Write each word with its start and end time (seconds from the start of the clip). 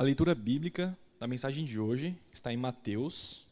A 0.00 0.02
leitura 0.02 0.34
bíblica 0.34 0.98
da 1.18 1.26
mensagem 1.26 1.62
de 1.62 1.78
hoje 1.78 2.18
está 2.32 2.50
em 2.50 2.56
Mateus, 2.56 3.46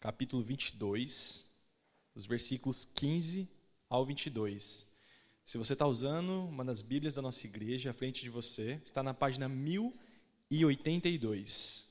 capítulo 0.00 0.42
22, 0.42 1.46
os 2.14 2.24
versículos 2.24 2.86
15 2.94 3.46
ao 3.86 4.06
22. 4.06 4.86
Se 5.44 5.58
você 5.58 5.74
está 5.74 5.86
usando 5.86 6.46
uma 6.46 6.64
das 6.64 6.80
Bíblias 6.80 7.16
da 7.16 7.20
nossa 7.20 7.46
igreja 7.46 7.90
à 7.90 7.92
frente 7.92 8.22
de 8.22 8.30
você, 8.30 8.80
está 8.82 9.02
na 9.02 9.12
página 9.12 9.46
1082. 9.46 11.86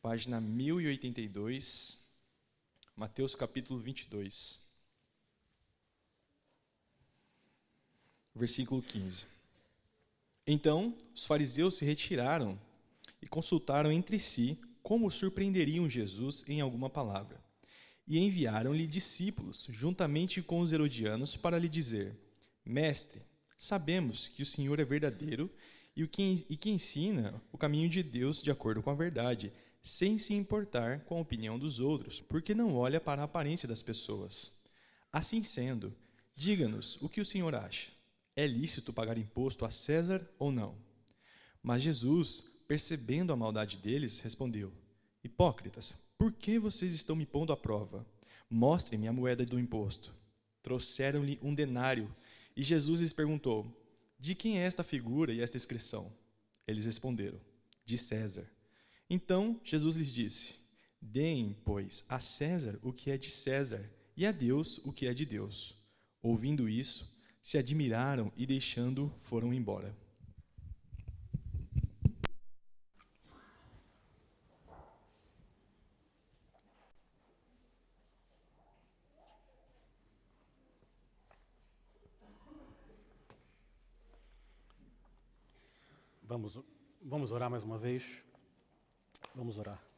Página 0.00 0.40
1082, 0.40 2.02
Mateus 2.96 3.34
capítulo 3.34 3.78
22. 3.78 4.58
Versículo 8.34 8.80
15. 8.80 9.39
Então 10.52 10.96
os 11.14 11.24
fariseus 11.26 11.76
se 11.76 11.84
retiraram 11.84 12.58
e 13.22 13.26
consultaram 13.28 13.92
entre 13.92 14.18
si 14.18 14.58
como 14.82 15.08
surpreenderiam 15.08 15.88
Jesus 15.88 16.44
em 16.48 16.60
alguma 16.60 16.90
palavra. 16.90 17.40
E 18.04 18.18
enviaram-lhe 18.18 18.84
discípulos, 18.88 19.68
juntamente 19.70 20.42
com 20.42 20.58
os 20.58 20.72
herodianos, 20.72 21.36
para 21.36 21.56
lhe 21.56 21.68
dizer: 21.68 22.18
Mestre, 22.64 23.22
sabemos 23.56 24.26
que 24.26 24.42
o 24.42 24.46
Senhor 24.46 24.80
é 24.80 24.84
verdadeiro 24.84 25.48
e, 25.94 26.02
o 26.02 26.08
que, 26.08 26.44
e 26.50 26.56
que 26.56 26.68
ensina 26.68 27.40
o 27.52 27.56
caminho 27.56 27.88
de 27.88 28.02
Deus 28.02 28.42
de 28.42 28.50
acordo 28.50 28.82
com 28.82 28.90
a 28.90 28.94
verdade 28.94 29.52
sem 29.80 30.18
se 30.18 30.34
importar 30.34 31.04
com 31.04 31.18
a 31.18 31.20
opinião 31.20 31.60
dos 31.60 31.78
outros, 31.78 32.20
porque 32.20 32.56
não 32.56 32.74
olha 32.74 33.00
para 33.00 33.22
a 33.22 33.26
aparência 33.26 33.68
das 33.68 33.82
pessoas. 33.82 34.60
Assim 35.12 35.44
sendo, 35.44 35.94
diga-nos 36.34 37.00
o 37.00 37.08
que 37.08 37.20
o 37.20 37.24
Senhor 37.24 37.54
acha. 37.54 37.99
É 38.40 38.46
lícito 38.46 38.90
pagar 38.90 39.18
imposto 39.18 39.66
a 39.66 39.70
César 39.70 40.26
ou 40.38 40.50
não? 40.50 40.74
Mas 41.62 41.82
Jesus, 41.82 42.42
percebendo 42.66 43.34
a 43.34 43.36
maldade 43.36 43.76
deles, 43.76 44.18
respondeu: 44.20 44.72
Hipócritas, 45.22 46.02
por 46.16 46.32
que 46.32 46.58
vocês 46.58 46.94
estão 46.94 47.14
me 47.14 47.26
pondo 47.26 47.52
à 47.52 47.56
prova? 47.58 48.06
Mostrem-me 48.48 49.06
a 49.06 49.12
moeda 49.12 49.44
do 49.44 49.60
imposto. 49.60 50.14
Trouxeram-lhe 50.62 51.38
um 51.42 51.54
denário, 51.54 52.10
e 52.56 52.62
Jesus 52.62 53.02
lhes 53.02 53.12
perguntou: 53.12 53.78
De 54.18 54.34
quem 54.34 54.58
é 54.58 54.62
esta 54.62 54.82
figura 54.82 55.34
e 55.34 55.42
esta 55.42 55.58
inscrição? 55.58 56.10
Eles 56.66 56.86
responderam: 56.86 57.38
De 57.84 57.98
César. 57.98 58.50
Então 59.10 59.60
Jesus 59.62 59.96
lhes 59.96 60.10
disse: 60.10 60.54
Deem, 60.98 61.58
pois, 61.62 62.06
a 62.08 62.20
César 62.20 62.78
o 62.82 62.90
que 62.90 63.10
é 63.10 63.18
de 63.18 63.28
César 63.28 63.84
e 64.16 64.24
a 64.24 64.32
Deus 64.32 64.78
o 64.78 64.94
que 64.94 65.04
é 65.04 65.12
de 65.12 65.26
Deus. 65.26 65.76
Ouvindo 66.22 66.70
isso, 66.70 67.19
se 67.50 67.58
admiraram 67.58 68.32
e, 68.36 68.46
deixando, 68.46 69.12
foram 69.18 69.52
embora. 69.52 69.92
Vamos, 86.22 86.56
vamos 87.02 87.32
orar 87.32 87.50
mais 87.50 87.64
uma 87.64 87.76
vez. 87.76 88.22
Vamos 89.34 89.58
orar. 89.58 89.89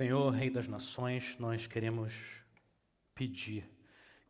Senhor, 0.00 0.30
Rei 0.30 0.48
das 0.48 0.66
Nações, 0.66 1.36
nós 1.38 1.66
queremos 1.66 2.42
pedir 3.14 3.70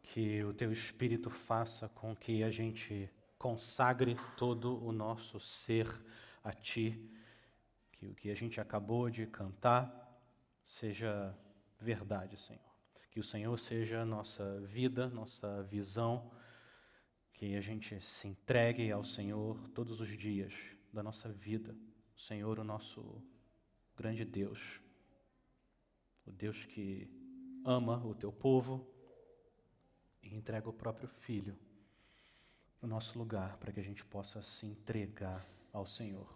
que 0.03 0.43
o 0.43 0.53
Teu 0.53 0.73
Espírito 0.73 1.31
faça 1.31 1.89
com 1.89 2.13
que 2.17 2.43
a 2.43 2.51
gente 2.51 3.09
consagre 3.39 4.17
todo 4.37 4.85
o 4.85 4.91
nosso 4.91 5.39
ser 5.39 5.87
a 6.43 6.51
Ti, 6.53 7.09
que 7.93 8.09
o 8.09 8.15
que 8.17 8.33
a 8.33 8.35
gente 8.35 8.61
acabou 8.61 9.09
de 9.09 9.29
cantar 9.29 9.89
seja 10.65 11.33
verdade, 11.81 12.37
Senhor. 12.37 12.75
Que 13.09 13.21
o 13.21 13.25
Senhor 13.25 13.57
seja 13.57 14.05
nossa 14.05 14.59
vida, 14.63 15.09
nossa 15.09 15.63
visão, 15.63 16.33
que 17.33 17.55
a 17.55 17.61
gente 17.61 18.05
se 18.05 18.27
entregue 18.27 18.91
ao 18.91 19.05
Senhor 19.05 19.69
todos 19.69 20.01
os 20.01 20.09
dias 20.19 20.53
da 20.93 21.01
nossa 21.01 21.29
vida. 21.29 21.77
Senhor, 22.17 22.59
o 22.59 22.65
nosso 22.65 23.23
grande 23.97 24.25
Deus, 24.25 24.81
o 26.31 26.33
Deus 26.33 26.65
que 26.65 27.11
ama 27.65 28.03
o 28.07 28.15
teu 28.15 28.33
povo 28.33 28.87
e 30.23 30.33
entrega 30.33 30.69
o 30.69 30.73
próprio 30.73 31.09
Filho 31.09 31.59
no 32.81 32.89
nosso 32.89 33.19
lugar 33.19 33.57
para 33.59 33.73
que 33.73 33.81
a 33.81 33.83
gente 33.83 34.05
possa 34.05 34.41
se 34.41 34.65
entregar 34.65 35.45
ao 35.73 35.85
Senhor. 35.85 36.33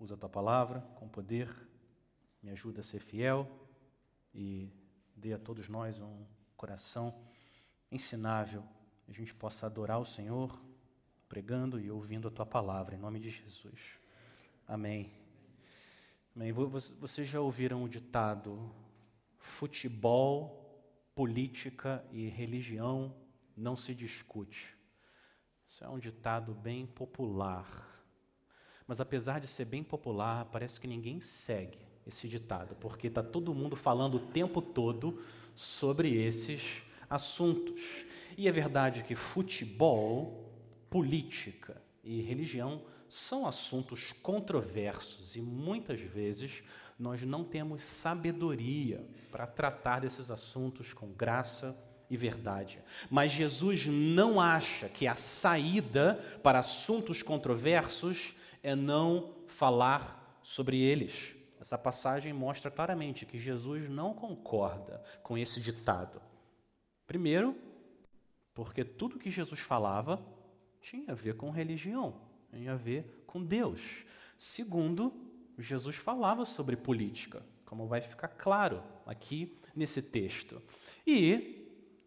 Usa 0.00 0.14
a 0.14 0.16
tua 0.16 0.28
palavra 0.28 0.80
com 0.96 1.06
poder, 1.06 1.54
me 2.42 2.50
ajuda 2.50 2.80
a 2.80 2.84
ser 2.84 3.00
fiel 3.00 3.46
e 4.34 4.72
dê 5.14 5.34
a 5.34 5.38
todos 5.38 5.68
nós 5.68 6.00
um 6.00 6.24
coração 6.56 7.14
ensinável, 7.92 8.64
a 9.06 9.12
gente 9.12 9.34
possa 9.34 9.66
adorar 9.66 10.00
o 10.00 10.06
Senhor 10.06 10.58
pregando 11.28 11.78
e 11.78 11.90
ouvindo 11.90 12.26
a 12.26 12.30
tua 12.30 12.46
palavra, 12.46 12.94
em 12.94 12.98
nome 12.98 13.20
de 13.20 13.28
Jesus. 13.28 13.98
Amém. 14.66 15.12
Amém. 16.34 16.52
Vocês 16.52 17.28
já 17.28 17.40
ouviram 17.40 17.84
o 17.84 17.88
ditado: 17.88 18.72
futebol, 19.60 20.82
política 21.14 22.02
e 22.10 22.26
religião 22.28 23.14
não 23.54 23.76
se 23.76 23.94
discute. 23.94 24.74
Isso 25.66 25.84
é 25.84 25.88
um 25.90 25.98
ditado 25.98 26.54
bem 26.54 26.86
popular. 26.86 28.02
Mas 28.86 29.02
apesar 29.02 29.38
de 29.38 29.46
ser 29.46 29.66
bem 29.66 29.84
popular, 29.84 30.46
parece 30.46 30.80
que 30.80 30.86
ninguém 30.86 31.20
segue 31.20 31.78
esse 32.06 32.26
ditado, 32.26 32.74
porque 32.76 33.08
está 33.08 33.22
todo 33.22 33.54
mundo 33.54 33.76
falando 33.76 34.14
o 34.14 34.26
tempo 34.28 34.62
todo 34.62 35.22
sobre 35.54 36.14
esses 36.14 36.82
assuntos. 37.10 38.06
E 38.38 38.48
é 38.48 38.52
verdade 38.52 39.04
que 39.04 39.14
futebol, 39.14 40.50
política 40.88 41.82
e 42.02 42.22
religião 42.22 42.82
são 43.06 43.46
assuntos 43.46 44.10
controversos 44.10 45.36
e 45.36 45.42
muitas 45.42 46.00
vezes 46.00 46.62
nós 47.00 47.22
não 47.22 47.42
temos 47.42 47.82
sabedoria 47.82 49.02
para 49.32 49.46
tratar 49.46 50.00
desses 50.00 50.30
assuntos 50.30 50.92
com 50.92 51.10
graça 51.10 51.74
e 52.10 52.16
verdade. 52.16 52.78
Mas 53.10 53.32
Jesus 53.32 53.86
não 53.86 54.38
acha 54.38 54.86
que 54.86 55.06
a 55.06 55.14
saída 55.14 56.22
para 56.42 56.58
assuntos 56.58 57.22
controversos 57.22 58.36
é 58.62 58.74
não 58.74 59.32
falar 59.46 60.40
sobre 60.42 60.78
eles. 60.78 61.34
Essa 61.58 61.78
passagem 61.78 62.34
mostra 62.34 62.70
claramente 62.70 63.24
que 63.24 63.38
Jesus 63.38 63.88
não 63.88 64.12
concorda 64.12 65.02
com 65.22 65.38
esse 65.38 65.58
ditado. 65.58 66.20
Primeiro, 67.06 67.56
porque 68.52 68.84
tudo 68.84 69.18
que 69.18 69.30
Jesus 69.30 69.60
falava 69.60 70.22
tinha 70.82 71.12
a 71.12 71.14
ver 71.14 71.34
com 71.34 71.50
religião, 71.50 72.20
tinha 72.50 72.72
a 72.72 72.76
ver 72.76 73.24
com 73.26 73.42
Deus. 73.42 74.04
Segundo, 74.36 75.29
Jesus 75.62 75.96
falava 75.96 76.44
sobre 76.44 76.76
política, 76.76 77.42
como 77.64 77.86
vai 77.86 78.00
ficar 78.00 78.28
claro 78.28 78.82
aqui 79.06 79.58
nesse 79.74 80.02
texto. 80.02 80.60
E 81.06 81.60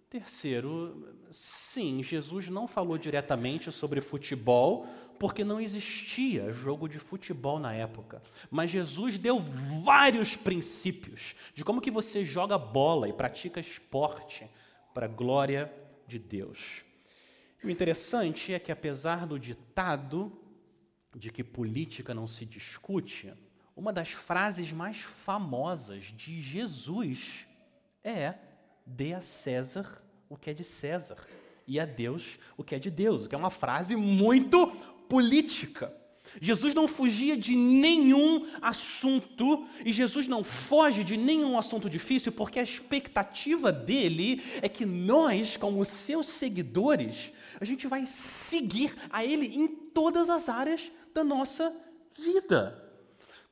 terceiro, 0.10 1.16
sim, 1.32 2.04
Jesus 2.04 2.48
não 2.48 2.68
falou 2.68 3.00
diretamente 3.00 3.72
sobre 3.72 4.00
futebol, 4.00 4.86
porque 5.18 5.44
não 5.44 5.60
existia 5.60 6.52
jogo 6.52 6.88
de 6.88 7.00
futebol 7.00 7.58
na 7.58 7.74
época. 7.74 8.22
Mas 8.52 8.70
Jesus 8.70 9.18
deu 9.18 9.40
vários 9.84 10.36
princípios 10.36 11.36
de 11.56 11.64
como 11.64 11.82
que 11.82 11.90
você 11.90 12.24
joga 12.24 12.58
bola 12.58 13.08
e 13.08 13.14
pratica 13.14 13.60
esporte 13.60 14.48
para 14.94 15.06
a 15.06 15.10
glória 15.10 15.74
de 16.08 16.20
Deus. 16.20 16.84
E 17.64 17.68
o 17.68 17.70
interessante 17.70 18.54
é 18.54 18.60
que 18.60 18.72
apesar 18.72 19.26
do 19.26 19.40
ditado 19.40 20.32
de 21.16 21.32
que 21.32 21.44
política 21.44 22.14
não 22.14 22.28
se 22.28 22.46
discute, 22.46 23.34
uma 23.76 23.92
das 23.92 24.12
frases 24.12 24.72
mais 24.72 24.98
famosas 24.98 26.06
de 26.06 26.42
Jesus 26.42 27.48
é: 28.04 28.36
dê 28.86 29.14
a 29.14 29.22
César 29.22 30.04
o 30.30 30.38
que 30.38 30.50
é 30.50 30.54
de 30.54 30.64
César 30.64 31.18
e 31.68 31.80
a 31.80 31.86
Deus 31.86 32.38
o 32.58 32.64
que 32.64 32.76
é 32.76 32.80
de 32.80 32.92
Deus, 32.92 33.28
que 33.28 33.36
é 33.36 33.38
uma 33.38 33.50
frase 33.50 33.96
muito 33.96 34.68
política. 35.08 35.94
Jesus 36.42 36.74
não 36.74 36.88
fugia 36.88 37.38
de 37.38 37.56
nenhum 37.56 38.48
assunto 38.62 39.68
e 39.86 39.92
Jesus 39.92 40.28
não 40.28 40.44
foge 40.44 41.04
de 41.04 41.16
nenhum 41.16 41.58
assunto 41.58 41.90
difícil, 41.90 42.32
porque 42.32 42.60
a 42.60 42.64
expectativa 42.64 43.72
dele 43.72 44.42
é 44.62 44.68
que 44.68 44.86
nós, 44.86 45.58
como 45.58 45.84
seus 45.86 46.28
seguidores, 46.28 47.32
a 47.60 47.66
gente 47.66 47.88
vai 47.88 48.06
seguir 48.06 48.94
a 49.10 49.24
ele 49.24 49.48
em 49.56 49.68
todas 49.68 50.30
as 50.30 50.50
áreas 50.50 50.92
da 51.14 51.24
nossa 51.24 51.74
vida. 52.18 52.84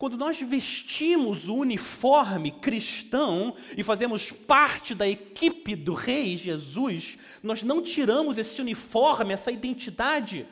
Quando 0.01 0.17
nós 0.17 0.41
vestimos 0.41 1.47
o 1.47 1.57
uniforme 1.57 2.51
cristão 2.51 3.55
e 3.77 3.83
fazemos 3.83 4.31
parte 4.31 4.95
da 4.95 5.07
equipe 5.07 5.75
do 5.75 5.93
Rei 5.93 6.35
Jesus, 6.35 7.19
nós 7.43 7.61
não 7.61 7.83
tiramos 7.83 8.39
esse 8.39 8.59
uniforme, 8.59 9.31
essa 9.31 9.51
identidade, 9.51 10.47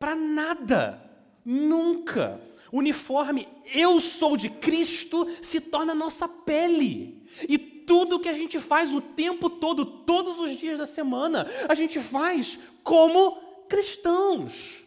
para 0.00 0.16
nada. 0.16 1.11
Nunca. 1.44 2.40
Uniforme 2.72 3.46
eu 3.74 4.00
sou 4.00 4.36
de 4.36 4.48
Cristo 4.48 5.28
se 5.42 5.60
torna 5.60 5.94
nossa 5.94 6.28
pele. 6.28 7.22
E 7.48 7.58
tudo 7.58 8.20
que 8.20 8.28
a 8.28 8.32
gente 8.32 8.58
faz 8.58 8.92
o 8.92 9.00
tempo 9.00 9.50
todo, 9.50 9.84
todos 9.84 10.38
os 10.38 10.56
dias 10.56 10.78
da 10.78 10.86
semana, 10.86 11.46
a 11.68 11.74
gente 11.74 12.00
faz 12.00 12.58
como 12.82 13.36
cristãos. 13.68 14.84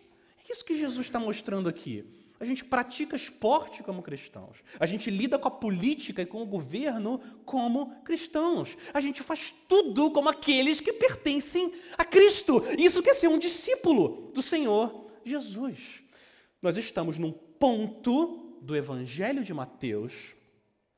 É 0.48 0.52
isso 0.52 0.66
que 0.66 0.78
Jesus 0.78 1.08
está 1.08 1.20
mostrando 1.20 1.68
aqui. 1.68 2.06
A 2.40 2.46
gente 2.46 2.66
pratica 2.66 3.16
esporte 3.16 3.82
como 3.82 4.02
cristãos. 4.02 4.58
A 4.80 4.86
gente 4.86 5.10
lida 5.10 5.40
com 5.40 5.48
a 5.48 5.52
política 5.52 6.22
e 6.22 6.26
com 6.26 6.42
o 6.42 6.46
governo 6.46 7.22
como 7.46 7.96
cristãos. 8.04 8.78
A 8.94 9.00
gente 9.00 9.24
faz 9.24 9.54
tudo 9.70 10.12
como 10.12 10.30
aqueles 10.30 10.82
que 10.82 10.92
pertencem 10.92 11.74
a 11.98 12.04
Cristo. 12.04 12.62
Isso 12.78 13.02
quer 13.02 13.14
ser 13.16 13.30
um 13.30 13.40
discípulo 13.40 14.32
do 14.34 14.42
Senhor 14.42 15.10
Jesus. 15.24 16.05
Nós 16.66 16.78
estamos 16.78 17.20
num 17.20 17.32
ponto 17.32 18.58
do 18.60 18.76
Evangelho 18.76 19.44
de 19.44 19.54
Mateus 19.54 20.34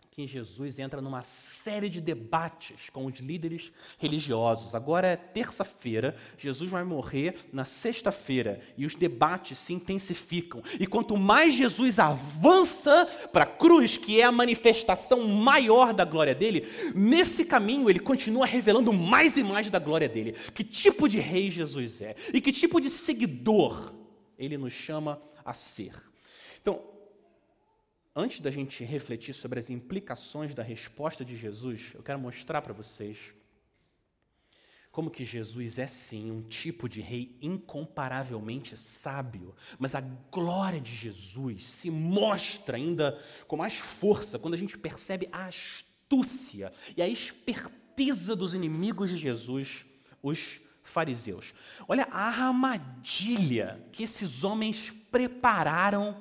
que 0.10 0.26
Jesus 0.26 0.80
entra 0.80 1.02
numa 1.02 1.24
série 1.24 1.90
de 1.90 2.00
debates 2.00 2.90
com 2.90 3.06
os 3.06 3.20
líderes 3.20 3.74
religiosos. 3.98 4.74
Agora 4.74 5.08
é 5.08 5.18
terça-feira, 5.18 6.16
Jesus 6.38 6.72
vai 6.72 6.86
morrer 6.86 7.36
na 7.52 7.66
sexta-feira 7.66 8.62
e 8.78 8.86
os 8.86 8.96
debates 8.96 9.58
se 9.58 9.74
intensificam. 9.74 10.64
E 10.80 10.88
quanto 10.88 11.18
mais 11.18 11.54
Jesus 11.54 12.00
avança 12.00 13.06
para 13.34 13.44
a 13.44 13.46
cruz, 13.46 13.98
que 13.98 14.22
é 14.22 14.24
a 14.24 14.32
manifestação 14.32 15.28
maior 15.28 15.92
da 15.92 16.06
glória 16.06 16.34
dele, 16.34 16.66
nesse 16.96 17.44
caminho 17.44 17.90
ele 17.90 18.00
continua 18.00 18.46
revelando 18.46 18.94
mais 18.94 19.36
e 19.36 19.44
mais 19.44 19.70
da 19.70 19.80
glória 19.80 20.08
dele. 20.08 20.32
Que 20.54 20.64
tipo 20.64 21.10
de 21.10 21.20
rei 21.20 21.52
Jesus 21.52 22.00
é 22.00 22.16
e 22.34 22.40
que 22.40 22.54
tipo 22.54 22.80
de 22.80 22.90
seguidor 22.90 23.94
ele 24.40 24.58
nos 24.58 24.72
chama 24.72 25.22
a 25.48 25.54
ser. 25.54 25.94
Então, 26.62 26.84
antes 28.14 28.42
da 28.42 28.52
gente 28.52 28.84
refletir 28.84 29.34
sobre 29.34 29.60
as 29.60 29.70
implicações 29.70 30.54
da 30.54 30.62
resposta 30.62 31.24
de 31.24 31.38
Jesus, 31.38 31.94
eu 31.96 32.04
quero 32.04 32.20
mostrar 32.20 32.62
para 32.62 32.74
vocês 32.74 33.34
como 34.92 35.12
que 35.12 35.24
Jesus 35.24 35.80
é 35.80 35.88
sim 35.88 36.32
um 36.32 36.42
tipo 36.42 36.90
de 36.90 37.02
rei 37.02 37.38
incomparavelmente 37.42 38.76
sábio, 38.76 39.56
mas 39.80 39.96
a 39.96 40.02
glória 40.02 40.82
de 40.82 40.94
Jesus 40.94 41.66
se 41.66 41.90
mostra 41.90 42.76
ainda 42.76 43.24
com 43.48 43.56
mais 43.56 43.78
força 43.78 44.38
quando 44.38 44.56
a 44.56 44.58
gente 44.58 44.78
percebe 44.78 45.30
a 45.32 45.46
astúcia 45.46 46.74
e 46.98 47.02
a 47.02 47.08
esperteza 47.08 48.36
dos 48.36 48.54
inimigos 48.54 49.12
de 49.12 49.18
Jesus, 49.18 49.86
os 50.22 50.60
fariseus. 50.90 51.54
Olha 51.88 52.08
a 52.12 52.28
armadilha 52.28 53.86
que 53.92 54.04
esses 54.04 54.44
homens 54.44 54.92
prepararam 55.12 56.18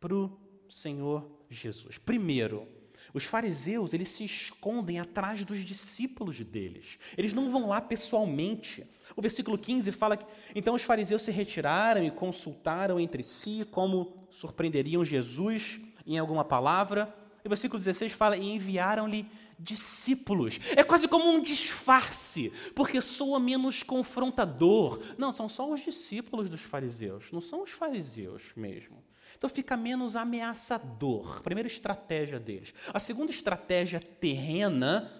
para 0.00 0.14
o 0.14 0.38
Senhor 0.68 1.30
Jesus. 1.48 1.98
Primeiro, 1.98 2.66
os 3.12 3.24
fariseus, 3.24 3.94
eles 3.94 4.08
se 4.10 4.24
escondem 4.24 5.00
atrás 5.00 5.44
dos 5.44 5.64
discípulos 5.64 6.40
deles. 6.40 6.98
Eles 7.16 7.32
não 7.32 7.50
vão 7.50 7.68
lá 7.68 7.80
pessoalmente. 7.80 8.86
O 9.16 9.22
versículo 9.22 9.58
15 9.58 9.90
fala 9.92 10.16
que 10.16 10.26
então 10.54 10.74
os 10.74 10.82
fariseus 10.82 11.22
se 11.22 11.30
retiraram 11.30 12.04
e 12.04 12.10
consultaram 12.10 13.00
entre 13.00 13.22
si 13.22 13.66
como 13.70 14.28
surpreenderiam 14.30 15.04
Jesus 15.04 15.80
em 16.06 16.18
alguma 16.18 16.44
palavra. 16.44 17.14
E 17.42 17.46
o 17.46 17.50
versículo 17.50 17.78
16 17.78 18.12
fala 18.12 18.36
e 18.36 18.54
enviaram-lhe 18.54 19.26
discípulos. 19.58 20.60
É 20.76 20.84
quase 20.84 21.08
como 21.08 21.28
um 21.28 21.40
disfarce, 21.40 22.52
porque 22.74 23.00
soa 23.00 23.40
menos 23.40 23.82
confrontador. 23.82 25.00
Não, 25.16 25.32
são 25.32 25.48
só 25.48 25.70
os 25.70 25.80
discípulos 25.80 26.48
dos 26.48 26.60
fariseus, 26.60 27.32
não 27.32 27.40
são 27.40 27.62
os 27.62 27.70
fariseus 27.70 28.52
mesmo. 28.56 29.02
Então 29.36 29.50
fica 29.50 29.76
menos 29.76 30.16
ameaçador. 30.16 31.42
Primeira 31.42 31.66
estratégia 31.66 32.40
deles. 32.40 32.72
A 32.92 32.98
segunda 32.98 33.30
estratégia 33.30 34.00
terrena 34.00 35.12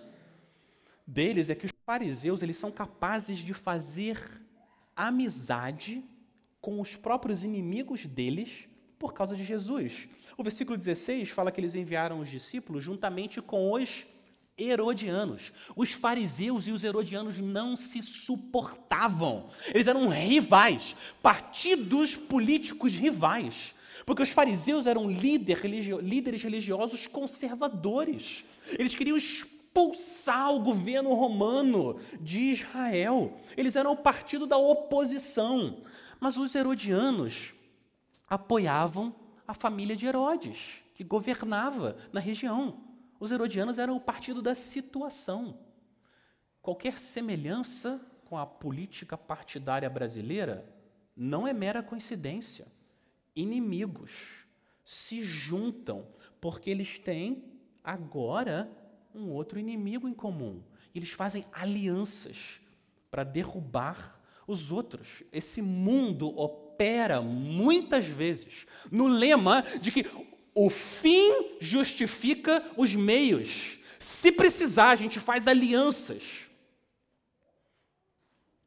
deles 1.07 1.51
é 1.51 1.55
que 1.55 1.67
os 1.67 1.73
fariseus 1.85 2.43
eles 2.43 2.57
são 2.57 2.71
capazes 2.71 3.39
de 3.39 3.55
fazer 3.55 4.19
amizade 4.95 6.05
com 6.61 6.81
os 6.81 6.97
próprios 6.97 7.45
inimigos 7.45 8.05
deles 8.05 8.69
por 8.99 9.15
causa 9.15 9.37
de 9.37 9.45
Jesus. 9.45 10.09
O 10.37 10.43
versículo 10.43 10.77
16 10.77 11.31
fala 11.31 11.53
que 11.53 11.61
eles 11.61 11.75
enviaram 11.75 12.21
os 12.21 12.29
discípulos 12.29 12.83
juntamente 12.83 13.41
com 13.41 13.73
os 13.73 14.07
herodianos. 14.59 15.53
Os 15.77 15.93
fariseus 15.93 16.67
e 16.67 16.73
os 16.73 16.83
herodianos 16.83 17.39
não 17.39 17.77
se 17.77 18.03
suportavam. 18.03 19.49
Eles 19.73 19.87
eram 19.87 20.09
rivais, 20.09 20.97
partidos 21.23 22.17
políticos 22.17 22.93
rivais. 22.93 23.75
Porque 24.05 24.23
os 24.23 24.31
fariseus 24.31 24.87
eram 24.87 25.09
líder 25.09 25.59
religio 25.59 26.01
líderes 26.01 26.43
religiosos 26.43 27.07
conservadores. 27.07 28.45
Eles 28.79 28.95
queriam 28.95 29.17
expulsar 29.17 30.53
o 30.53 30.61
governo 30.61 31.13
romano 31.15 32.01
de 32.21 32.39
Israel. 32.39 33.39
Eles 33.57 33.77
eram 33.77 33.93
o 33.93 33.97
partido 33.97 34.47
da 34.47 34.57
oposição. 34.57 35.79
Mas 36.19 36.37
os 36.37 36.55
herodianos 36.55 37.55
apoiavam 38.29 39.15
a 39.47 39.55
família 39.55 39.97
de 39.97 40.07
Herodes, 40.07 40.83
que 40.95 41.05
governava 41.05 41.97
na 42.13 42.21
região. 42.21 42.88
Os 43.19 43.33
herodianos 43.33 43.79
eram 43.79 43.97
o 43.97 44.01
partido 44.01 44.41
da 44.41 44.55
situação. 44.55 45.59
Qualquer 46.63 46.99
semelhança 46.99 48.01
com 48.25 48.37
a 48.37 48.47
política 48.47 49.17
partidária 49.17 49.89
brasileira 49.89 50.71
não 51.17 51.47
é 51.47 51.53
mera 51.53 51.83
coincidência. 51.83 52.67
Inimigos 53.35 54.47
se 54.85 55.23
juntam 55.23 56.07
porque 56.41 56.71
eles 56.71 56.99
têm 56.99 57.45
agora 57.83 58.71
um 59.15 59.31
outro 59.31 59.59
inimigo 59.59 60.09
em 60.09 60.15
comum. 60.15 60.63
Eles 60.95 61.11
fazem 61.11 61.45
alianças 61.53 62.61
para 63.11 63.25
derrubar 63.25 64.21
os 64.47 64.71
outros. 64.71 65.23
Esse 65.33 65.61
mundo 65.61 66.29
opera 66.39 67.21
muitas 67.21 68.05
vezes 68.05 68.67
no 68.91 69.09
lema 69.09 69.63
de 69.81 69.91
que 69.91 70.07
o 70.61 70.69
fim 70.69 71.57
justifica 71.61 72.69
os 72.77 72.93
meios. 72.93 73.79
Se 74.01 74.33
precisar, 74.33 74.91
a 74.91 74.97
gente 74.97 75.21
faz 75.21 75.47
alianças 75.47 76.51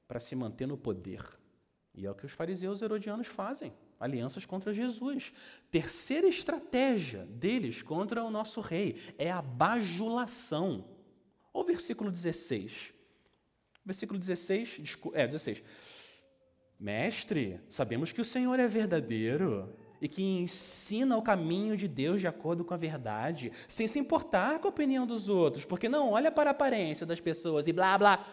para 0.07 0.17
se 0.17 0.33
manter 0.33 0.65
no 0.65 0.77
poder. 0.77 1.21
E 1.93 2.05
é 2.05 2.09
o 2.09 2.15
que 2.15 2.25
os 2.25 2.31
fariseus 2.31 2.81
herodianos 2.81 3.27
fazem 3.27 3.73
alianças 3.99 4.45
contra 4.45 4.73
Jesus. 4.73 5.33
Terceira 5.69 6.29
estratégia 6.29 7.25
deles 7.25 7.81
contra 7.81 8.23
o 8.23 8.31
nosso 8.31 8.61
rei 8.61 9.13
é 9.17 9.29
a 9.29 9.41
bajulação. 9.41 10.85
Olha 11.53 11.63
o 11.63 11.67
versículo 11.67 12.09
16. 12.09 12.93
Versículo 13.85 14.17
16, 14.17 14.81
é, 15.13 15.27
16. 15.27 15.61
Mestre, 16.79 17.59
sabemos 17.67 18.13
que 18.13 18.21
o 18.21 18.25
Senhor 18.25 18.57
é 18.61 18.67
verdadeiro 18.69 19.75
e 20.01 20.07
que 20.09 20.23
ensina 20.23 21.15
o 21.15 21.21
caminho 21.21 21.77
de 21.77 21.87
Deus 21.87 22.19
de 22.19 22.27
acordo 22.27 22.65
com 22.65 22.73
a 22.73 22.77
verdade, 22.77 23.51
sem 23.67 23.87
se 23.87 23.99
importar 23.99 24.59
com 24.59 24.67
a 24.67 24.71
opinião 24.71 25.05
dos 25.05 25.29
outros, 25.29 25.63
porque 25.63 25.87
não 25.87 26.09
olha 26.11 26.31
para 26.31 26.49
a 26.49 26.51
aparência 26.51 27.05
das 27.05 27.21
pessoas 27.21 27.67
e 27.67 27.73
blá 27.73 27.97
blá. 27.97 28.25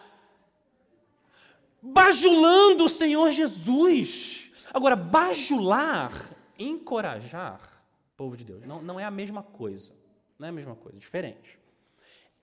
Bajulando 1.81 2.85
o 2.85 2.89
Senhor 2.89 3.31
Jesus. 3.31 4.51
Agora, 4.73 4.95
bajular, 4.95 6.11
encorajar, 6.57 7.83
povo 8.17 8.35
de 8.35 8.43
Deus, 8.43 8.65
não, 8.65 8.81
não 8.81 8.99
é 8.99 9.05
a 9.05 9.11
mesma 9.11 9.43
coisa. 9.43 9.93
Não 10.37 10.47
é 10.47 10.49
a 10.49 10.53
mesma 10.53 10.75
coisa, 10.75 10.97
diferente. 10.97 11.59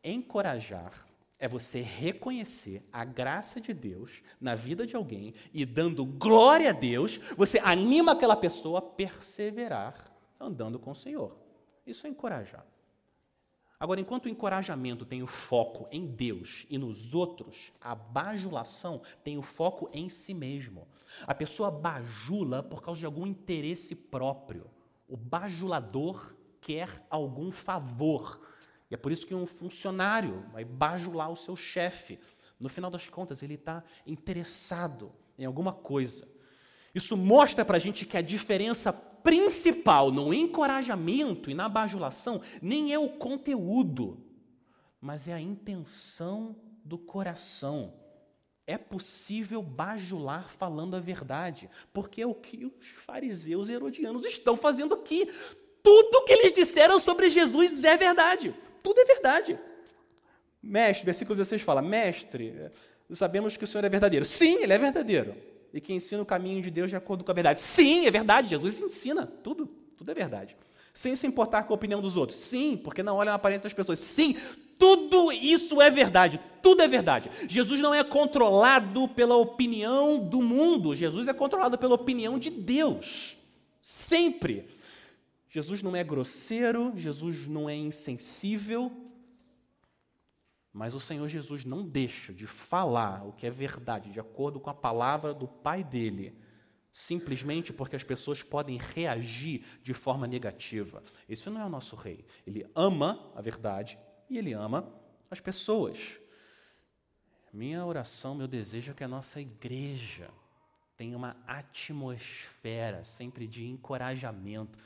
Encorajar 0.04 1.06
é 1.38 1.46
você 1.46 1.80
reconhecer 1.80 2.82
a 2.92 3.04
graça 3.04 3.60
de 3.60 3.74
Deus 3.74 4.22
na 4.40 4.54
vida 4.54 4.86
de 4.86 4.96
alguém 4.96 5.34
e 5.52 5.64
dando 5.64 6.04
glória 6.04 6.70
a 6.70 6.72
Deus, 6.72 7.18
você 7.36 7.58
anima 7.62 8.12
aquela 8.12 8.36
pessoa 8.36 8.78
a 8.78 8.82
perseverar 8.82 10.12
andando 10.40 10.78
com 10.78 10.90
o 10.90 10.96
Senhor. 10.96 11.36
Isso 11.86 12.06
é 12.06 12.10
encorajar. 12.10 12.64
Agora, 13.78 14.00
enquanto 14.00 14.24
o 14.24 14.28
encorajamento 14.30 15.04
tem 15.04 15.22
o 15.22 15.26
foco 15.26 15.86
em 15.90 16.06
Deus 16.06 16.66
e 16.70 16.78
nos 16.78 17.14
outros, 17.14 17.72
a 17.78 17.94
bajulação 17.94 19.02
tem 19.22 19.36
o 19.36 19.42
foco 19.42 19.90
em 19.92 20.08
si 20.08 20.32
mesmo. 20.32 20.88
A 21.26 21.34
pessoa 21.34 21.70
bajula 21.70 22.62
por 22.62 22.82
causa 22.82 23.00
de 23.00 23.06
algum 23.06 23.26
interesse 23.26 23.94
próprio. 23.94 24.70
O 25.06 25.16
bajulador 25.16 26.34
quer 26.60 27.04
algum 27.10 27.52
favor 27.52 28.40
e 28.90 28.94
é 28.94 28.96
por 28.96 29.10
isso 29.10 29.26
que 29.26 29.34
um 29.34 29.46
funcionário 29.46 30.44
vai 30.52 30.64
bajular 30.64 31.30
o 31.30 31.36
seu 31.36 31.56
chefe. 31.56 32.18
No 32.58 32.68
final 32.68 32.90
das 32.90 33.08
contas, 33.08 33.42
ele 33.42 33.54
está 33.54 33.82
interessado 34.06 35.12
em 35.38 35.44
alguma 35.44 35.72
coisa. 35.72 36.26
Isso 36.94 37.16
mostra 37.16 37.64
para 37.64 37.76
a 37.76 37.80
gente 37.80 38.06
que 38.06 38.16
a 38.16 38.22
diferença 38.22 38.92
principal 38.92 40.10
no 40.12 40.32
encorajamento 40.32 41.50
e 41.50 41.54
na 41.54 41.68
bajulação 41.68 42.40
nem 42.62 42.92
é 42.92 42.98
o 42.98 43.08
conteúdo, 43.08 44.24
mas 45.00 45.26
é 45.26 45.32
a 45.32 45.40
intenção 45.40 46.56
do 46.84 46.96
coração. 46.96 47.92
É 48.66 48.78
possível 48.78 49.62
bajular 49.62 50.50
falando 50.50 50.96
a 50.96 51.00
verdade, 51.00 51.68
porque 51.92 52.22
é 52.22 52.26
o 52.26 52.34
que 52.34 52.64
os 52.64 52.86
fariseus 52.86 53.68
herodianos 53.68 54.24
estão 54.24 54.56
fazendo 54.56 54.94
aqui. 54.94 55.28
Tudo 55.82 56.24
que 56.24 56.32
eles 56.32 56.52
disseram 56.52 56.98
sobre 56.98 57.28
Jesus 57.28 57.84
é 57.84 57.96
verdade. 57.96 58.54
Tudo 58.86 59.00
é 59.00 59.04
verdade. 59.04 59.58
Mestre, 60.62 61.04
versículo 61.04 61.34
16 61.34 61.60
fala: 61.60 61.82
Mestre, 61.82 62.70
sabemos 63.10 63.56
que 63.56 63.64
o 63.64 63.66
Senhor 63.66 63.84
é 63.84 63.88
verdadeiro. 63.88 64.24
Sim, 64.24 64.62
ele 64.62 64.72
é 64.72 64.78
verdadeiro. 64.78 65.34
E 65.74 65.80
que 65.80 65.92
ensina 65.92 66.22
o 66.22 66.24
caminho 66.24 66.62
de 66.62 66.70
Deus 66.70 66.88
de 66.88 66.94
acordo 66.94 67.24
com 67.24 67.32
a 67.32 67.34
verdade. 67.34 67.58
Sim, 67.58 68.06
é 68.06 68.12
verdade. 68.12 68.50
Jesus 68.50 68.80
ensina 68.80 69.26
tudo. 69.26 69.66
Tudo 69.96 70.12
é 70.12 70.14
verdade. 70.14 70.56
Sem 70.94 71.16
se 71.16 71.26
importar 71.26 71.64
com 71.64 71.72
a 71.72 71.74
opinião 71.74 72.00
dos 72.00 72.16
outros. 72.16 72.38
Sim, 72.38 72.76
porque 72.76 73.02
não 73.02 73.16
olha 73.16 73.32
a 73.32 73.34
aparência 73.34 73.64
das 73.64 73.74
pessoas. 73.74 73.98
Sim, 73.98 74.36
tudo 74.78 75.32
isso 75.32 75.82
é 75.82 75.90
verdade, 75.90 76.40
tudo 76.62 76.82
é 76.82 76.86
verdade. 76.86 77.28
Jesus 77.48 77.80
não 77.80 77.92
é 77.92 78.04
controlado 78.04 79.08
pela 79.08 79.34
opinião 79.34 80.16
do 80.16 80.40
mundo, 80.40 80.94
Jesus 80.94 81.26
é 81.26 81.32
controlado 81.32 81.76
pela 81.76 81.96
opinião 81.96 82.38
de 82.38 82.50
Deus. 82.50 83.36
Sempre. 83.82 84.75
Jesus 85.48 85.82
não 85.82 85.94
é 85.94 86.02
grosseiro, 86.02 86.92
Jesus 86.96 87.46
não 87.46 87.68
é 87.68 87.74
insensível, 87.74 88.92
mas 90.72 90.92
o 90.92 91.00
Senhor 91.00 91.26
Jesus 91.28 91.64
não 91.64 91.86
deixa 91.86 92.34
de 92.34 92.46
falar 92.46 93.26
o 93.26 93.32
que 93.32 93.46
é 93.46 93.50
verdade, 93.50 94.10
de 94.10 94.20
acordo 94.20 94.60
com 94.60 94.68
a 94.68 94.74
palavra 94.74 95.32
do 95.32 95.48
Pai 95.48 95.82
dele, 95.82 96.38
simplesmente 96.92 97.72
porque 97.72 97.96
as 97.96 98.04
pessoas 98.04 98.42
podem 98.42 98.76
reagir 98.76 99.64
de 99.82 99.94
forma 99.94 100.26
negativa. 100.26 101.02
Esse 101.28 101.48
não 101.48 101.60
é 101.60 101.64
o 101.64 101.70
nosso 101.70 101.96
rei. 101.96 102.26
Ele 102.46 102.66
ama 102.74 103.32
a 103.34 103.40
verdade 103.40 103.98
e 104.28 104.36
Ele 104.36 104.52
ama 104.52 104.92
as 105.30 105.40
pessoas. 105.40 106.20
Minha 107.52 107.84
oração, 107.86 108.34
meu 108.34 108.46
desejo 108.46 108.92
é 108.92 108.94
que 108.94 109.04
a 109.04 109.08
nossa 109.08 109.40
igreja 109.40 110.28
tenha 110.96 111.16
uma 111.16 111.36
atmosfera 111.46 113.02
sempre 113.02 113.46
de 113.46 113.66
encorajamento, 113.66 114.78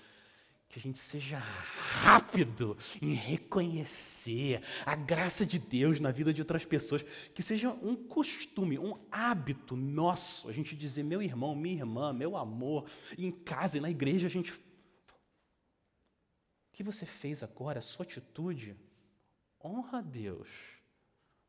que 0.71 0.79
a 0.79 0.83
gente 0.83 1.01
seja 1.01 1.37
rápido 1.37 2.79
em 3.03 3.13
reconhecer 3.13 4.63
a 4.87 4.95
graça 4.95 5.45
de 5.45 5.59
Deus 5.59 5.99
na 5.99 6.13
vida 6.13 6.33
de 6.33 6.41
outras 6.41 6.65
pessoas, 6.65 7.03
que 7.35 7.43
seja 7.43 7.71
um 7.71 7.97
costume, 7.97 8.79
um 8.79 8.97
hábito 9.11 9.75
nosso, 9.75 10.49
a 10.49 10.53
gente 10.53 10.77
dizer, 10.77 11.03
meu 11.03 11.21
irmão, 11.21 11.57
minha 11.57 11.81
irmã, 11.81 12.13
meu 12.13 12.37
amor, 12.37 12.89
e 13.19 13.27
em 13.27 13.33
casa 13.33 13.79
e 13.79 13.81
na 13.81 13.91
igreja 13.91 14.29
a 14.29 14.31
gente. 14.31 14.53
O 14.53 14.59
que 16.73 16.85
você 16.85 17.05
fez 17.05 17.43
agora, 17.43 17.81
a 17.81 17.83
sua 17.83 18.05
atitude, 18.05 18.77
honra 19.63 19.99
a 19.99 20.03
Deus. 20.03 20.49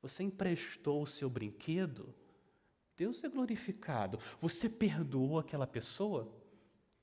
Você 0.01 0.23
emprestou 0.23 1.03
o 1.03 1.07
seu 1.07 1.29
brinquedo, 1.29 2.11
Deus 2.97 3.23
é 3.23 3.29
glorificado. 3.29 4.19
Você 4.39 4.67
perdoou 4.67 5.37
aquela 5.37 5.67
pessoa, 5.67 6.27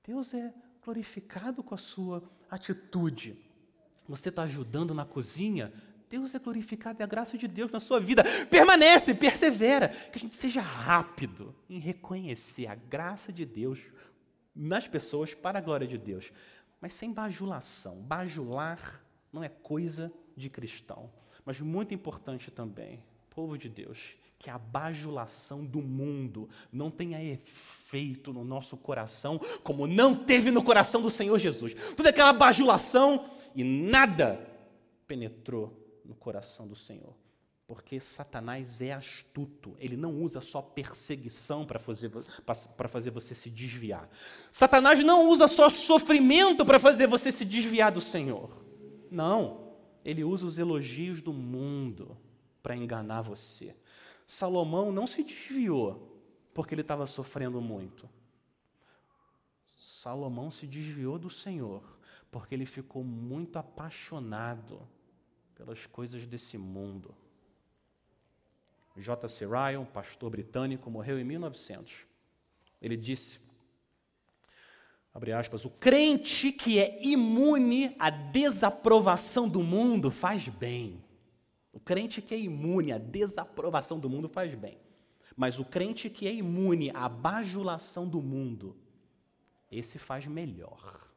Deus 0.03 0.35
é 0.35 0.53
com 1.63 1.75
a 1.75 1.79
sua 1.79 2.23
atitude. 2.51 3.37
Você 4.09 4.31
está 4.31 4.43
ajudando 4.45 4.95
na 4.95 5.05
cozinha, 5.05 5.73
Deus 6.09 6.35
é 6.35 6.39
glorificado 6.39 7.01
e 7.01 7.03
a 7.03 7.07
graça 7.07 7.37
de 7.37 7.47
Deus 7.47 7.71
na 7.71 7.81
sua 7.81 8.01
vida. 8.01 8.25
Permanece, 8.47 9.15
persevera. 9.15 9.89
Que 9.89 10.17
a 10.17 10.19
gente 10.19 10.35
seja 10.35 10.61
rápido 10.61 11.55
em 11.69 11.79
reconhecer 11.79 12.67
a 12.67 12.75
graça 12.75 13.33
de 13.33 13.45
Deus 13.45 13.81
nas 14.55 14.89
pessoas 14.89 15.35
para 15.35 15.59
a 15.59 15.63
glória 15.63 15.87
de 15.87 15.99
Deus. 15.99 16.33
Mas 16.81 16.95
sem 16.95 17.13
bajulação. 17.13 17.97
Bajular 17.97 19.05
não 19.33 19.45
é 19.45 19.49
coisa 19.49 20.13
de 20.37 20.49
cristão. 20.49 21.13
Mas 21.45 21.61
muito 21.61 21.95
importante 21.95 22.51
também, 22.51 23.05
povo 23.31 23.59
de 23.59 23.69
Deus, 23.69 24.17
que 24.39 24.49
a 24.49 24.59
bajulação 24.59 25.65
do 25.65 25.81
mundo 25.81 26.49
não 26.73 26.91
tenha 26.91 27.23
efeito 27.23 28.33
no 28.33 28.45
nosso 28.45 28.77
coração, 28.77 29.41
como 29.63 29.87
não 29.87 30.15
teve 30.15 30.51
no 30.51 30.63
coração 30.63 31.03
do 31.03 31.11
Senhor 31.11 31.39
Jesus. 31.39 31.75
Toda 31.97 32.11
aquela 32.11 32.33
bajulação 32.33 33.29
e 33.55 33.65
nada 33.65 34.41
penetrou 35.07 36.01
no 36.05 36.15
coração 36.15 36.67
do 36.67 36.77
Senhor. 36.77 37.15
Porque 37.67 38.01
Satanás 38.01 38.81
é 38.81 38.93
astuto, 38.93 39.77
ele 39.79 39.97
não 39.97 40.23
usa 40.23 40.41
só 40.41 40.63
perseguição 40.63 41.67
para 41.67 41.79
fazer, 41.79 42.11
fazer 42.89 43.11
você 43.11 43.35
se 43.35 43.51
desviar. 43.51 44.09
Satanás 44.51 45.03
não 45.05 45.29
usa 45.29 45.47
só 45.47 45.69
sofrimento 45.69 46.65
para 46.65 46.79
fazer 46.79 47.07
você 47.07 47.31
se 47.31 47.45
desviar 47.45 47.93
do 47.93 48.01
Senhor. 48.01 48.65
Não 49.11 49.69
ele 50.09 50.25
usa 50.25 50.47
os 50.47 50.59
elogios 50.59 51.21
do 51.21 51.35
mundo 51.35 52.17
para 52.63 52.75
enganar 52.75 53.21
você. 53.21 53.77
Salomão 54.29 54.93
não 54.93 55.07
se 55.07 55.25
desviou 55.25 56.23
porque 56.53 56.75
ele 56.75 56.83
estava 56.83 57.07
sofrendo 57.07 57.63
muito. 57.63 58.07
Salomão 59.79 60.51
se 60.51 60.67
desviou 60.67 61.19
do 61.19 61.31
Senhor 61.31 61.83
porque 62.31 62.55
ele 62.55 62.67
ficou 62.67 63.03
muito 63.03 63.59
apaixonado 63.59 64.87
pelas 65.55 65.87
coisas 65.87 66.27
desse 66.27 66.59
mundo. 66.59 67.15
J.C. 68.95 69.47
Ryan, 69.47 69.87
pastor 69.87 70.29
britânico, 70.29 70.91
morreu 70.91 71.19
em 71.19 71.25
1900. 71.25 72.05
Ele 72.83 72.99
disse: 72.99 73.41
abre 75.15 75.33
aspas, 75.33 75.65
o 75.65 75.71
crente 75.71 76.53
que 76.53 76.79
é 76.79 77.03
imune 77.03 77.97
à 77.99 78.11
desaprovação 78.11 79.49
do 79.49 79.63
mundo 79.63 80.11
faz 80.11 80.51
bem. 80.51 81.03
O 81.79 81.81
crente 81.81 82.21
que 82.21 82.35
é 82.35 82.39
imune 82.41 82.91
à 82.91 82.99
desaprovação 82.99 84.01
do 84.01 84.11
mundo 84.11 84.29
faz 84.29 84.53
bem. 84.53 84.77
Mas 85.37 85.61
o 85.61 85.65
crente 85.65 86.11
que 86.11 86.27
é 86.27 86.35
imune 86.35 86.91
à 86.91 87.09
bajulação 87.09 88.05
do 88.05 88.21
mundo, 88.21 88.77
esse 89.71 89.97
faz 89.97 90.27
melhor. 90.27 91.09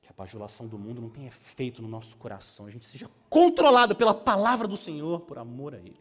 Que 0.00 0.08
a 0.08 0.14
bajulação 0.16 0.66
do 0.66 0.78
mundo 0.78 1.02
não 1.02 1.10
tenha 1.10 1.28
efeito 1.28 1.82
no 1.82 1.88
nosso 1.88 2.16
coração, 2.16 2.64
a 2.64 2.70
gente 2.70 2.86
seja 2.86 3.10
controlado 3.28 3.94
pela 3.94 4.14
palavra 4.14 4.66
do 4.66 4.76
Senhor 4.76 5.20
por 5.20 5.36
amor 5.36 5.74
a 5.74 5.78
Ele. 5.78 6.00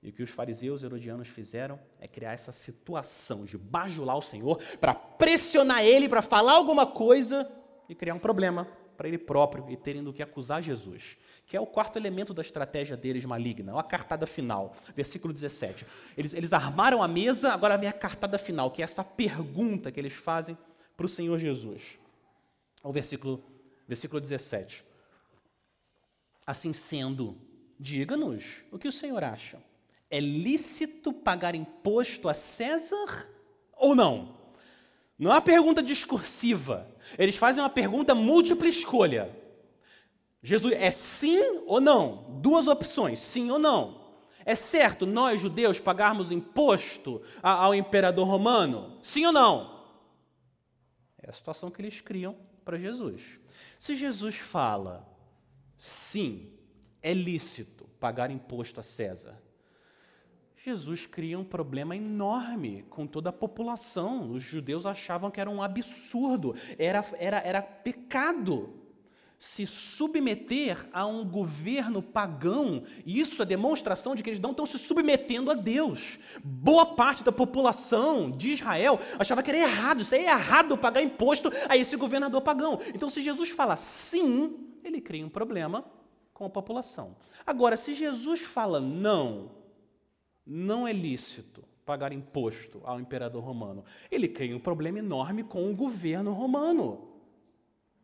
E 0.00 0.10
o 0.10 0.12
que 0.12 0.22
os 0.22 0.30
fariseus 0.30 0.84
herodianos 0.84 1.26
fizeram 1.26 1.76
é 1.98 2.06
criar 2.06 2.34
essa 2.34 2.52
situação 2.52 3.44
de 3.44 3.58
bajular 3.58 4.16
o 4.16 4.22
Senhor 4.22 4.60
para 4.80 4.94
pressionar 4.94 5.82
ele 5.82 6.08
para 6.08 6.22
falar 6.22 6.52
alguma 6.52 6.86
coisa 6.86 7.50
e 7.88 7.96
criar 7.96 8.14
um 8.14 8.20
problema 8.20 8.68
para 8.96 9.08
ele 9.08 9.18
próprio 9.18 9.68
e 9.68 9.76
terem 9.76 10.02
do 10.02 10.12
que 10.12 10.22
acusar 10.22 10.62
Jesus. 10.62 11.18
Que 11.46 11.56
é 11.56 11.60
o 11.60 11.66
quarto 11.66 11.98
elemento 11.98 12.32
da 12.32 12.42
estratégia 12.42 12.96
deles 12.96 13.24
maligna, 13.24 13.78
a 13.78 13.82
cartada 13.82 14.26
final, 14.26 14.74
versículo 14.94 15.32
17. 15.32 15.86
Eles, 16.16 16.34
eles 16.34 16.52
armaram 16.52 17.02
a 17.02 17.08
mesa, 17.08 17.52
agora 17.52 17.76
vem 17.76 17.88
a 17.88 17.92
cartada 17.92 18.38
final, 18.38 18.70
que 18.70 18.82
é 18.82 18.84
essa 18.84 19.04
pergunta 19.04 19.90
que 19.90 20.00
eles 20.00 20.12
fazem 20.12 20.56
para 20.96 21.06
o 21.06 21.08
Senhor 21.08 21.38
Jesus. 21.38 21.98
O 22.82 22.92
versículo, 22.92 23.42
versículo 23.86 24.20
17. 24.20 24.84
Assim 26.46 26.72
sendo, 26.72 27.36
diga-nos 27.78 28.64
o 28.70 28.78
que 28.78 28.88
o 28.88 28.92
Senhor 28.92 29.22
acha 29.22 29.58
é 30.12 30.20
lícito 30.20 31.10
pagar 31.10 31.54
imposto 31.54 32.28
a 32.28 32.34
César 32.34 33.26
ou 33.72 33.94
não? 33.94 34.36
Não 35.22 35.30
é 35.30 35.34
uma 35.34 35.40
pergunta 35.40 35.80
discursiva. 35.80 36.92
Eles 37.16 37.36
fazem 37.36 37.62
uma 37.62 37.70
pergunta 37.70 38.12
múltipla 38.12 38.66
escolha. 38.66 39.30
Jesus, 40.42 40.74
é 40.74 40.90
sim 40.90 41.62
ou 41.64 41.80
não? 41.80 42.40
Duas 42.40 42.66
opções, 42.66 43.20
sim 43.20 43.48
ou 43.48 43.56
não. 43.56 44.16
É 44.44 44.56
certo 44.56 45.06
nós, 45.06 45.40
judeus, 45.40 45.78
pagarmos 45.78 46.32
imposto 46.32 47.22
ao 47.40 47.72
imperador 47.72 48.26
romano? 48.26 48.98
Sim 49.00 49.26
ou 49.26 49.32
não? 49.32 49.84
É 51.22 51.30
a 51.30 51.32
situação 51.32 51.70
que 51.70 51.80
eles 51.80 52.00
criam 52.00 52.36
para 52.64 52.76
Jesus. 52.76 53.38
Se 53.78 53.94
Jesus 53.94 54.34
fala, 54.38 55.08
sim, 55.78 56.52
é 57.00 57.14
lícito 57.14 57.84
pagar 58.00 58.28
imposto 58.28 58.80
a 58.80 58.82
César, 58.82 59.40
Jesus 60.64 61.06
cria 61.06 61.36
um 61.36 61.42
problema 61.42 61.96
enorme 61.96 62.84
com 62.88 63.04
toda 63.04 63.30
a 63.30 63.32
população. 63.32 64.30
Os 64.30 64.42
judeus 64.44 64.86
achavam 64.86 65.28
que 65.28 65.40
era 65.40 65.50
um 65.50 65.60
absurdo, 65.60 66.54
era, 66.78 67.04
era, 67.18 67.38
era 67.38 67.60
pecado 67.60 68.72
se 69.36 69.66
submeter 69.66 70.88
a 70.92 71.04
um 71.04 71.28
governo 71.28 72.00
pagão. 72.00 72.84
Isso 73.04 73.42
é 73.42 73.44
demonstração 73.44 74.14
de 74.14 74.22
que 74.22 74.30
eles 74.30 74.38
não 74.38 74.52
estão 74.52 74.64
se 74.64 74.78
submetendo 74.78 75.50
a 75.50 75.54
Deus. 75.54 76.16
Boa 76.44 76.86
parte 76.86 77.24
da 77.24 77.32
população 77.32 78.30
de 78.30 78.52
Israel 78.52 79.00
achava 79.18 79.42
que 79.42 79.50
era 79.50 79.58
errado, 79.58 80.02
isso 80.02 80.14
é 80.14 80.22
errado 80.22 80.78
pagar 80.78 81.02
imposto 81.02 81.50
a 81.68 81.76
esse 81.76 81.96
governador 81.96 82.40
pagão. 82.40 82.78
Então, 82.94 83.10
se 83.10 83.20
Jesus 83.20 83.50
fala 83.50 83.74
sim, 83.74 84.56
ele 84.84 85.00
cria 85.00 85.26
um 85.26 85.28
problema 85.28 85.84
com 86.32 86.44
a 86.44 86.50
população. 86.50 87.16
Agora, 87.44 87.76
se 87.76 87.94
Jesus 87.94 88.42
fala 88.42 88.80
não, 88.80 89.61
não 90.46 90.86
é 90.86 90.92
lícito 90.92 91.64
pagar 91.84 92.12
imposto 92.12 92.80
ao 92.84 93.00
imperador 93.00 93.42
romano? 93.42 93.84
Ele 94.10 94.28
cria 94.28 94.56
um 94.56 94.60
problema 94.60 94.98
enorme 94.98 95.42
com 95.42 95.70
o 95.70 95.74
governo 95.74 96.32
romano. 96.32 97.08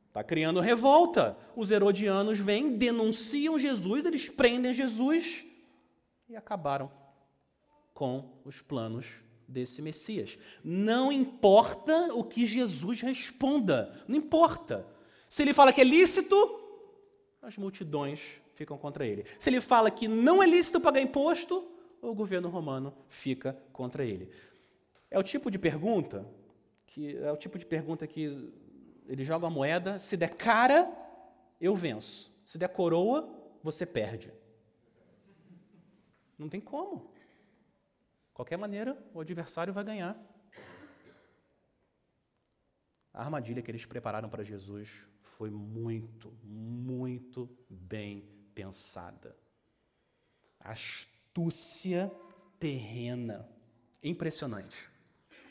Está 0.08 0.24
criando 0.24 0.60
revolta. 0.60 1.36
Os 1.54 1.70
herodianos 1.70 2.38
vêm, 2.38 2.76
denunciam 2.76 3.58
Jesus, 3.58 4.04
eles 4.04 4.28
prendem 4.28 4.72
Jesus 4.72 5.46
e 6.28 6.36
acabaram 6.36 6.90
com 7.94 8.40
os 8.44 8.60
planos 8.60 9.06
desse 9.46 9.80
Messias. 9.80 10.38
Não 10.62 11.10
importa 11.10 12.14
o 12.14 12.22
que 12.22 12.46
Jesus 12.46 13.00
responda, 13.00 14.04
não 14.06 14.16
importa. 14.16 14.86
Se 15.28 15.42
ele 15.42 15.54
fala 15.54 15.72
que 15.72 15.80
é 15.80 15.84
lícito, 15.84 16.36
as 17.40 17.56
multidões 17.56 18.40
ficam 18.54 18.76
contra 18.76 19.06
ele. 19.06 19.24
Se 19.38 19.48
ele 19.48 19.60
fala 19.60 19.90
que 19.90 20.06
não 20.08 20.42
é 20.42 20.46
lícito 20.46 20.80
pagar 20.80 21.00
imposto, 21.00 21.66
o 22.00 22.14
governo 22.14 22.48
romano 22.48 22.94
fica 23.08 23.52
contra 23.72 24.04
ele. 24.04 24.30
É 25.10 25.18
o 25.18 25.22
tipo 25.22 25.50
de 25.50 25.58
pergunta 25.58 26.26
que 26.88 27.16
é 27.18 27.30
o 27.30 27.36
tipo 27.36 27.58
de 27.58 27.66
pergunta 27.66 28.06
que 28.06 28.52
ele 29.06 29.24
joga 29.24 29.46
a 29.46 29.50
moeda, 29.50 29.98
se 29.98 30.16
der 30.16 30.34
cara, 30.34 30.90
eu 31.60 31.76
venço. 31.76 32.34
Se 32.44 32.58
der 32.58 32.68
coroa, 32.68 33.28
você 33.62 33.84
perde. 33.84 34.32
Não 36.36 36.48
tem 36.48 36.60
como. 36.60 37.12
Qualquer 38.32 38.56
maneira, 38.56 38.96
o 39.12 39.20
adversário 39.20 39.72
vai 39.72 39.84
ganhar. 39.84 40.16
A 43.12 43.22
armadilha 43.22 43.60
que 43.62 43.70
eles 43.70 43.84
prepararam 43.84 44.28
para 44.28 44.42
Jesus 44.42 45.06
foi 45.22 45.50
muito, 45.50 46.32
muito 46.42 47.50
bem 47.68 48.28
pensada. 48.54 49.36
Astúcia 50.60 51.17
terrena. 52.58 53.48
Impressionante. 54.02 54.76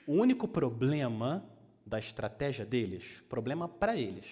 O 0.05 0.13
único 0.13 0.47
problema 0.47 1.45
da 1.85 1.99
estratégia 1.99 2.65
deles, 2.65 3.23
problema 3.29 3.67
para 3.67 3.95
eles, 3.95 4.25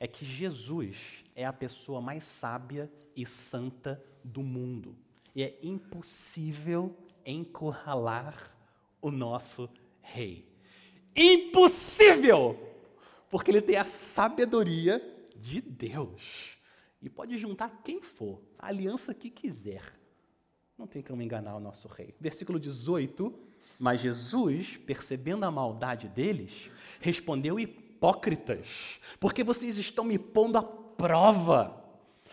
é 0.00 0.06
que 0.06 0.24
Jesus 0.24 1.24
é 1.34 1.44
a 1.44 1.52
pessoa 1.52 2.00
mais 2.00 2.24
sábia 2.24 2.90
e 3.16 3.26
santa 3.26 4.02
do 4.22 4.42
mundo. 4.42 4.96
E 5.34 5.42
é 5.42 5.58
impossível 5.62 6.96
encurralar 7.24 8.56
o 9.00 9.10
nosso 9.10 9.68
rei. 10.00 10.48
Impossível! 11.14 12.58
Porque 13.30 13.50
ele 13.50 13.60
tem 13.60 13.76
a 13.76 13.84
sabedoria 13.84 15.02
de 15.36 15.60
Deus. 15.60 16.58
E 17.00 17.08
pode 17.08 17.36
juntar 17.38 17.82
quem 17.84 18.00
for, 18.00 18.40
a 18.58 18.68
aliança 18.68 19.14
que 19.14 19.30
quiser. 19.30 19.97
Não 20.78 20.86
tem 20.86 21.02
como 21.02 21.20
enganar 21.20 21.56
o 21.56 21.60
nosso 21.60 21.88
rei. 21.88 22.14
Versículo 22.20 22.60
18. 22.60 23.34
Mas 23.80 24.00
Jesus, 24.00 24.76
percebendo 24.76 25.44
a 25.44 25.50
maldade 25.50 26.06
deles, 26.08 26.70
respondeu: 27.00 27.58
Hipócritas, 27.58 29.00
porque 29.18 29.42
vocês 29.42 29.76
estão 29.76 30.04
me 30.04 30.18
pondo 30.18 30.56
à 30.56 30.62
prova. 30.62 31.84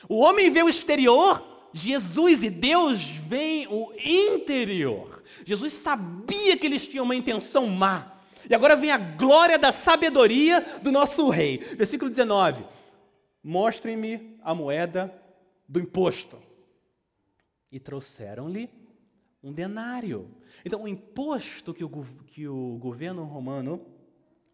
O 0.07 0.19
homem 0.19 0.51
vê 0.51 0.61
o 0.61 0.69
exterior, 0.69 1.43
Jesus 1.73 2.43
e 2.43 2.49
Deus 2.51 3.03
veem 3.03 3.67
o 3.67 3.91
interior. 3.93 5.23
Jesus 5.43 5.73
sabia 5.73 6.55
que 6.55 6.67
eles 6.67 6.85
tinham 6.85 7.05
uma 7.05 7.15
intenção 7.15 7.65
má. 7.65 8.19
E 8.47 8.53
agora 8.53 8.75
vem 8.75 8.91
a 8.91 8.97
glória 8.97 9.57
da 9.57 9.71
sabedoria 9.71 10.61
do 10.83 10.91
nosso 10.91 11.29
rei. 11.29 11.57
Versículo 11.57 12.09
19: 12.11 12.63
Mostrem-me 13.43 14.37
a 14.43 14.53
moeda 14.53 15.11
do 15.67 15.79
imposto. 15.79 16.44
E 17.75 17.79
trouxeram-lhe 17.81 18.69
um 19.43 19.51
denário. 19.51 20.31
Então, 20.63 20.83
o 20.83 20.87
imposto 20.87 21.73
que 21.73 21.83
o, 21.83 21.89
que 22.25 22.47
o 22.47 22.77
governo 22.77 23.25
romano 23.25 23.85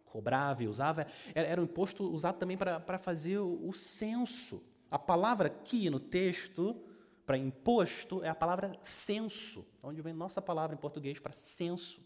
cobrava 0.06 0.64
e 0.64 0.68
usava 0.68 1.06
era, 1.36 1.48
era 1.48 1.62
um 1.62 1.66
imposto 1.66 2.04
usado 2.12 2.40
também 2.40 2.58
para 2.58 2.98
fazer 2.98 3.38
o, 3.38 3.70
o 3.70 3.74
censo. 3.74 4.64
A 4.90 4.98
palavra 4.98 5.50
aqui 5.50 5.88
no 5.88 6.00
texto 6.00 6.76
para 7.24 7.38
imposto 7.38 8.24
é 8.24 8.30
a 8.30 8.34
palavra 8.34 8.76
censo, 8.82 9.68
onde 9.84 10.02
vem 10.02 10.14
nossa 10.14 10.42
palavra 10.42 10.76
em 10.76 10.80
português 10.80 11.20
para 11.20 11.32
censo. 11.32 12.02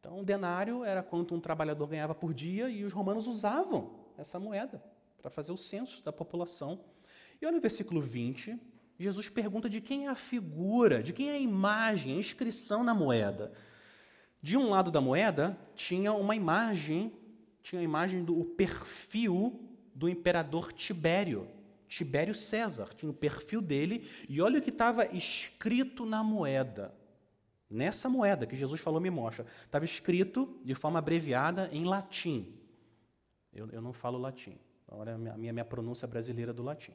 Então, 0.00 0.18
um 0.18 0.22
denário 0.22 0.84
era 0.84 1.02
quanto 1.02 1.34
um 1.34 1.40
trabalhador 1.40 1.86
ganhava 1.86 2.14
por 2.14 2.34
dia 2.34 2.68
e 2.68 2.84
os 2.84 2.92
romanos 2.92 3.26
usavam 3.26 4.04
essa 4.18 4.38
moeda 4.38 4.84
para 5.22 5.30
fazer 5.30 5.50
o 5.50 5.56
censo 5.56 6.04
da 6.04 6.12
população. 6.12 6.84
E 7.40 7.46
olha 7.46 7.56
o 7.56 7.60
versículo 7.62 8.02
20, 8.02 8.73
Jesus 8.98 9.28
pergunta 9.28 9.68
de 9.68 9.80
quem 9.80 10.06
é 10.06 10.08
a 10.08 10.14
figura, 10.14 11.02
de 11.02 11.12
quem 11.12 11.30
é 11.30 11.34
a 11.34 11.38
imagem, 11.38 12.14
a 12.14 12.18
inscrição 12.18 12.84
na 12.84 12.94
moeda. 12.94 13.52
De 14.40 14.56
um 14.56 14.70
lado 14.70 14.90
da 14.90 15.00
moeda 15.00 15.58
tinha 15.74 16.12
uma 16.12 16.36
imagem, 16.36 17.12
tinha 17.62 17.80
a 17.80 17.84
imagem 17.84 18.24
do 18.24 18.44
perfil 18.44 19.60
do 19.94 20.08
imperador 20.08 20.72
Tibério. 20.72 21.48
Tibério 21.88 22.34
César, 22.34 22.88
tinha 22.94 23.10
o 23.10 23.14
perfil 23.14 23.60
dele, 23.60 24.08
e 24.28 24.40
olha 24.40 24.58
o 24.58 24.62
que 24.62 24.70
estava 24.70 25.06
escrito 25.14 26.04
na 26.04 26.22
moeda. 26.22 26.94
Nessa 27.70 28.08
moeda 28.08 28.46
que 28.46 28.56
Jesus 28.56 28.80
falou, 28.80 29.00
me 29.00 29.10
mostra. 29.10 29.46
Estava 29.64 29.84
escrito 29.84 30.60
de 30.64 30.74
forma 30.74 30.98
abreviada 30.98 31.68
em 31.72 31.84
latim. 31.84 32.54
Eu, 33.52 33.68
eu 33.70 33.80
não 33.80 33.92
falo 33.92 34.18
latim. 34.18 34.58
Olha 34.88 35.14
a 35.14 35.18
minha, 35.18 35.52
minha 35.52 35.64
pronúncia 35.64 36.06
brasileira 36.06 36.52
do 36.52 36.62
latim. 36.62 36.92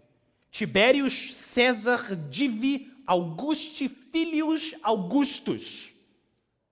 Tibérius 0.52 1.36
César 1.36 2.16
Divi 2.16 2.92
Augusti 3.06 3.90
Filius 4.12 4.76
Augustus, 4.84 5.94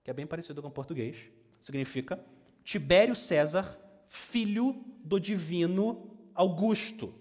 que 0.04 0.10
é 0.10 0.14
bem 0.14 0.26
parecido 0.26 0.62
com 0.62 0.68
o 0.68 0.72
português. 0.72 1.16
Significa 1.60 2.24
Tibério 2.64 3.14
César, 3.14 3.78
filho 4.06 4.84
do 5.04 5.18
divino 5.18 6.16
Augusto. 6.34 7.14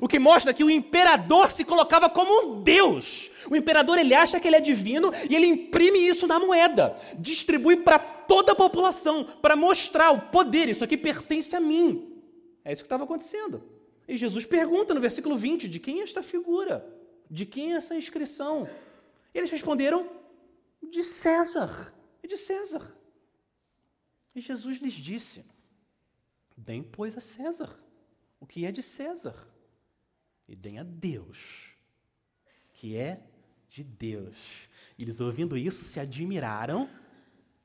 O 0.00 0.08
que 0.08 0.18
mostra 0.18 0.52
que 0.52 0.62
o 0.62 0.70
imperador 0.70 1.50
se 1.50 1.64
colocava 1.64 2.10
como 2.10 2.58
um 2.58 2.62
deus. 2.62 3.30
O 3.50 3.56
imperador 3.56 3.98
ele 3.98 4.14
acha 4.14 4.38
que 4.38 4.46
ele 4.46 4.56
é 4.56 4.60
divino 4.60 5.12
e 5.28 5.34
ele 5.34 5.46
imprime 5.46 5.98
isso 5.98 6.26
na 6.26 6.38
moeda, 6.38 6.94
distribui 7.18 7.78
para 7.78 7.98
toda 7.98 8.52
a 8.52 8.56
população 8.56 9.24
para 9.40 9.56
mostrar 9.56 10.10
o 10.10 10.20
poder. 10.30 10.68
Isso 10.68 10.84
aqui 10.84 10.96
pertence 10.96 11.56
a 11.56 11.60
mim. 11.60 12.12
É 12.64 12.72
isso 12.72 12.82
que 12.82 12.86
estava 12.86 13.04
acontecendo. 13.04 13.62
E 14.08 14.16
Jesus 14.16 14.44
pergunta 14.46 14.94
no 14.94 15.00
versículo 15.00 15.36
20: 15.36 15.68
de 15.68 15.78
quem 15.78 16.00
é 16.00 16.02
esta 16.02 16.22
figura? 16.22 16.84
De 17.30 17.44
quem 17.44 17.74
é 17.74 17.76
essa 17.76 17.94
inscrição? 17.94 18.68
E 19.34 19.38
eles 19.38 19.50
responderam: 19.50 20.10
de 20.90 21.04
César. 21.04 21.94
E 22.22 22.26
de 22.26 22.36
César. 22.38 22.96
E 24.34 24.40
Jesus 24.40 24.78
lhes 24.78 24.94
disse: 24.94 25.44
Deem, 26.56 26.82
pois, 26.82 27.16
a 27.16 27.20
César 27.20 27.78
o 28.40 28.46
que 28.46 28.64
é 28.64 28.72
de 28.72 28.82
César 28.82 29.48
e 30.48 30.56
deem 30.56 30.78
a 30.78 30.82
Deus, 30.82 31.74
que 32.72 32.96
é 32.96 33.20
de 33.68 33.84
Deus. 33.84 34.36
Eles, 34.98 35.20
ouvindo 35.20 35.56
isso, 35.56 35.84
se 35.84 36.00
admiraram 36.00 36.88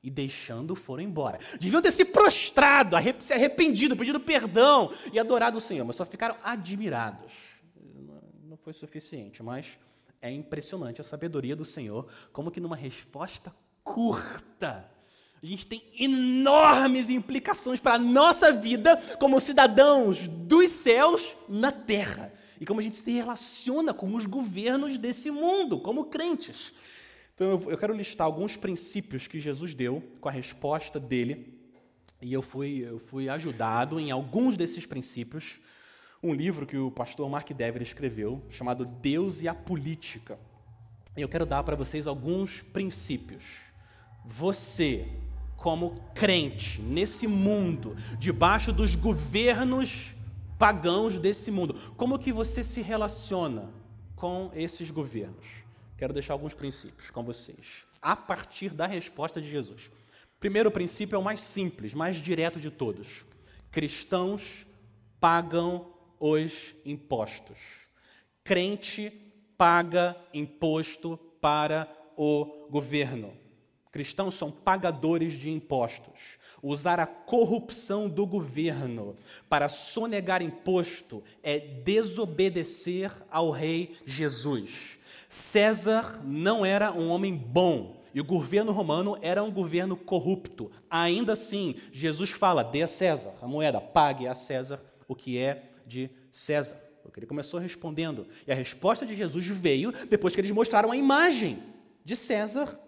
e 0.04 0.10
deixando 0.10 0.76
foram 0.76 1.02
embora. 1.02 1.40
Deviam 1.58 1.80
ter 1.80 1.90
se 1.90 2.04
prostrado, 2.04 2.94
se 3.20 3.32
arrependido, 3.32 3.96
pedido 3.96 4.20
perdão 4.20 4.92
e 5.10 5.18
adorado 5.18 5.56
o 5.56 5.60
Senhor, 5.60 5.84
mas 5.84 5.96
só 5.96 6.04
ficaram 6.04 6.36
admirados. 6.44 7.32
Não 8.44 8.56
foi 8.58 8.74
suficiente, 8.74 9.42
mas 9.42 9.78
é 10.20 10.30
impressionante 10.30 11.00
a 11.00 11.04
sabedoria 11.04 11.56
do 11.56 11.64
Senhor, 11.64 12.06
como 12.32 12.50
que 12.50 12.60
numa 12.60 12.76
resposta 12.76 13.54
curta, 13.82 14.90
a 15.42 15.46
gente 15.46 15.66
tem 15.66 15.82
enormes 15.98 17.10
implicações 17.10 17.78
para 17.78 17.96
a 17.96 17.98
nossa 17.98 18.50
vida 18.50 18.96
como 19.18 19.38
cidadãos 19.38 20.26
dos 20.26 20.70
céus 20.70 21.36
na 21.46 21.70
terra 21.70 22.32
e 22.58 22.64
como 22.64 22.80
a 22.80 22.82
gente 22.82 22.96
se 22.96 23.12
relaciona 23.12 23.92
com 23.92 24.14
os 24.14 24.24
governos 24.24 24.96
desse 24.96 25.30
mundo, 25.30 25.78
como 25.78 26.06
crentes. 26.06 26.72
Então 27.34 27.60
eu 27.68 27.76
quero 27.76 27.92
listar 27.92 28.26
alguns 28.26 28.56
princípios 28.56 29.26
que 29.26 29.40
Jesus 29.40 29.74
deu 29.74 30.02
com 30.20 30.28
a 30.28 30.32
resposta 30.32 31.00
dele, 31.00 31.52
e 32.22 32.32
eu 32.32 32.40
fui, 32.40 32.84
eu 32.86 32.98
fui 32.98 33.28
ajudado 33.28 33.98
em 33.98 34.10
alguns 34.10 34.56
desses 34.56 34.86
princípios. 34.86 35.60
Um 36.22 36.32
livro 36.32 36.64
que 36.64 36.76
o 36.76 36.90
pastor 36.90 37.28
Mark 37.28 37.50
Dever 37.50 37.82
escreveu, 37.82 38.42
chamado 38.48 38.84
Deus 38.84 39.42
e 39.42 39.48
a 39.48 39.54
Política. 39.54 40.38
E 41.16 41.20
eu 41.20 41.28
quero 41.28 41.44
dar 41.44 41.62
para 41.64 41.76
vocês 41.76 42.06
alguns 42.06 42.62
princípios. 42.62 43.44
Você, 44.24 45.06
como 45.56 46.00
crente 46.14 46.80
nesse 46.80 47.26
mundo, 47.26 47.96
debaixo 48.18 48.72
dos 48.72 48.94
governos 48.94 50.16
pagãos 50.58 51.18
desse 51.18 51.50
mundo. 51.50 51.74
Como 51.96 52.18
que 52.18 52.32
você 52.32 52.64
se 52.64 52.80
relaciona 52.80 53.70
com 54.16 54.50
esses 54.54 54.90
governos? 54.90 55.63
Quero 56.04 56.12
deixar 56.12 56.34
alguns 56.34 56.52
princípios 56.52 57.08
com 57.08 57.22
vocês, 57.22 57.86
a 58.02 58.14
partir 58.14 58.74
da 58.74 58.86
resposta 58.86 59.40
de 59.40 59.48
Jesus. 59.48 59.90
Primeiro 60.38 60.70
princípio 60.70 61.16
é 61.16 61.18
o 61.18 61.24
mais 61.24 61.40
simples, 61.40 61.94
mais 61.94 62.16
direto 62.16 62.60
de 62.60 62.70
todos. 62.70 63.24
Cristãos 63.70 64.66
pagam 65.18 65.94
os 66.20 66.74
impostos. 66.84 67.56
Crente 68.44 69.10
paga 69.56 70.14
imposto 70.34 71.16
para 71.40 71.90
o 72.18 72.68
governo. 72.68 73.32
Cristãos 73.90 74.34
são 74.34 74.50
pagadores 74.50 75.32
de 75.32 75.48
impostos. 75.48 76.38
Usar 76.62 77.00
a 77.00 77.06
corrupção 77.06 78.10
do 78.10 78.26
governo 78.26 79.16
para 79.48 79.70
sonegar 79.70 80.42
imposto 80.42 81.24
é 81.42 81.58
desobedecer 81.58 83.10
ao 83.30 83.50
rei 83.50 83.96
Jesus. 84.04 84.98
César 85.34 86.22
não 86.24 86.64
era 86.64 86.92
um 86.92 87.08
homem 87.08 87.34
bom 87.34 88.04
e 88.14 88.20
o 88.20 88.24
governo 88.24 88.70
romano 88.70 89.18
era 89.20 89.42
um 89.42 89.50
governo 89.50 89.96
corrupto. 89.96 90.70
Ainda 90.88 91.32
assim, 91.32 91.74
Jesus 91.90 92.30
fala: 92.30 92.62
dê 92.62 92.82
a 92.82 92.86
César 92.86 93.34
a 93.42 93.48
moeda, 93.48 93.80
pague 93.80 94.28
a 94.28 94.36
César 94.36 94.80
o 95.08 95.16
que 95.16 95.36
é 95.36 95.72
de 95.84 96.08
César. 96.30 96.80
Porque 97.02 97.18
ele 97.18 97.26
começou 97.26 97.58
respondendo. 97.58 98.28
E 98.46 98.52
a 98.52 98.54
resposta 98.54 99.04
de 99.04 99.16
Jesus 99.16 99.44
veio 99.48 99.92
depois 100.08 100.32
que 100.32 100.40
eles 100.40 100.52
mostraram 100.52 100.92
a 100.92 100.96
imagem 100.96 101.58
de 102.04 102.14
César 102.14 102.78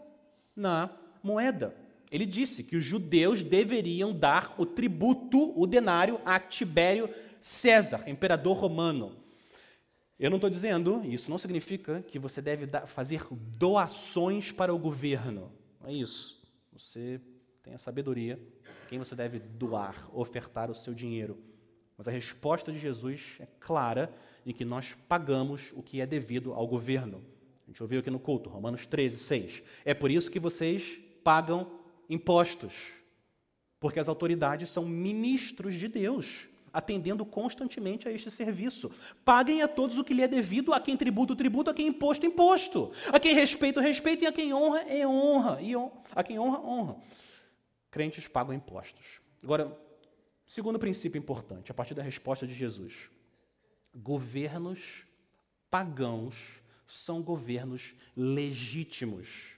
na 0.55 0.89
moeda. 1.25 1.75
Ele 2.13 2.25
disse 2.25 2.63
que 2.63 2.77
os 2.77 2.85
judeus 2.85 3.43
deveriam 3.43 4.13
dar 4.13 4.55
o 4.57 4.65
tributo, 4.65 5.53
o 5.61 5.67
denário, 5.67 6.21
a 6.25 6.39
Tibério 6.39 7.11
César, 7.41 8.05
imperador 8.07 8.57
romano. 8.57 9.26
Eu 10.19 10.31
não 10.31 10.39
estou 10.39 10.49
dizendo, 10.49 11.03
isso 11.05 11.31
não 11.31 11.37
significa 11.37 12.03
que 12.03 12.19
você 12.19 12.41
deve 12.41 12.67
fazer 12.87 13.27
doações 13.31 14.51
para 14.51 14.75
o 14.75 14.79
governo. 14.79 15.53
Não 15.81 15.91
é 15.91 15.93
isso. 15.93 16.43
Você 16.73 17.21
tem 17.63 17.75
a 17.75 17.79
sabedoria 17.79 18.41
quem 18.89 18.99
você 18.99 19.15
deve 19.15 19.39
doar, 19.39 20.09
ofertar 20.17 20.71
o 20.71 20.75
seu 20.75 20.95
dinheiro. 20.95 21.39
Mas 21.99 22.09
a 22.09 22.11
resposta 22.11 22.73
de 22.73 22.79
Jesus 22.79 23.37
é 23.41 23.47
clara 23.59 24.15
em 24.45 24.53
que 24.53 24.65
nós 24.65 24.95
pagamos 25.09 25.73
o 25.75 25.83
que 25.83 26.01
é 26.01 26.07
devido 26.07 26.53
ao 26.55 26.67
governo. 26.67 27.23
A 27.65 27.71
gente 27.71 27.83
ouviu 27.83 28.01
aqui 28.01 28.11
no 28.11 28.21
culto, 28.21 28.49
Romanos 28.49 28.87
13, 28.87 29.19
6. 29.19 29.63
É 29.85 29.93
por 29.93 30.11
isso 30.11 30.31
que 30.31 30.39
vocês 30.39 31.01
pagam 31.25 31.71
impostos, 32.09 32.93
porque 33.81 33.99
as 33.99 34.09
autoridades 34.09 34.71
são 34.71 34.87
ministros 34.87 35.75
de 35.75 35.89
Deus, 35.89 36.49
atendendo 36.77 37.25
constantemente 37.25 38.07
a 38.07 38.13
este 38.13 38.31
serviço. 38.31 38.91
Paguem 39.25 39.63
a 39.63 39.69
todos 39.69 39.97
o 39.97 40.05
que 40.05 40.13
lhe 40.13 40.21
é 40.21 40.29
devido, 40.29 40.75
a 40.75 40.81
quem 40.81 40.95
tributo, 40.95 41.35
tributo, 41.35 41.71
a 41.71 41.75
quem 41.75 41.87
imposto, 41.87 42.27
imposto. 42.27 42.93
A 43.11 43.19
quem 43.19 43.35
respeito, 43.35 43.81
respeito, 43.81 44.25
e 44.25 44.27
a 44.27 44.33
quem 44.33 44.53
honra, 44.53 44.83
é 44.83 45.07
honra. 45.09 45.59
E 45.63 45.73
a 46.15 46.23
quem 46.23 46.39
honra, 46.39 46.61
honra. 46.61 46.97
Crentes 47.91 48.29
pagam 48.29 48.53
impostos. 48.53 49.23
Agora, 49.43 49.75
segundo 50.45 50.79
princípio 50.79 51.19
importante, 51.19 51.71
a 51.71 51.75
partir 51.75 51.95
da 51.95 52.03
resposta 52.03 52.47
de 52.47 52.53
Jesus: 52.53 53.09
governos 53.95 55.07
pagãos 55.71 56.61
são 56.87 57.23
governos 57.23 57.95
legítimos. 58.15 59.57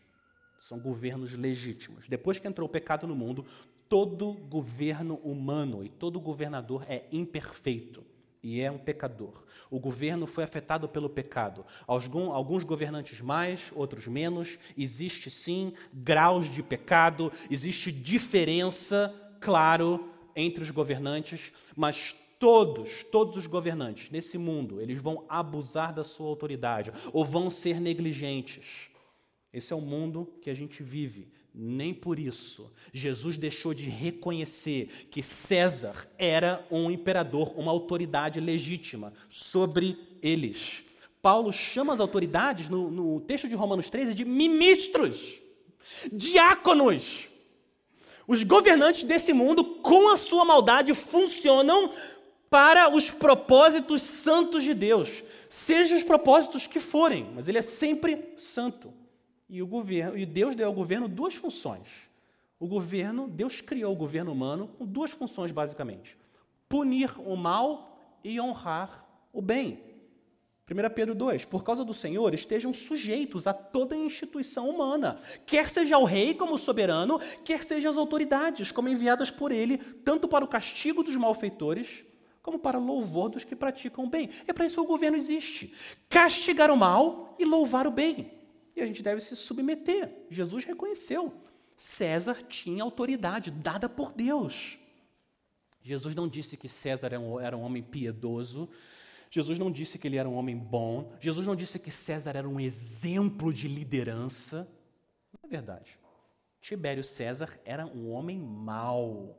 São 0.60 0.78
governos 0.78 1.34
legítimos. 1.34 2.08
Depois 2.08 2.38
que 2.38 2.46
entrou 2.46 2.68
o 2.68 2.70
pecado 2.70 3.08
no 3.08 3.16
mundo, 3.16 3.44
todo 3.88 4.32
governo 4.32 5.14
humano 5.16 5.84
e 5.84 5.88
todo 5.88 6.20
governador 6.20 6.84
é 6.88 7.04
imperfeito 7.10 8.04
e 8.42 8.60
é 8.60 8.70
um 8.70 8.78
pecador. 8.78 9.44
O 9.70 9.78
governo 9.78 10.26
foi 10.26 10.44
afetado 10.44 10.88
pelo 10.88 11.10
pecado. 11.10 11.64
Alguns 11.86 12.64
governantes 12.64 13.20
mais, 13.20 13.70
outros 13.74 14.06
menos. 14.06 14.58
Existe 14.76 15.30
sim 15.30 15.72
graus 15.92 16.48
de 16.48 16.62
pecado, 16.62 17.32
existe 17.50 17.90
diferença, 17.92 19.14
claro, 19.40 20.08
entre 20.34 20.62
os 20.62 20.70
governantes, 20.70 21.52
mas 21.74 22.14
todos, 22.38 23.02
todos 23.04 23.36
os 23.36 23.46
governantes 23.46 24.10
nesse 24.10 24.38
mundo, 24.38 24.80
eles 24.80 25.00
vão 25.02 25.24
abusar 25.28 25.92
da 25.92 26.04
sua 26.04 26.28
autoridade 26.28 26.92
ou 27.12 27.24
vão 27.24 27.50
ser 27.50 27.80
negligentes. 27.80 28.88
Esse 29.52 29.72
é 29.72 29.76
o 29.76 29.80
mundo 29.80 30.32
que 30.40 30.50
a 30.50 30.54
gente 30.54 30.82
vive. 30.82 31.28
Nem 31.60 31.92
por 31.92 32.20
isso 32.20 32.70
Jesus 32.92 33.36
deixou 33.36 33.74
de 33.74 33.88
reconhecer 33.88 35.08
que 35.10 35.24
César 35.24 36.08
era 36.16 36.64
um 36.70 36.88
imperador, 36.88 37.52
uma 37.58 37.72
autoridade 37.72 38.38
legítima 38.38 39.12
sobre 39.28 39.98
eles. 40.22 40.84
Paulo 41.20 41.52
chama 41.52 41.92
as 41.92 41.98
autoridades, 41.98 42.68
no, 42.68 42.88
no 42.92 43.20
texto 43.22 43.48
de 43.48 43.56
Romanos 43.56 43.90
13, 43.90 44.14
de 44.14 44.24
ministros, 44.24 45.40
diáconos. 46.12 47.28
Os 48.24 48.44
governantes 48.44 49.02
desse 49.02 49.32
mundo, 49.32 49.64
com 49.64 50.10
a 50.10 50.16
sua 50.16 50.44
maldade, 50.44 50.94
funcionam 50.94 51.92
para 52.48 52.88
os 52.88 53.10
propósitos 53.10 54.00
santos 54.00 54.62
de 54.62 54.74
Deus, 54.74 55.24
sejam 55.48 55.98
os 55.98 56.04
propósitos 56.04 56.68
que 56.68 56.78
forem, 56.78 57.32
mas 57.34 57.48
ele 57.48 57.58
é 57.58 57.62
sempre 57.62 58.32
santo. 58.36 58.94
E 59.48 59.62
o 59.62 59.66
governo, 59.66 60.18
e 60.18 60.26
Deus 60.26 60.54
deu 60.54 60.66
ao 60.66 60.74
governo 60.74 61.08
duas 61.08 61.34
funções. 61.34 62.08
O 62.60 62.66
governo, 62.66 63.28
Deus 63.28 63.60
criou 63.60 63.92
o 63.92 63.96
governo 63.96 64.32
humano 64.32 64.68
com 64.76 64.84
duas 64.84 65.12
funções 65.12 65.50
basicamente: 65.50 66.18
punir 66.68 67.14
o 67.18 67.34
mal 67.34 68.18
e 68.22 68.38
honrar 68.40 69.06
o 69.32 69.40
bem. 69.40 69.82
1 70.70 70.94
Pedro 70.94 71.14
2: 71.14 71.46
Por 71.46 71.64
causa 71.64 71.82
do 71.82 71.94
Senhor, 71.94 72.34
estejam 72.34 72.74
sujeitos 72.74 73.46
a 73.46 73.54
toda 73.54 73.96
instituição 73.96 74.68
humana, 74.68 75.18
quer 75.46 75.70
seja 75.70 75.96
o 75.96 76.04
rei 76.04 76.34
como 76.34 76.58
soberano, 76.58 77.18
quer 77.42 77.62
sejam 77.64 77.90
as 77.90 77.96
autoridades 77.96 78.70
como 78.70 78.90
enviadas 78.90 79.30
por 79.30 79.50
ele, 79.50 79.78
tanto 79.78 80.28
para 80.28 80.44
o 80.44 80.48
castigo 80.48 81.02
dos 81.02 81.16
malfeitores, 81.16 82.04
como 82.42 82.58
para 82.58 82.78
o 82.78 82.84
louvor 82.84 83.30
dos 83.30 83.44
que 83.44 83.56
praticam 83.56 84.04
o 84.04 84.10
bem. 84.10 84.28
É 84.46 84.52
para 84.52 84.66
isso 84.66 84.74
que 84.74 84.82
o 84.82 84.84
governo 84.84 85.16
existe: 85.16 85.72
castigar 86.06 86.70
o 86.70 86.76
mal 86.76 87.34
e 87.38 87.46
louvar 87.46 87.86
o 87.86 87.90
bem 87.90 88.37
e 88.78 88.82
a 88.82 88.86
gente 88.86 89.02
deve 89.02 89.20
se 89.20 89.34
submeter. 89.36 90.10
Jesus 90.30 90.64
reconheceu. 90.64 91.34
César 91.76 92.42
tinha 92.42 92.82
autoridade 92.82 93.50
dada 93.50 93.88
por 93.88 94.12
Deus. 94.12 94.78
Jesus 95.82 96.14
não 96.14 96.28
disse 96.28 96.56
que 96.56 96.68
César 96.68 97.08
era 97.08 97.20
um, 97.20 97.40
era 97.40 97.56
um 97.56 97.62
homem 97.62 97.82
piedoso. 97.82 98.68
Jesus 99.30 99.58
não 99.58 99.70
disse 99.70 99.98
que 99.98 100.08
ele 100.08 100.16
era 100.16 100.28
um 100.28 100.34
homem 100.34 100.56
bom. 100.56 101.12
Jesus 101.20 101.46
não 101.46 101.54
disse 101.54 101.78
que 101.78 101.90
César 101.90 102.36
era 102.36 102.48
um 102.48 102.58
exemplo 102.58 103.52
de 103.52 103.68
liderança. 103.68 104.68
Não 105.32 105.48
é 105.48 105.48
verdade. 105.48 105.98
Tibério 106.60 107.04
César 107.04 107.58
era 107.64 107.86
um 107.86 108.10
homem 108.10 108.38
mau. 108.38 109.38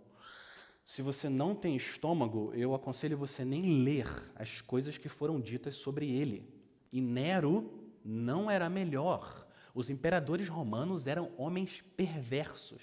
Se 0.83 1.01
você 1.01 1.29
não 1.29 1.53
tem 1.53 1.75
estômago, 1.75 2.51
eu 2.55 2.73
aconselho 2.73 3.17
você 3.17 3.45
nem 3.45 3.83
ler 3.83 4.07
as 4.35 4.61
coisas 4.61 4.97
que 4.97 5.09
foram 5.09 5.39
ditas 5.39 5.75
sobre 5.75 6.09
ele. 6.09 6.47
E 6.91 6.99
Nero 6.99 7.78
não 8.09 8.49
era 8.49 8.67
melhor. 8.69 9.47
Os 9.73 9.89
imperadores 9.89 10.49
romanos 10.49 11.05
eram 11.05 11.31
homens 11.37 11.83
perversos. 11.95 12.81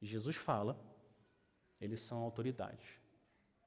Jesus 0.00 0.36
fala, 0.36 0.78
eles 1.80 2.00
são 2.00 2.18
autoridades 2.18 2.86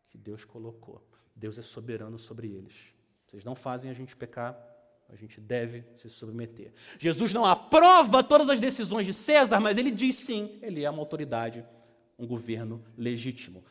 que 0.09 0.17
Deus 0.17 0.45
colocou. 0.45 1.05
Deus 1.35 1.57
é 1.57 1.61
soberano 1.61 2.17
sobre 2.17 2.47
eles. 2.47 2.93
Vocês 3.27 3.43
não 3.43 3.55
fazem 3.55 3.91
a 3.91 3.93
gente 3.93 4.15
pecar, 4.15 4.57
a 5.09 5.15
gente 5.15 5.41
deve 5.41 5.83
se 5.97 6.09
submeter. 6.09 6.73
Jesus 6.97 7.33
não 7.33 7.45
aprova 7.45 8.23
todas 8.23 8.49
as 8.49 8.59
decisões 8.59 9.05
de 9.05 9.13
César, 9.13 9.59
mas 9.59 9.77
ele 9.77 9.91
diz 9.91 10.15
sim, 10.15 10.59
ele 10.61 10.83
é 10.83 10.89
uma 10.89 10.99
autoridade, 10.99 11.65
um 12.17 12.25
governo 12.25 12.83
legítimo. 12.97 13.63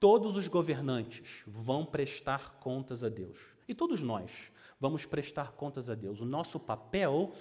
Todos 0.00 0.36
os 0.36 0.48
governantes 0.48 1.42
vão 1.46 1.84
prestar 1.84 2.58
contas 2.58 3.04
a 3.04 3.08
Deus. 3.08 3.53
E 3.68 3.74
todos 3.74 4.02
nós 4.02 4.50
vamos 4.80 5.06
prestar 5.06 5.52
contas 5.52 5.88
a 5.88 5.94
Deus. 5.94 6.20
O 6.20 6.24
nosso 6.24 6.58
papel 6.60 7.32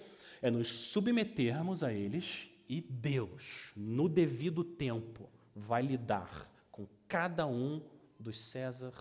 é 0.42 0.50
nos 0.50 0.68
submetermos 0.68 1.84
a 1.84 1.92
eles 1.94 2.50
e 2.68 2.82
Deus, 2.82 3.72
no 3.76 4.08
devido 4.08 4.64
tempo, 4.64 5.30
vai 5.56 5.82
lidar 5.82 6.50
com 6.72 6.88
cada 7.08 7.46
um 7.46 7.82
dos 8.20 8.40
César 8.40 8.94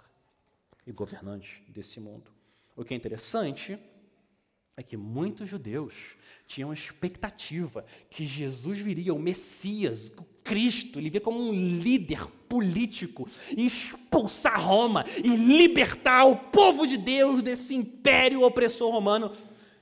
e 0.86 0.92
governantes 0.92 1.62
desse 1.68 2.00
mundo. 2.00 2.30
O 2.76 2.84
que 2.84 2.94
é 2.94 2.96
interessante 2.96 3.78
é 4.76 4.82
que 4.82 4.96
muitos 4.96 5.48
judeus 5.48 5.94
tinham 6.46 6.72
expectativa 6.72 7.84
que 8.08 8.24
Jesus 8.24 8.78
viria, 8.78 9.12
o 9.12 9.18
Messias, 9.18 10.10
o 10.16 10.24
Cristo, 10.42 10.98
ele 10.98 11.10
via 11.10 11.20
como 11.20 11.38
um 11.40 11.52
líder 11.52 12.26
político, 12.48 13.28
expulsar 13.56 14.60
Roma 14.60 15.04
e 15.22 15.36
libertar 15.36 16.24
o 16.24 16.36
povo 16.36 16.86
de 16.86 16.96
Deus 16.96 17.42
desse 17.42 17.74
império 17.74 18.42
opressor 18.42 18.90
romano. 18.90 19.32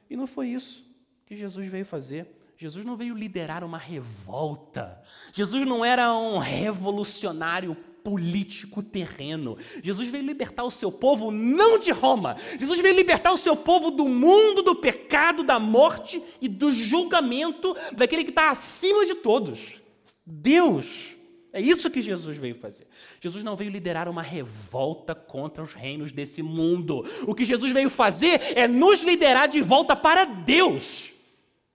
E 0.09 0.17
não 0.17 0.27
foi 0.27 0.49
isso 0.49 0.85
que 1.25 1.37
Jesus 1.37 1.69
veio 1.69 1.87
fazer. 1.87 2.27
Jesus 2.57 2.85
não 2.85 2.95
veio 2.95 3.15
liderar 3.15 3.65
uma 3.65 3.79
revolta. 3.79 5.03
Jesus 5.33 5.67
não 5.67 5.85
era 5.85 6.13
um 6.13 6.37
revolucionário 6.37 7.77
político 8.03 8.83
terreno. 8.83 9.57
Jesus 9.83 10.09
veio 10.09 10.25
libertar 10.25 10.65
o 10.65 10.71
seu 10.71 10.91
povo 10.91 11.31
não 11.31 11.79
de 11.79 11.91
Roma. 11.91 12.37
Jesus 12.59 12.81
veio 12.81 12.95
libertar 12.95 13.33
o 13.33 13.37
seu 13.37 13.57
povo 13.57 13.91
do 13.91 14.09
mundo, 14.09 14.63
do 14.63 14.77
pecado, 14.77 15.43
da 15.43 15.59
morte 15.59 16.23
e 16.41 16.49
do 16.49 16.73
julgamento 16.73 17.77
daquele 17.93 18.25
que 18.25 18.31
está 18.31 18.51
acima 18.51 19.07
de 19.07 19.15
todos. 19.17 19.81
Deus. 20.25 21.17
É 21.53 21.61
isso 21.61 21.91
que 21.91 22.01
Jesus 22.01 22.39
veio 22.39 22.55
fazer. 22.55 22.87
Jesus 23.21 23.43
não 23.43 23.57
veio 23.57 23.71
liderar 23.71 24.09
uma 24.09 24.23
revolta 24.23 25.15
contra 25.15 25.63
os 25.63 25.75
reinos 25.75 26.13
desse 26.13 26.43
mundo. 26.43 27.05
O 27.27 27.35
que 27.35 27.45
Jesus 27.45 27.73
veio 27.73 27.91
fazer 27.91 28.41
é 28.57 28.69
nos 28.69 29.03
liderar 29.03 29.49
de 29.49 29.61
volta 29.61 29.97
para 29.97 30.25
Deus, 30.25 31.13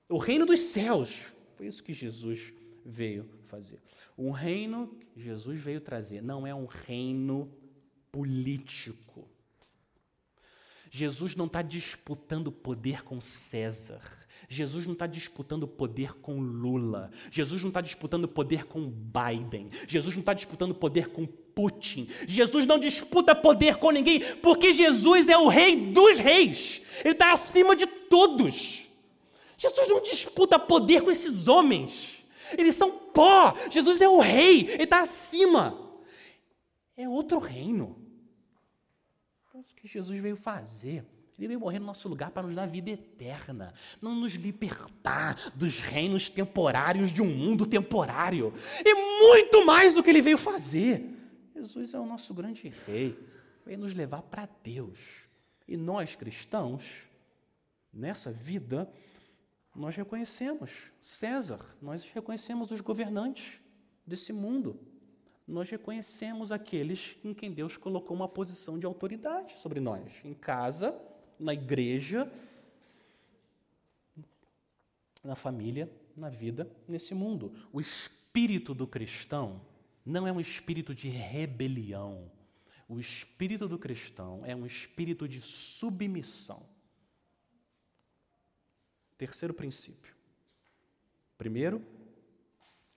o 0.07 0.17
reino 0.17 0.45
dos 0.45 0.59
céus, 0.59 1.25
Foi 1.57 1.67
isso 1.67 1.83
que 1.83 1.93
Jesus 1.93 2.53
veio 2.85 3.27
fazer. 3.47 3.79
Um 4.17 4.31
reino 4.31 4.87
que 5.13 5.21
Jesus 5.21 5.59
veio 5.59 5.81
trazer 5.81 6.21
não 6.21 6.47
é 6.47 6.53
um 6.55 6.65
reino 6.65 7.51
político. 8.11 9.27
Jesus 10.89 11.35
não 11.35 11.47
está 11.47 11.61
disputando 11.61 12.49
poder 12.49 13.03
com 13.03 13.19
César. 13.19 14.01
Jesus 14.47 14.85
não 14.85 14.93
está 14.93 15.05
disputando 15.05 15.67
poder 15.67 16.13
com 16.19 16.39
Lula. 16.39 17.11
Jesus 17.29 17.61
não 17.61 17.67
está 17.67 17.81
disputando 17.81 18.29
poder 18.29 18.65
com 18.65 18.89
Biden. 18.89 19.69
Jesus 19.87 20.15
não 20.15 20.21
está 20.21 20.33
disputando 20.33 20.73
poder 20.73 21.09
com 21.09 21.25
Putin. 21.25 22.07
Jesus 22.25 22.65
não 22.65 22.79
disputa 22.79 23.35
poder 23.35 23.75
com 23.75 23.91
ninguém, 23.91 24.21
porque 24.37 24.71
Jesus 24.71 25.27
é 25.27 25.37
o 25.37 25.49
rei 25.49 25.91
dos 25.91 26.17
reis. 26.17 26.81
Ele 27.03 27.13
está 27.13 27.33
acima 27.33 27.75
de 27.75 27.85
todos. 27.85 28.87
Jesus 29.57 29.87
não 29.89 30.01
disputa 30.01 30.57
poder 30.57 31.01
com 31.01 31.11
esses 31.11 31.49
homens. 31.49 32.24
Eles 32.57 32.75
são 32.75 32.91
pó. 32.91 33.55
Jesus 33.69 34.01
é 34.01 34.07
o 34.07 34.19
rei. 34.19 34.69
Ele 34.71 34.83
está 34.83 35.01
acima. 35.01 35.81
É 36.97 37.07
outro 37.07 37.39
reino. 37.39 37.95
É 39.53 39.59
isso 39.59 39.75
que 39.75 39.87
Jesus 39.87 40.19
veio 40.19 40.35
fazer. 40.35 41.05
Ele 41.37 41.49
veio 41.49 41.59
morrer 41.59 41.79
no 41.79 41.85
nosso 41.85 42.07
lugar 42.07 42.31
para 42.31 42.43
nos 42.43 42.55
dar 42.55 42.65
vida 42.65 42.91
eterna, 42.91 43.73
não 44.01 44.15
nos 44.15 44.33
libertar 44.33 45.51
dos 45.53 45.79
reinos 45.79 46.29
temporários 46.29 47.11
de 47.11 47.21
um 47.21 47.25
mundo 47.25 47.65
temporário. 47.65 48.53
E 48.83 48.93
muito 48.93 49.65
mais 49.65 49.93
do 49.93 50.01
que 50.01 50.09
ele 50.09 50.21
veio 50.21 50.37
fazer. 50.37 51.03
Jesus 51.53 51.93
é 51.93 51.99
o 51.99 52.05
nosso 52.05 52.33
grande 52.33 52.71
rei, 52.85 53.17
veio 53.65 53.79
nos 53.79 53.93
levar 53.93 54.21
para 54.21 54.47
Deus. 54.63 54.97
E 55.67 55.75
nós 55.75 56.15
cristãos, 56.15 57.07
nessa 57.91 58.31
vida, 58.31 58.89
nós 59.75 59.95
reconhecemos 59.95 60.91
César, 61.01 61.75
nós 61.81 62.09
reconhecemos 62.11 62.71
os 62.71 62.79
governantes 62.81 63.59
desse 64.07 64.31
mundo, 64.31 64.79
nós 65.47 65.69
reconhecemos 65.69 66.51
aqueles 66.51 67.17
em 67.23 67.33
quem 67.33 67.51
Deus 67.51 67.77
colocou 67.77 68.15
uma 68.15 68.27
posição 68.27 68.79
de 68.79 68.85
autoridade 68.85 69.53
sobre 69.53 69.79
nós, 69.79 70.21
em 70.23 70.33
casa, 70.33 70.99
na 71.39 71.53
igreja, 71.53 72.31
na 75.23 75.35
família, 75.35 75.91
na 76.15 76.29
vida, 76.29 76.71
nesse 76.87 77.13
mundo. 77.13 77.53
O 77.71 77.79
espírito 77.79 78.73
do 78.73 78.87
cristão 78.87 79.61
não 80.05 80.27
é 80.27 80.31
um 80.31 80.39
espírito 80.39 80.95
de 80.95 81.09
rebelião. 81.09 82.31
O 82.87 82.99
espírito 82.99 83.67
do 83.67 83.77
cristão 83.77 84.45
é 84.45 84.55
um 84.55 84.65
espírito 84.65 85.27
de 85.27 85.41
submissão. 85.41 86.74
Terceiro 89.17 89.53
princípio. 89.53 90.13
Primeiro, 91.37 91.81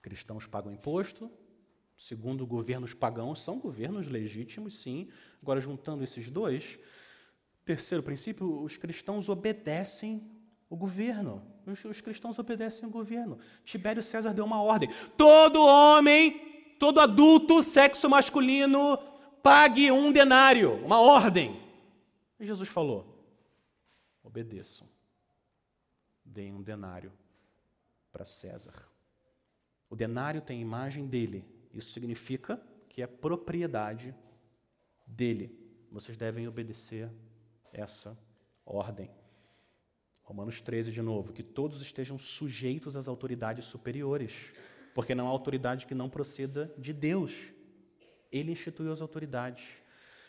cristãos 0.01 0.45
pagam 0.45 0.71
imposto. 0.71 1.29
Segundo, 1.97 2.45
governos 2.45 2.93
pagãos 2.93 3.41
são 3.41 3.59
governos 3.59 4.07
legítimos, 4.07 4.77
sim. 4.77 5.09
Agora, 5.41 5.59
juntando 5.59 6.03
esses 6.03 6.29
dois, 6.29 6.79
terceiro 7.65 8.01
princípio, 8.01 8.61
os 8.61 8.77
cristãos 8.77 9.27
obedecem 9.27 10.29
o 10.69 10.75
governo. 10.75 11.45
Os, 11.65 11.83
os 11.83 12.01
cristãos 12.01 12.39
obedecem 12.39 12.87
o 12.87 12.91
governo. 12.91 13.39
Tibério 13.65 14.03
César 14.03 14.33
deu 14.33 14.45
uma 14.45 14.61
ordem: 14.61 14.89
todo 15.17 15.61
homem, 15.61 16.75
todo 16.79 17.01
adulto, 17.01 17.61
sexo 17.61 18.09
masculino, 18.09 18.97
pague 19.43 19.91
um 19.91 20.11
denário, 20.11 20.73
uma 20.85 21.01
ordem. 21.01 21.61
E 22.39 22.45
Jesus 22.45 22.69
falou: 22.69 23.25
obedeçam 24.23 24.87
deem 26.29 26.53
um 26.53 26.61
denário 26.61 27.11
para 28.11 28.25
César. 28.25 28.73
O 29.89 29.95
denário 29.95 30.41
tem 30.41 30.59
a 30.59 30.61
imagem 30.61 31.07
dele. 31.07 31.43
Isso 31.73 31.91
significa 31.91 32.61
que 32.87 33.01
é 33.01 33.07
propriedade 33.07 34.15
dele. 35.05 35.57
Vocês 35.91 36.17
devem 36.17 36.47
obedecer 36.47 37.09
essa 37.73 38.17
ordem. 38.65 39.09
Romanos 40.21 40.61
13, 40.61 40.91
de 40.91 41.01
novo, 41.01 41.33
que 41.33 41.41
todos 41.41 41.81
estejam 41.81 42.17
sujeitos 42.17 42.95
às 42.95 43.07
autoridades 43.07 43.65
superiores, 43.65 44.53
porque 44.93 45.15
não 45.15 45.27
há 45.27 45.29
autoridade 45.31 45.87
que 45.87 45.95
não 45.95 46.09
proceda 46.09 46.71
de 46.77 46.93
Deus. 46.93 47.51
Ele 48.31 48.51
instituiu 48.51 48.91
as 48.91 49.01
autoridades. 49.01 49.65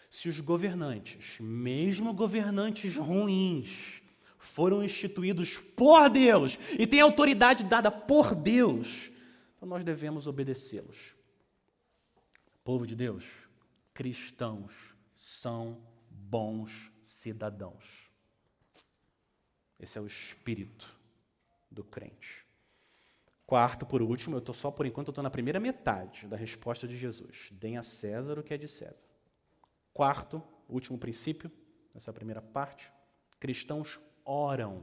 Se 0.08 0.28
os 0.28 0.40
governantes, 0.40 1.38
mesmo 1.38 2.14
governantes 2.14 2.96
ruins, 2.96 3.99
foram 4.40 4.82
instituídos 4.82 5.58
por 5.58 6.08
Deus 6.08 6.58
e 6.78 6.86
têm 6.86 7.00
autoridade 7.00 7.62
dada 7.62 7.90
por 7.90 8.34
Deus, 8.34 9.10
então 9.56 9.68
nós 9.68 9.84
devemos 9.84 10.26
obedecê-los. 10.26 11.14
Povo 12.64 12.86
de 12.86 12.96
Deus, 12.96 13.26
cristãos 13.92 14.96
são 15.14 15.78
bons 16.08 16.90
cidadãos. 17.02 18.10
Esse 19.78 19.98
é 19.98 20.00
o 20.00 20.06
espírito 20.06 20.90
do 21.70 21.84
crente. 21.84 22.46
Quarto, 23.46 23.84
por 23.84 24.00
último, 24.00 24.36
eu 24.36 24.38
estou 24.38 24.54
só 24.54 24.70
por 24.70 24.86
enquanto, 24.86 25.10
estou 25.10 25.24
na 25.24 25.30
primeira 25.30 25.60
metade 25.60 26.26
da 26.26 26.36
resposta 26.36 26.86
de 26.88 26.96
Jesus. 26.96 27.48
Deem 27.52 27.76
a 27.76 27.82
César 27.82 28.38
o 28.38 28.42
que 28.42 28.54
é 28.54 28.56
de 28.56 28.68
César. 28.68 29.06
Quarto, 29.92 30.42
último 30.68 30.96
princípio, 30.96 31.50
nessa 31.92 32.12
primeira 32.12 32.40
parte, 32.40 32.90
cristãos 33.38 33.98
oram 34.24 34.82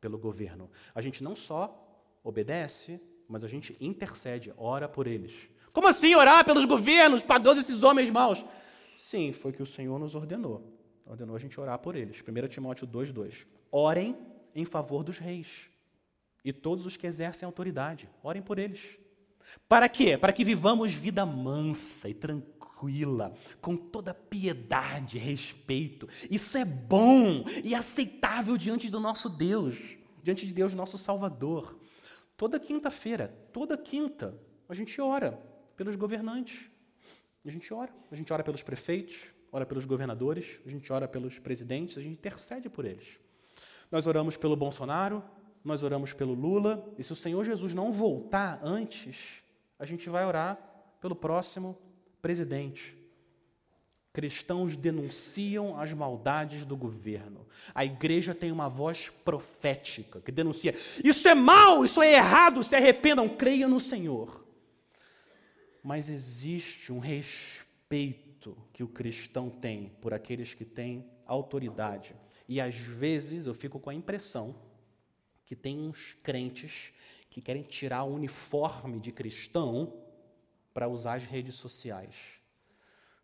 pelo 0.00 0.18
governo. 0.18 0.70
A 0.94 1.00
gente 1.00 1.22
não 1.22 1.34
só 1.34 1.82
obedece, 2.22 3.00
mas 3.28 3.44
a 3.44 3.48
gente 3.48 3.76
intercede, 3.80 4.52
ora 4.56 4.88
por 4.88 5.06
eles. 5.06 5.32
Como 5.72 5.88
assim 5.88 6.14
orar 6.14 6.44
pelos 6.44 6.64
governos, 6.64 7.22
para 7.22 7.40
todos 7.40 7.58
esses 7.58 7.82
homens 7.82 8.10
maus? 8.10 8.44
Sim, 8.96 9.32
foi 9.32 9.52
que 9.52 9.62
o 9.62 9.66
Senhor 9.66 9.98
nos 9.98 10.14
ordenou. 10.14 10.72
Ordenou 11.04 11.36
a 11.36 11.38
gente 11.38 11.60
orar 11.60 11.78
por 11.78 11.94
eles. 11.94 12.22
1 12.26 12.48
Timóteo 12.48 12.86
2,2. 12.86 13.46
Orem 13.70 14.16
em 14.54 14.64
favor 14.64 15.04
dos 15.04 15.18
reis 15.18 15.68
e 16.44 16.52
todos 16.52 16.86
os 16.86 16.96
que 16.96 17.06
exercem 17.06 17.46
autoridade. 17.46 18.08
Orem 18.22 18.40
por 18.40 18.58
eles. 18.58 18.98
Para 19.68 19.88
quê? 19.88 20.16
Para 20.16 20.32
que 20.32 20.44
vivamos 20.44 20.92
vida 20.92 21.26
mansa 21.26 22.08
e 22.08 22.14
tranquila 22.14 22.55
tranquila, 22.86 23.34
com 23.60 23.76
toda 23.76 24.14
piedade, 24.14 25.18
respeito. 25.18 26.08
Isso 26.30 26.56
é 26.56 26.64
bom 26.64 27.44
e 27.64 27.74
aceitável 27.74 28.56
diante 28.56 28.88
do 28.88 29.00
nosso 29.00 29.28
Deus, 29.28 29.98
diante 30.22 30.46
de 30.46 30.52
Deus, 30.52 30.72
nosso 30.72 30.96
Salvador. 30.96 31.78
Toda 32.36 32.60
quinta-feira, 32.60 33.28
toda 33.52 33.76
quinta, 33.76 34.38
a 34.68 34.74
gente 34.74 35.00
ora 35.00 35.40
pelos 35.76 35.96
governantes. 35.96 36.70
A 37.44 37.50
gente 37.50 37.72
ora. 37.72 37.92
A 38.10 38.16
gente 38.16 38.32
ora 38.32 38.42
pelos 38.42 38.62
prefeitos, 38.62 39.28
ora 39.52 39.64
pelos 39.64 39.84
governadores, 39.84 40.60
a 40.66 40.70
gente 40.70 40.92
ora 40.92 41.06
pelos 41.06 41.38
presidentes, 41.38 41.96
a 41.96 42.00
gente 42.00 42.14
intercede 42.14 42.68
por 42.68 42.84
eles. 42.84 43.20
Nós 43.90 44.06
oramos 44.06 44.36
pelo 44.36 44.56
Bolsonaro, 44.56 45.22
nós 45.64 45.82
oramos 45.82 46.12
pelo 46.12 46.34
Lula, 46.34 46.84
e 46.98 47.04
se 47.04 47.12
o 47.12 47.16
Senhor 47.16 47.44
Jesus 47.44 47.72
não 47.72 47.92
voltar 47.92 48.60
antes, 48.62 49.42
a 49.78 49.84
gente 49.84 50.10
vai 50.10 50.24
orar 50.24 50.58
pelo 51.00 51.14
próximo 51.14 51.78
presidente. 52.26 52.92
Cristãos 54.12 54.74
denunciam 54.74 55.78
as 55.78 55.92
maldades 55.92 56.64
do 56.64 56.76
governo. 56.76 57.46
A 57.72 57.84
igreja 57.84 58.34
tem 58.34 58.50
uma 58.50 58.68
voz 58.68 59.10
profética 59.24 60.20
que 60.20 60.32
denuncia: 60.32 60.74
isso 61.04 61.28
é 61.28 61.36
mal, 61.36 61.84
isso 61.84 62.02
é 62.02 62.14
errado, 62.14 62.64
se 62.64 62.74
arrependam, 62.74 63.28
creiam 63.28 63.70
no 63.70 63.78
Senhor. 63.78 64.44
Mas 65.84 66.08
existe 66.08 66.92
um 66.92 66.98
respeito 66.98 68.58
que 68.72 68.82
o 68.82 68.88
cristão 68.88 69.48
tem 69.48 69.92
por 70.00 70.12
aqueles 70.12 70.52
que 70.52 70.64
têm 70.64 71.08
autoridade. 71.24 72.16
E 72.48 72.60
às 72.60 72.74
vezes 72.74 73.46
eu 73.46 73.54
fico 73.54 73.78
com 73.78 73.90
a 73.90 73.94
impressão 73.94 74.56
que 75.44 75.54
tem 75.54 75.78
uns 75.78 76.16
crentes 76.24 76.92
que 77.30 77.40
querem 77.40 77.62
tirar 77.62 78.02
o 78.02 78.14
uniforme 78.16 78.98
de 78.98 79.12
cristão 79.12 80.05
para 80.76 80.86
usar 80.86 81.14
as 81.14 81.24
redes 81.24 81.54
sociais. 81.54 82.38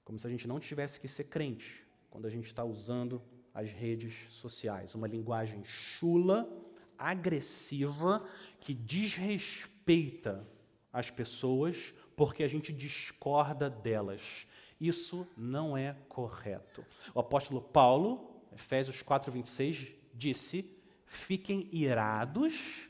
Como 0.06 0.18
se 0.18 0.26
a 0.26 0.30
gente 0.30 0.48
não 0.48 0.58
tivesse 0.58 0.98
que 0.98 1.06
ser 1.06 1.24
crente 1.24 1.86
quando 2.08 2.24
a 2.24 2.30
gente 2.30 2.46
está 2.46 2.64
usando 2.64 3.20
as 3.52 3.70
redes 3.70 4.14
sociais. 4.30 4.94
Uma 4.94 5.06
linguagem 5.06 5.62
chula, 5.62 6.50
agressiva, 6.96 8.26
que 8.58 8.72
desrespeita 8.72 10.48
as 10.90 11.10
pessoas 11.10 11.92
porque 12.16 12.42
a 12.42 12.48
gente 12.48 12.72
discorda 12.72 13.68
delas. 13.68 14.46
Isso 14.80 15.28
não 15.36 15.76
é 15.76 15.94
correto. 16.08 16.82
O 17.14 17.20
apóstolo 17.20 17.60
Paulo, 17.60 18.42
Efésios 18.54 19.02
4:26, 19.02 19.92
disse: 20.14 20.74
"Fiquem 21.04 21.68
irados 21.70 22.88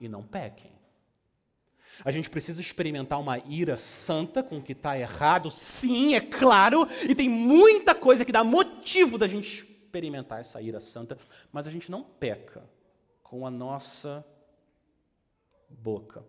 e 0.00 0.08
não 0.08 0.22
pequem". 0.22 0.79
A 2.04 2.10
gente 2.10 2.30
precisa 2.30 2.60
experimentar 2.60 3.20
uma 3.20 3.38
ira 3.38 3.76
santa 3.76 4.42
com 4.42 4.58
o 4.58 4.62
que 4.62 4.72
está 4.72 4.98
errado, 4.98 5.50
sim, 5.50 6.14
é 6.14 6.20
claro, 6.20 6.86
e 7.08 7.14
tem 7.14 7.28
muita 7.28 7.94
coisa 7.94 8.24
que 8.24 8.32
dá 8.32 8.42
motivo 8.42 9.18
da 9.18 9.26
gente 9.26 9.64
experimentar 9.64 10.40
essa 10.40 10.60
ira 10.62 10.80
santa, 10.80 11.18
mas 11.52 11.66
a 11.66 11.70
gente 11.70 11.90
não 11.90 12.02
peca 12.02 12.62
com 13.22 13.46
a 13.46 13.50
nossa 13.50 14.24
boca. 15.68 16.24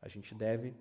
A 0.00 0.08
gente 0.08 0.34
deve 0.34 0.74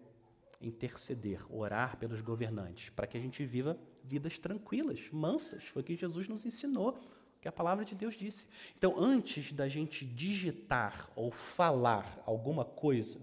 interceder, 0.61 1.45
orar 1.53 1.97
pelos 1.97 2.21
governantes, 2.21 2.89
para 2.89 3.05
que 3.05 3.17
a 3.17 3.21
gente 3.21 3.45
viva 3.45 3.77
vidas 4.03 4.39
tranquilas, 4.39 5.09
mansas. 5.11 5.63
Foi 5.65 5.81
o 5.81 5.85
que 5.85 5.95
Jesus 5.95 6.27
nos 6.27 6.45
ensinou, 6.45 6.97
que 7.41 7.47
a 7.47 7.51
palavra 7.51 7.83
de 7.83 7.93
Deus 7.93 8.15
disse. 8.15 8.47
Então, 8.77 8.97
antes 8.97 9.51
da 9.51 9.67
gente 9.67 10.05
digitar 10.05 11.09
ou 11.15 11.31
falar 11.31 12.21
alguma 12.25 12.63
coisa, 12.63 13.19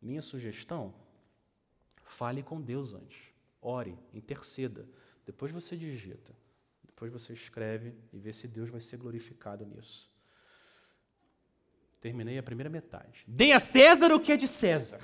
minha 0.00 0.22
sugestão, 0.22 0.94
fale 2.04 2.42
com 2.42 2.60
Deus 2.60 2.94
antes. 2.94 3.32
Ore, 3.60 3.98
interceda. 4.14 4.88
Depois 5.26 5.52
você 5.52 5.76
digita. 5.76 6.34
Depois 6.84 7.12
você 7.12 7.32
escreve 7.32 7.94
e 8.12 8.18
vê 8.18 8.32
se 8.32 8.48
Deus 8.48 8.68
vai 8.68 8.80
ser 8.80 8.96
glorificado 8.96 9.64
nisso. 9.64 10.10
Terminei 12.00 12.38
a 12.38 12.42
primeira 12.42 12.70
metade. 12.70 13.24
Dê 13.26 13.52
a 13.52 13.60
César 13.60 14.12
o 14.12 14.20
que 14.20 14.32
é 14.32 14.36
de 14.36 14.48
César. 14.48 15.00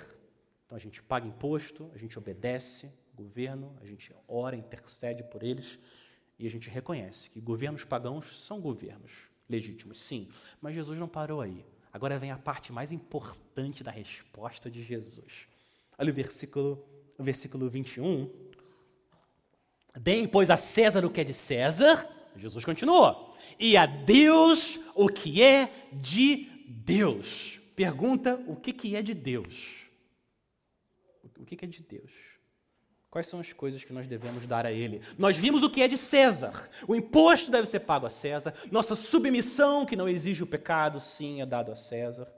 Então 0.64 0.76
a 0.76 0.80
gente 0.80 1.02
paga 1.02 1.26
imposto, 1.26 1.90
a 1.94 1.98
gente 1.98 2.18
obedece 2.18 2.90
governo, 3.14 3.76
a 3.80 3.86
gente 3.86 4.14
ora, 4.26 4.56
intercede 4.56 5.22
por 5.22 5.42
eles 5.42 5.78
e 6.38 6.46
a 6.46 6.50
gente 6.50 6.68
reconhece 6.68 7.30
que 7.30 7.40
governos 7.40 7.84
pagãos 7.84 8.44
são 8.44 8.60
governos 8.60 9.30
legítimos, 9.48 10.00
sim. 10.00 10.28
Mas 10.60 10.74
Jesus 10.74 10.98
não 10.98 11.08
parou 11.08 11.40
aí. 11.40 11.64
Agora 11.96 12.18
vem 12.18 12.30
a 12.30 12.36
parte 12.36 12.74
mais 12.74 12.92
importante 12.92 13.82
da 13.82 13.90
resposta 13.90 14.70
de 14.70 14.82
Jesus. 14.82 15.48
Olha 15.96 16.12
o 16.12 16.14
versículo, 16.14 16.86
o 17.16 17.24
versículo 17.24 17.70
21. 17.70 18.30
Deem, 19.98 20.28
pois, 20.28 20.50
a 20.50 20.58
César 20.58 21.06
o 21.06 21.10
que 21.10 21.22
é 21.22 21.24
de 21.24 21.32
César. 21.32 22.06
Jesus 22.36 22.66
continuou. 22.66 23.34
E 23.58 23.78
a 23.78 23.86
Deus 23.86 24.78
o 24.94 25.08
que 25.08 25.42
é 25.42 25.88
de 25.90 26.50
Deus. 26.68 27.62
Pergunta 27.74 28.44
o 28.46 28.54
que, 28.56 28.74
que 28.74 28.94
é 28.94 29.00
de 29.00 29.14
Deus. 29.14 29.86
O 31.38 31.46
que, 31.46 31.56
que 31.56 31.64
é 31.64 31.68
de 31.68 31.82
Deus? 31.82 32.12
Quais 33.16 33.28
são 33.28 33.40
as 33.40 33.50
coisas 33.50 33.82
que 33.82 33.94
nós 33.94 34.06
devemos 34.06 34.46
dar 34.46 34.66
a 34.66 34.70
Ele? 34.70 35.00
Nós 35.16 35.38
vimos 35.38 35.62
o 35.62 35.70
que 35.70 35.80
é 35.80 35.88
de 35.88 35.96
César. 35.96 36.68
O 36.86 36.94
imposto 36.94 37.50
deve 37.50 37.66
ser 37.66 37.80
pago 37.80 38.04
a 38.04 38.10
César. 38.10 38.52
Nossa 38.70 38.94
submissão, 38.94 39.86
que 39.86 39.96
não 39.96 40.06
exige 40.06 40.42
o 40.42 40.46
pecado, 40.46 41.00
sim, 41.00 41.40
é 41.40 41.46
dado 41.46 41.72
a 41.72 41.76
César. 41.76 42.30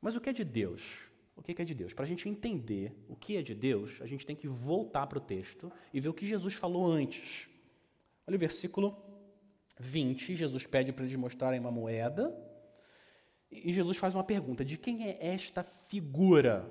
Mas 0.00 0.16
o 0.16 0.20
que 0.22 0.30
é 0.30 0.32
de 0.32 0.42
Deus? 0.42 1.00
O 1.36 1.42
que 1.42 1.60
é 1.60 1.64
de 1.66 1.74
Deus? 1.74 1.92
Para 1.92 2.06
a 2.06 2.08
gente 2.08 2.26
entender 2.26 2.96
o 3.10 3.14
que 3.14 3.36
é 3.36 3.42
de 3.42 3.54
Deus, 3.54 4.00
a 4.00 4.06
gente 4.06 4.24
tem 4.24 4.34
que 4.34 4.48
voltar 4.48 5.06
para 5.06 5.18
o 5.18 5.20
texto 5.20 5.70
e 5.92 6.00
ver 6.00 6.08
o 6.08 6.14
que 6.14 6.26
Jesus 6.26 6.54
falou 6.54 6.90
antes. 6.90 7.50
Olha 8.26 8.36
o 8.36 8.40
versículo 8.40 8.96
20. 9.78 10.34
Jesus 10.34 10.66
pede 10.66 10.94
para 10.94 11.04
eles 11.04 11.14
mostrarem 11.14 11.60
uma 11.60 11.70
moeda. 11.70 12.34
E 13.50 13.70
Jesus 13.70 13.98
faz 13.98 14.14
uma 14.14 14.24
pergunta: 14.24 14.64
de 14.64 14.78
quem 14.78 15.06
é 15.06 15.18
esta 15.20 15.62
figura? 15.62 16.66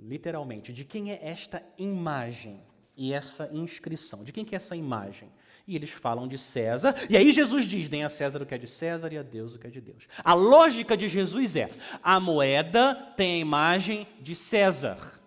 Literalmente, 0.00 0.72
de 0.72 0.84
quem 0.84 1.12
é 1.12 1.20
esta 1.22 1.62
imagem 1.78 2.60
e 2.96 3.12
essa 3.12 3.48
inscrição? 3.52 4.24
De 4.24 4.32
quem 4.32 4.44
que 4.44 4.54
é 4.54 4.56
essa 4.56 4.74
imagem? 4.74 5.30
E 5.66 5.76
eles 5.76 5.90
falam 5.90 6.26
de 6.26 6.36
César, 6.38 6.94
e 7.08 7.16
aí 7.16 7.32
Jesus 7.32 7.64
diz: 7.64 7.88
deem 7.88 8.04
a 8.04 8.08
César 8.08 8.42
o 8.42 8.46
que 8.46 8.54
é 8.54 8.58
de 8.58 8.66
César 8.66 9.12
e 9.12 9.18
a 9.18 9.22
Deus 9.22 9.54
o 9.54 9.58
que 9.58 9.66
é 9.66 9.70
de 9.70 9.80
Deus. 9.80 10.08
A 10.24 10.34
lógica 10.34 10.96
de 10.96 11.08
Jesus 11.08 11.54
é: 11.54 11.70
a 12.02 12.18
moeda 12.18 12.94
tem 13.16 13.34
a 13.34 13.38
imagem 13.38 14.06
de 14.20 14.34
César, 14.34 15.20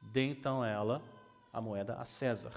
dê 0.00 0.22
então 0.22 0.64
ela, 0.64 1.02
a 1.52 1.60
moeda, 1.60 1.94
a 1.94 2.04
César. 2.04 2.52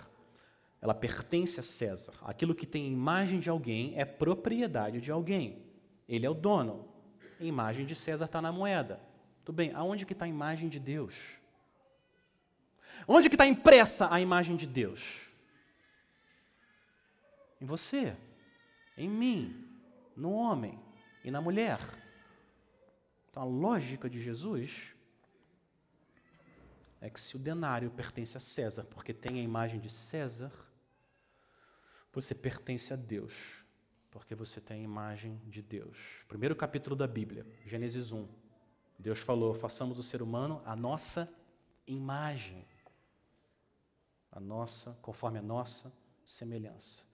Ela 0.80 0.94
pertence 0.94 1.60
a 1.60 1.64
César. 1.64 2.14
Aquilo 2.22 2.54
que 2.54 2.68
tem 2.68 2.92
imagem 2.92 3.40
de 3.40 3.50
alguém 3.50 3.94
é 3.96 4.06
propriedade 4.06 5.02
de 5.02 5.12
alguém. 5.12 5.66
Ele 6.08 6.26
é 6.26 6.30
o 6.30 6.36
dono. 6.36 6.88
A 7.40 7.44
imagem 7.44 7.84
de 7.86 7.96
César 7.96 8.26
está 8.26 8.40
na 8.40 8.52
moeda. 8.52 9.00
Tudo 9.48 9.56
bem, 9.56 9.72
aonde 9.74 10.06
que 10.06 10.12
está 10.12 10.26
a 10.26 10.28
imagem 10.28 10.68
de 10.68 10.78
Deus? 10.78 11.16
Onde 13.08 13.30
que 13.30 13.36
está 13.36 13.46
impressa 13.46 14.14
a 14.14 14.20
imagem 14.20 14.58
de 14.58 14.68
Deus? 14.68 15.22
Em 17.62 17.66
você, 17.66 18.18
em 18.98 19.08
mim, 19.08 19.66
no 20.18 20.34
homem 20.34 20.78
e 21.24 21.32
na 21.32 21.40
mulher. 21.40 21.80
Então 23.30 23.42
a 23.42 23.46
lógica 23.46 24.10
de 24.10 24.20
Jesus 24.20 24.94
é 27.00 27.10
que 27.10 27.18
se 27.18 27.38
o 27.38 27.40
denário 27.40 27.90
pertence 27.90 28.36
a 28.36 28.42
César, 28.42 28.84
porque 28.84 29.14
tem 29.14 29.40
a 29.40 29.44
imagem 29.44 29.80
de 29.80 29.90
César, 29.90 30.52
você 32.12 32.36
pertence 32.36 32.92
a 32.92 32.98
Deus, 32.98 33.64
porque 34.12 34.36
você 34.36 34.60
tem 34.60 34.82
a 34.82 34.84
imagem 34.84 35.42
de 35.46 35.62
Deus. 35.62 35.98
Primeiro 36.28 36.54
capítulo 36.54 36.98
da 36.98 37.08
Bíblia, 37.08 37.48
Gênesis 37.66 38.12
1. 38.12 38.28
Deus 38.98 39.20
falou: 39.20 39.54
façamos 39.54 40.00
o 40.00 40.04
ser 40.04 40.22
humano 40.22 40.62
a 40.66 40.76
nossa 40.76 41.32
imagem, 41.86 42.66
a 44.32 44.40
nossa, 44.40 44.98
conforme 45.02 45.40
a 45.40 45.42
nossa 45.42 45.92
semelhança. 46.26 47.06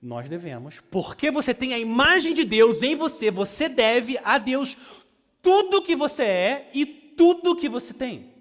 Nós 0.00 0.28
devemos, 0.28 0.80
porque 0.80 1.30
você 1.30 1.52
tem 1.52 1.74
a 1.74 1.78
imagem 1.78 2.32
de 2.32 2.42
Deus 2.44 2.82
em 2.82 2.96
você, 2.96 3.30
você 3.30 3.68
deve 3.68 4.18
a 4.24 4.38
Deus 4.38 4.76
tudo 5.42 5.82
que 5.82 5.94
você 5.94 6.22
é 6.24 6.70
e 6.72 6.86
tudo 6.86 7.54
que 7.54 7.68
você 7.68 7.92
tem. 7.92 8.32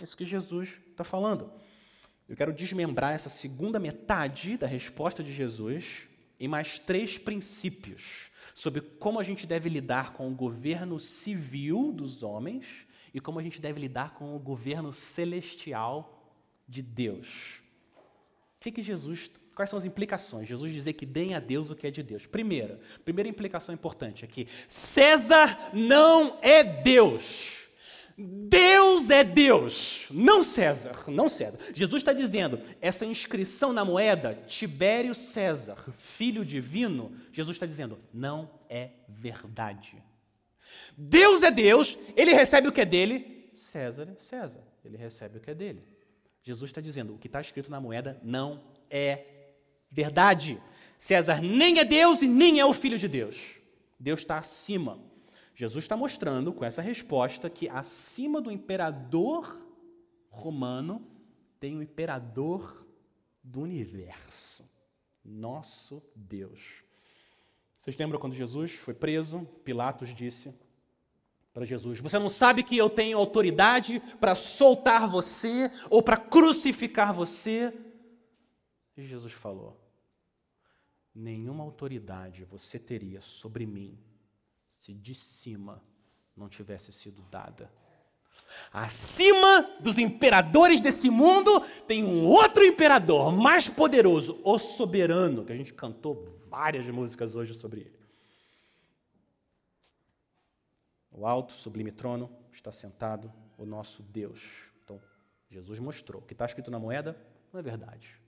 É 0.00 0.04
isso 0.04 0.16
que 0.16 0.24
Jesus 0.24 0.80
está 0.90 1.04
falando. 1.04 1.52
Eu 2.26 2.34
quero 2.34 2.52
desmembrar 2.52 3.12
essa 3.12 3.28
segunda 3.28 3.78
metade 3.78 4.56
da 4.56 4.66
resposta 4.66 5.22
de 5.22 5.34
Jesus 5.34 6.08
em 6.40 6.48
mais 6.48 6.78
três 6.78 7.18
princípios 7.18 8.31
sobre 8.54 8.80
como 8.80 9.18
a 9.18 9.22
gente 9.22 9.46
deve 9.46 9.68
lidar 9.68 10.12
com 10.12 10.30
o 10.30 10.34
governo 10.34 10.98
civil 10.98 11.92
dos 11.92 12.22
homens 12.22 12.86
e 13.14 13.20
como 13.20 13.38
a 13.38 13.42
gente 13.42 13.60
deve 13.60 13.80
lidar 13.80 14.14
com 14.14 14.34
o 14.34 14.38
governo 14.38 14.92
celestial 14.92 16.34
de 16.68 16.82
Deus. 16.82 17.60
O 18.56 18.60
que, 18.60 18.72
que 18.72 18.82
Jesus, 18.82 19.30
quais 19.54 19.68
são 19.68 19.76
as 19.76 19.84
implicações? 19.84 20.48
Jesus 20.48 20.72
dizer 20.72 20.92
que 20.94 21.04
deem 21.04 21.34
a 21.34 21.40
Deus 21.40 21.70
o 21.70 21.76
que 21.76 21.86
é 21.86 21.90
de 21.90 22.02
Deus. 22.02 22.26
Primeira, 22.26 22.80
primeira 23.04 23.28
implicação 23.28 23.74
importante 23.74 24.24
é 24.24 24.28
que 24.28 24.48
César 24.68 25.70
não 25.72 26.38
é 26.40 26.62
Deus. 26.62 27.61
Deus 28.16 29.10
é 29.10 29.24
Deus, 29.24 30.06
não 30.10 30.42
César, 30.42 31.04
não 31.08 31.28
César. 31.28 31.58
Jesus 31.74 32.02
está 32.02 32.12
dizendo, 32.12 32.60
essa 32.80 33.04
inscrição 33.06 33.72
na 33.72 33.84
moeda, 33.84 34.34
Tibério 34.46 35.14
César, 35.14 35.76
filho 35.98 36.44
divino, 36.44 37.12
Jesus 37.32 37.56
está 37.56 37.66
dizendo, 37.66 37.98
não 38.12 38.50
é 38.68 38.90
verdade. 39.08 40.02
Deus 40.96 41.42
é 41.42 41.50
Deus, 41.50 41.98
ele 42.16 42.32
recebe 42.32 42.68
o 42.68 42.72
que 42.72 42.80
é 42.80 42.86
dele, 42.86 43.50
César 43.54 44.08
é 44.10 44.20
César, 44.20 44.62
ele 44.84 44.96
recebe 44.96 45.38
o 45.38 45.40
que 45.40 45.50
é 45.50 45.54
dele. 45.54 45.82
Jesus 46.42 46.70
está 46.70 46.80
dizendo, 46.80 47.14
o 47.14 47.18
que 47.18 47.28
está 47.28 47.40
escrito 47.40 47.70
na 47.70 47.80
moeda 47.80 48.20
não 48.22 48.64
é 48.90 49.26
verdade. 49.90 50.60
César 50.98 51.40
nem 51.40 51.78
é 51.78 51.84
Deus 51.84 52.22
e 52.22 52.28
nem 52.28 52.58
é 52.58 52.64
o 52.64 52.74
filho 52.74 52.98
de 52.98 53.08
Deus. 53.08 53.58
Deus 53.98 54.20
está 54.20 54.38
acima. 54.38 54.98
Jesus 55.54 55.84
está 55.84 55.96
mostrando 55.96 56.52
com 56.52 56.64
essa 56.64 56.80
resposta 56.80 57.50
que 57.50 57.68
acima 57.68 58.40
do 58.40 58.50
imperador 58.50 59.60
romano 60.30 61.06
tem 61.60 61.76
o 61.76 61.82
imperador 61.82 62.86
do 63.42 63.60
universo, 63.60 64.68
nosso 65.24 66.02
Deus. 66.16 66.82
Vocês 67.76 67.96
lembram 67.96 68.18
quando 68.18 68.34
Jesus 68.34 68.72
foi 68.72 68.94
preso? 68.94 69.44
Pilatos 69.64 70.14
disse 70.14 70.54
para 71.52 71.66
Jesus: 71.66 72.00
Você 72.00 72.18
não 72.18 72.28
sabe 72.28 72.62
que 72.62 72.76
eu 72.76 72.88
tenho 72.88 73.18
autoridade 73.18 74.00
para 74.18 74.34
soltar 74.34 75.08
você 75.08 75.70
ou 75.90 76.02
para 76.02 76.16
crucificar 76.16 77.12
você? 77.12 77.72
E 78.96 79.04
Jesus 79.04 79.32
falou: 79.32 79.78
Nenhuma 81.14 81.62
autoridade 81.62 82.44
você 82.44 82.78
teria 82.78 83.20
sobre 83.20 83.66
mim 83.66 83.98
se 84.82 84.92
de 84.92 85.14
cima 85.14 85.80
não 86.36 86.48
tivesse 86.48 86.92
sido 86.92 87.22
dada. 87.30 87.72
Acima 88.72 89.62
dos 89.78 89.96
imperadores 89.96 90.80
desse 90.80 91.08
mundo 91.08 91.60
tem 91.86 92.02
um 92.02 92.26
outro 92.26 92.64
imperador 92.64 93.30
mais 93.30 93.68
poderoso, 93.68 94.40
o 94.42 94.58
soberano, 94.58 95.44
que 95.44 95.52
a 95.52 95.56
gente 95.56 95.72
cantou 95.72 96.36
várias 96.48 96.84
músicas 96.88 97.36
hoje 97.36 97.54
sobre 97.54 97.82
ele. 97.82 98.00
O 101.12 101.28
alto, 101.28 101.52
sublime 101.52 101.92
trono 101.92 102.28
está 102.52 102.72
sentado 102.72 103.32
o 103.56 103.64
nosso 103.64 104.02
Deus. 104.02 104.42
Então, 104.82 105.00
Jesus 105.48 105.78
mostrou. 105.78 106.20
O 106.22 106.24
que 106.24 106.34
está 106.34 106.44
escrito 106.44 106.72
na 106.72 106.80
moeda 106.80 107.16
não 107.52 107.60
é 107.60 107.62
verdade. 107.62 108.20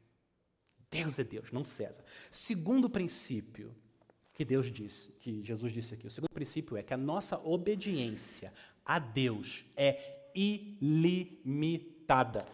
Deus 0.89 1.19
é 1.19 1.25
Deus, 1.25 1.51
não 1.51 1.65
César. 1.65 2.05
Segundo 2.31 2.89
princípio, 2.89 3.75
que 4.35 4.45
Deus 4.45 4.71
disse, 4.71 5.13
que 5.21 5.43
Jesus 5.45 5.73
disse 5.73 5.95
aqui. 5.95 6.09
O 6.09 6.11
segundo 6.11 6.31
princípio 6.31 6.77
é 6.77 6.83
que 6.83 6.93
a 6.93 6.97
nossa 6.97 7.39
obediência 7.39 8.53
a 8.85 8.99
Deus 8.99 9.65
é 9.77 10.29
ilimitada. 10.35 12.45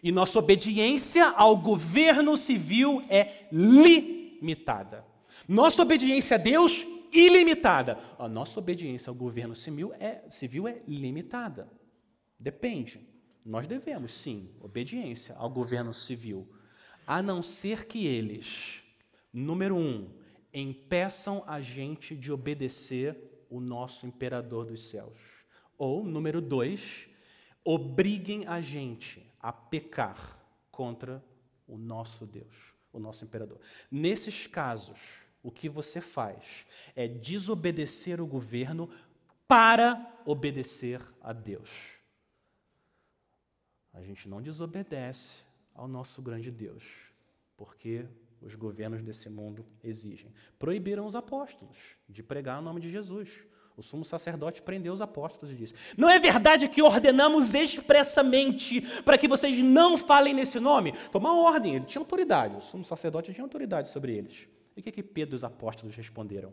E 0.00 0.12
nossa 0.12 0.38
obediência 0.38 1.28
ao 1.30 1.56
governo 1.56 2.36
civil 2.36 3.02
é 3.10 3.48
limitada. 3.50 5.04
Nossa 5.48 5.82
obediência 5.82 6.36
a 6.36 6.38
Deus 6.38 6.86
ilimitada. 7.12 7.98
A 8.16 8.28
nossa 8.28 8.60
obediência 8.60 9.10
ao 9.10 9.14
governo 9.14 9.56
civil 9.56 9.92
é, 9.98 10.22
civil 10.30 10.68
é 10.68 10.80
limitada. 10.86 11.68
Depende. 12.38 13.00
Nós 13.44 13.66
devemos, 13.66 14.12
sim, 14.12 14.50
obediência 14.60 15.34
ao 15.36 15.50
governo 15.50 15.92
civil, 15.92 16.48
a 17.04 17.20
não 17.20 17.42
ser 17.42 17.86
que 17.86 18.06
eles, 18.06 18.82
número 19.32 19.74
um, 19.74 20.06
impeçam 20.52 21.42
a 21.46 21.60
gente 21.60 22.16
de 22.16 22.32
obedecer 22.32 23.16
o 23.50 23.60
nosso 23.60 24.06
imperador 24.06 24.66
dos 24.66 24.88
céus. 24.88 25.18
Ou, 25.76 26.04
número 26.04 26.40
dois, 26.40 27.08
obriguem 27.64 28.46
a 28.46 28.60
gente 28.60 29.24
a 29.40 29.52
pecar 29.52 30.38
contra 30.70 31.24
o 31.66 31.76
nosso 31.76 32.26
Deus, 32.26 32.74
o 32.92 32.98
nosso 32.98 33.24
imperador. 33.24 33.60
Nesses 33.90 34.46
casos, 34.46 34.98
o 35.42 35.50
que 35.50 35.68
você 35.68 36.00
faz 36.00 36.66
é 36.96 37.06
desobedecer 37.06 38.20
o 38.20 38.26
governo 38.26 38.90
para 39.46 40.20
obedecer 40.24 41.00
a 41.20 41.32
Deus. 41.32 41.70
A 43.92 44.02
gente 44.02 44.28
não 44.28 44.42
desobedece 44.42 45.42
ao 45.74 45.88
nosso 45.88 46.20
grande 46.20 46.50
Deus, 46.50 46.84
porque 47.56 48.06
os 48.40 48.54
governos 48.54 49.02
desse 49.02 49.28
mundo 49.28 49.64
exigem. 49.82 50.32
Proibiram 50.58 51.06
os 51.06 51.14
apóstolos 51.14 51.76
de 52.08 52.22
pregar 52.22 52.58
o 52.58 52.62
nome 52.62 52.80
de 52.80 52.90
Jesus. 52.90 53.44
O 53.76 53.82
sumo 53.82 54.04
sacerdote 54.04 54.60
prendeu 54.60 54.92
os 54.92 55.00
apóstolos 55.00 55.54
e 55.54 55.56
disse: 55.56 55.74
Não 55.96 56.08
é 56.10 56.18
verdade 56.18 56.68
que 56.68 56.82
ordenamos 56.82 57.54
expressamente 57.54 58.80
para 59.02 59.16
que 59.16 59.28
vocês 59.28 59.56
não 59.62 59.96
falem 59.96 60.34
nesse 60.34 60.58
nome? 60.58 60.92
Foi 61.12 61.20
uma 61.20 61.36
ordem, 61.40 61.76
ele 61.76 61.84
tinha 61.84 62.02
autoridade, 62.02 62.56
o 62.56 62.60
sumo 62.60 62.84
sacerdote 62.84 63.32
tinha 63.32 63.44
autoridade 63.44 63.88
sobre 63.88 64.16
eles. 64.16 64.48
E 64.76 64.80
o 64.80 64.82
que, 64.82 64.90
que 64.90 65.02
Pedro 65.02 65.34
e 65.34 65.36
os 65.36 65.44
apóstolos 65.44 65.94
responderam? 65.94 66.52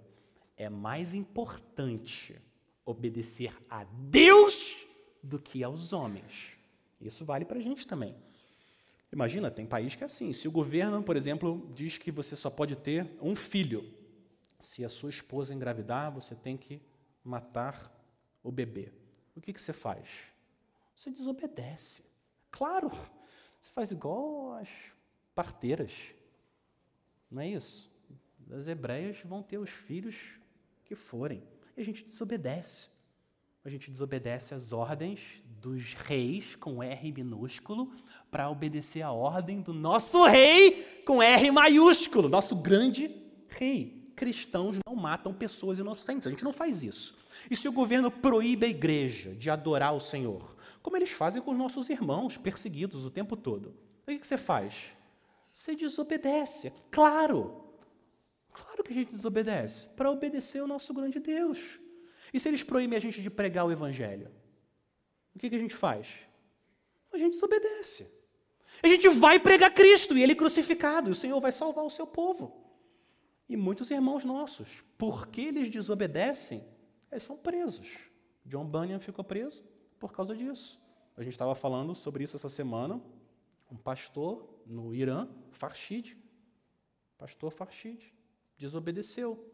É 0.55 0.69
mais 0.69 1.13
importante 1.13 2.39
obedecer 2.85 3.55
a 3.69 3.83
Deus 3.83 4.77
do 5.21 5.39
que 5.39 5.63
aos 5.63 5.93
homens. 5.93 6.53
Isso 7.01 7.25
vale 7.25 7.43
para 7.43 7.57
a 7.57 7.61
gente 7.61 7.87
também. 7.87 8.15
Imagina, 9.15 9.49
tem 9.49 9.65
país 9.65 9.95
que 9.95 10.03
é 10.03 10.07
assim. 10.07 10.33
Se 10.33 10.45
o 10.45 10.51
governo, 10.51 11.01
por 11.01 11.15
exemplo, 11.15 11.71
diz 11.73 11.97
que 11.97 12.11
você 12.11 12.35
só 12.35 12.49
pode 12.49 12.75
ter 12.75 13.09
um 13.21 13.33
filho, 13.33 13.89
se 14.59 14.83
a 14.83 14.89
sua 14.89 15.09
esposa 15.09 15.53
engravidar, 15.53 16.11
você 16.11 16.35
tem 16.35 16.57
que 16.57 16.81
matar 17.23 17.89
o 18.43 18.51
bebê. 18.51 18.91
O 19.33 19.39
que, 19.39 19.53
que 19.53 19.61
você 19.61 19.71
faz? 19.71 20.09
Você 20.93 21.09
desobedece. 21.09 22.03
Claro, 22.51 22.91
você 23.57 23.71
faz 23.71 23.89
igual 23.89 24.55
as 24.55 24.67
parteiras. 25.33 25.93
Não 27.31 27.41
é 27.41 27.47
isso? 27.47 27.89
As 28.51 28.67
hebreias 28.67 29.21
vão 29.23 29.41
ter 29.41 29.57
os 29.57 29.69
filhos 29.69 30.37
que 30.83 30.93
forem. 30.93 31.41
E 31.77 31.79
a 31.79 31.85
gente 31.85 32.03
desobedece. 32.03 32.89
A 33.63 33.69
gente 33.69 33.89
desobedece 33.89 34.53
às 34.53 34.73
ordens 34.73 35.41
dos 35.65 35.93
reis, 35.95 36.55
com 36.55 36.83
R 36.83 37.11
minúsculo, 37.11 37.91
para 38.29 38.51
obedecer 38.51 39.01
a 39.01 39.11
ordem 39.11 39.61
do 39.61 39.73
nosso 39.73 40.23
rei, 40.23 41.01
com 41.03 41.23
R 41.23 41.49
maiúsculo, 41.49 42.29
nosso 42.29 42.55
grande 42.55 43.09
rei. 43.47 44.11
Cristãos 44.15 44.77
não 44.85 44.95
matam 44.95 45.33
pessoas 45.33 45.79
inocentes, 45.79 46.27
a 46.27 46.29
gente 46.29 46.43
não 46.43 46.53
faz 46.53 46.83
isso. 46.83 47.17
E 47.49 47.55
se 47.55 47.67
o 47.67 47.71
governo 47.71 48.11
proíbe 48.11 48.67
a 48.67 48.69
igreja 48.69 49.33
de 49.33 49.49
adorar 49.49 49.95
o 49.95 49.99
Senhor, 49.99 50.55
como 50.83 50.97
eles 50.97 51.09
fazem 51.09 51.41
com 51.41 51.49
os 51.49 51.57
nossos 51.57 51.89
irmãos 51.89 52.37
perseguidos 52.37 53.03
o 53.03 53.09
tempo 53.09 53.35
todo, 53.35 53.73
o 54.03 54.05
que 54.05 54.25
você 54.25 54.37
faz? 54.37 54.95
Você 55.51 55.75
desobedece, 55.75 56.71
claro. 56.91 57.63
Claro 58.53 58.83
que 58.83 58.91
a 58.91 58.95
gente 58.95 59.15
desobedece, 59.15 59.87
para 59.95 60.11
obedecer 60.11 60.59
ao 60.59 60.67
nosso 60.67 60.93
grande 60.93 61.19
Deus. 61.19 61.79
E 62.31 62.39
se 62.39 62.47
eles 62.47 62.61
proíbem 62.61 62.97
a 62.97 63.01
gente 63.01 63.19
de 63.19 63.31
pregar 63.31 63.65
o 63.65 63.71
Evangelho? 63.71 64.29
O 65.35 65.39
que, 65.39 65.49
que 65.49 65.55
a 65.55 65.59
gente 65.59 65.75
faz? 65.75 66.19
A 67.11 67.17
gente 67.17 67.33
desobedece. 67.33 68.11
A 68.81 68.87
gente 68.87 69.07
vai 69.09 69.39
pregar 69.39 69.73
Cristo 69.73 70.17
e 70.17 70.23
Ele 70.23 70.35
crucificado, 70.35 71.09
e 71.09 71.11
o 71.11 71.15
Senhor 71.15 71.39
vai 71.39 71.51
salvar 71.51 71.85
o 71.85 71.89
seu 71.89 72.07
povo. 72.07 72.65
E 73.47 73.55
muitos 73.55 73.91
irmãos 73.91 74.23
nossos, 74.23 74.83
porque 74.97 75.41
eles 75.41 75.69
desobedecem, 75.69 76.65
eles 77.11 77.23
são 77.23 77.37
presos. 77.37 78.09
John 78.45 78.65
Bunyan 78.65 78.99
ficou 78.99 79.23
preso 79.23 79.63
por 79.99 80.11
causa 80.11 80.35
disso. 80.35 80.81
A 81.15 81.23
gente 81.23 81.33
estava 81.33 81.55
falando 81.55 81.93
sobre 81.95 82.23
isso 82.23 82.35
essa 82.35 82.49
semana. 82.49 83.01
Um 83.71 83.77
pastor 83.77 84.61
no 84.65 84.93
Irã, 84.93 85.27
Farshid, 85.51 86.17
pastor 87.17 87.51
Farshid, 87.51 88.13
desobedeceu, 88.57 89.51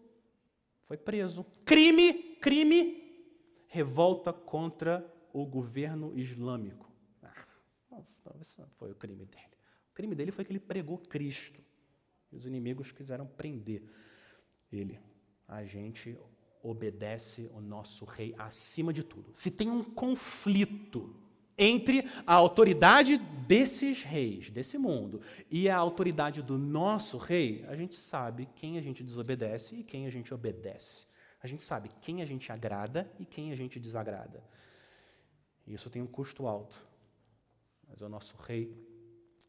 foi 0.82 0.98
preso. 0.98 1.46
Crime, 1.66 2.14
crime, 2.42 3.26
revolta 3.68 4.34
contra 4.34 5.06
o 5.34 5.46
governo 5.46 6.18
islâmico. 6.18 6.92
Ah, 7.24 7.46
não 8.58 8.70
foi 8.78 8.92
o 8.92 8.96
crime 8.96 9.26
dele. 9.26 9.58
O 9.92 9.94
crime 9.94 10.16
dele 10.16 10.32
foi 10.32 10.46
que 10.46 10.52
ele 10.52 10.60
pregou 10.60 10.98
Cristo. 10.98 11.62
E 12.32 12.36
os 12.36 12.46
inimigos 12.46 12.92
quiseram 12.92 13.28
prender 13.28 13.84
ele. 14.72 15.00
A 15.48 15.66
gente 15.66 16.18
obedece 16.64 17.50
o 17.54 17.60
nosso 17.60 18.06
rei 18.06 18.34
acima 18.38 18.94
de 18.94 19.04
tudo. 19.04 19.32
Se 19.34 19.52
tem 19.52 19.70
um 19.70 19.84
conflito 19.84 21.16
entre 21.58 22.10
a 22.26 22.34
autoridade 22.34 23.18
desses 23.18 24.02
reis, 24.02 24.50
desse 24.50 24.78
mundo, 24.78 25.22
e 25.50 25.70
a 25.70 25.78
autoridade 25.78 26.42
do 26.42 26.58
nosso 26.58 27.18
rei, 27.18 27.66
a 27.68 27.76
gente 27.76 27.96
sabe 27.96 28.48
quem 28.56 28.78
a 28.78 28.82
gente 28.82 29.04
desobedece 29.04 29.76
e 29.76 29.84
quem 29.84 30.08
a 30.08 30.10
gente 30.10 30.34
obedece. 30.34 31.06
A 31.42 31.48
gente 31.48 31.64
sabe 31.64 31.90
quem 32.02 32.22
a 32.22 32.26
gente 32.26 32.52
agrada 32.52 33.12
e 33.20 33.26
quem 33.26 33.52
a 33.52 33.56
gente 33.56 33.80
desagrada. 33.80 34.44
Isso 35.74 35.90
tem 35.90 36.02
um 36.02 36.08
custo 36.08 36.48
alto. 36.48 36.86
Mas 37.88 38.02
o 38.02 38.10
nosso 38.10 38.36
rei 38.38 38.76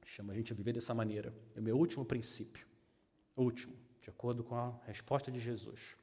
chama 0.05 0.33
a 0.33 0.37
gente 0.37 0.53
a 0.53 0.57
viver 0.57 0.73
dessa 0.73 0.95
maneira. 0.95 1.35
É 1.55 1.61
o 1.61 1.62
meu 1.62 1.77
último 1.77 2.05
princípio. 2.05 2.66
Último, 3.37 3.75
de 4.01 4.11
acordo 4.11 4.45
com 4.45 4.55
a 4.55 4.79
resposta 4.85 5.31
de 5.31 5.39
Jesus. 5.39 5.97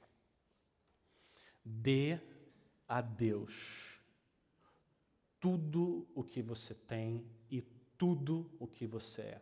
Dê 1.64 2.20
a 2.88 3.02
Deus 3.02 4.00
tudo 5.40 6.08
o 6.14 6.24
que 6.24 6.42
você 6.42 6.74
tem 6.74 7.26
e 7.50 7.62
tudo 7.98 8.50
o 8.60 8.68
que 8.68 8.86
você 8.88 9.22
é. 9.22 9.42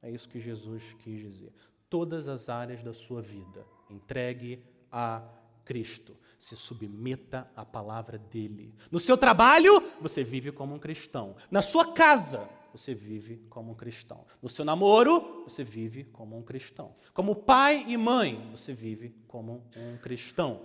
É 0.00 0.10
isso 0.10 0.28
que 0.28 0.40
Jesus 0.40 0.94
quis 1.00 1.20
dizer. 1.20 1.52
Todas 1.90 2.28
as 2.28 2.48
áreas 2.48 2.82
da 2.82 2.92
sua 2.92 3.20
vida, 3.20 3.66
entregue 3.90 4.62
a 4.90 5.26
Cristo. 5.64 6.16
Se 6.38 6.56
submeta 6.56 7.50
à 7.56 7.64
palavra 7.64 8.18
dele. 8.18 8.74
No 8.90 9.00
seu 9.00 9.16
trabalho, 9.16 9.82
você 10.00 10.22
vive 10.22 10.52
como 10.52 10.74
um 10.74 10.78
cristão. 10.78 11.36
Na 11.50 11.62
sua 11.62 11.92
casa, 11.92 12.48
você 12.70 12.92
vive 12.92 13.36
como 13.48 13.72
um 13.72 13.74
cristão. 13.74 14.26
No 14.42 14.48
seu 14.48 14.64
namoro, 14.64 15.44
você 15.44 15.64
vive 15.64 16.04
como 16.04 16.36
um 16.36 16.42
cristão. 16.42 16.94
Como 17.14 17.36
pai 17.36 17.84
e 17.88 17.96
mãe, 17.96 18.50
você 18.50 18.74
vive 18.74 19.14
como 19.26 19.64
um 19.76 19.96
cristão. 19.98 20.62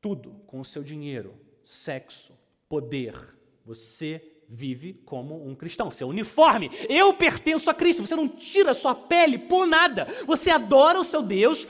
Tudo 0.00 0.30
com 0.46 0.60
o 0.60 0.64
seu 0.64 0.82
dinheiro, 0.82 1.34
sexo, 1.62 2.38
poder, 2.68 3.36
você 3.64 4.34
vive 4.48 4.92
como 5.04 5.46
um 5.46 5.54
cristão. 5.54 5.90
Seu 5.90 6.08
uniforme, 6.08 6.70
eu 6.88 7.12
pertenço 7.14 7.70
a 7.70 7.74
Cristo. 7.74 8.06
Você 8.06 8.14
não 8.14 8.28
tira 8.28 8.74
sua 8.74 8.94
pele 8.94 9.38
por 9.38 9.66
nada. 9.66 10.06
Você 10.26 10.50
adora 10.50 11.00
o 11.00 11.04
seu 11.04 11.22
Deus 11.22 11.66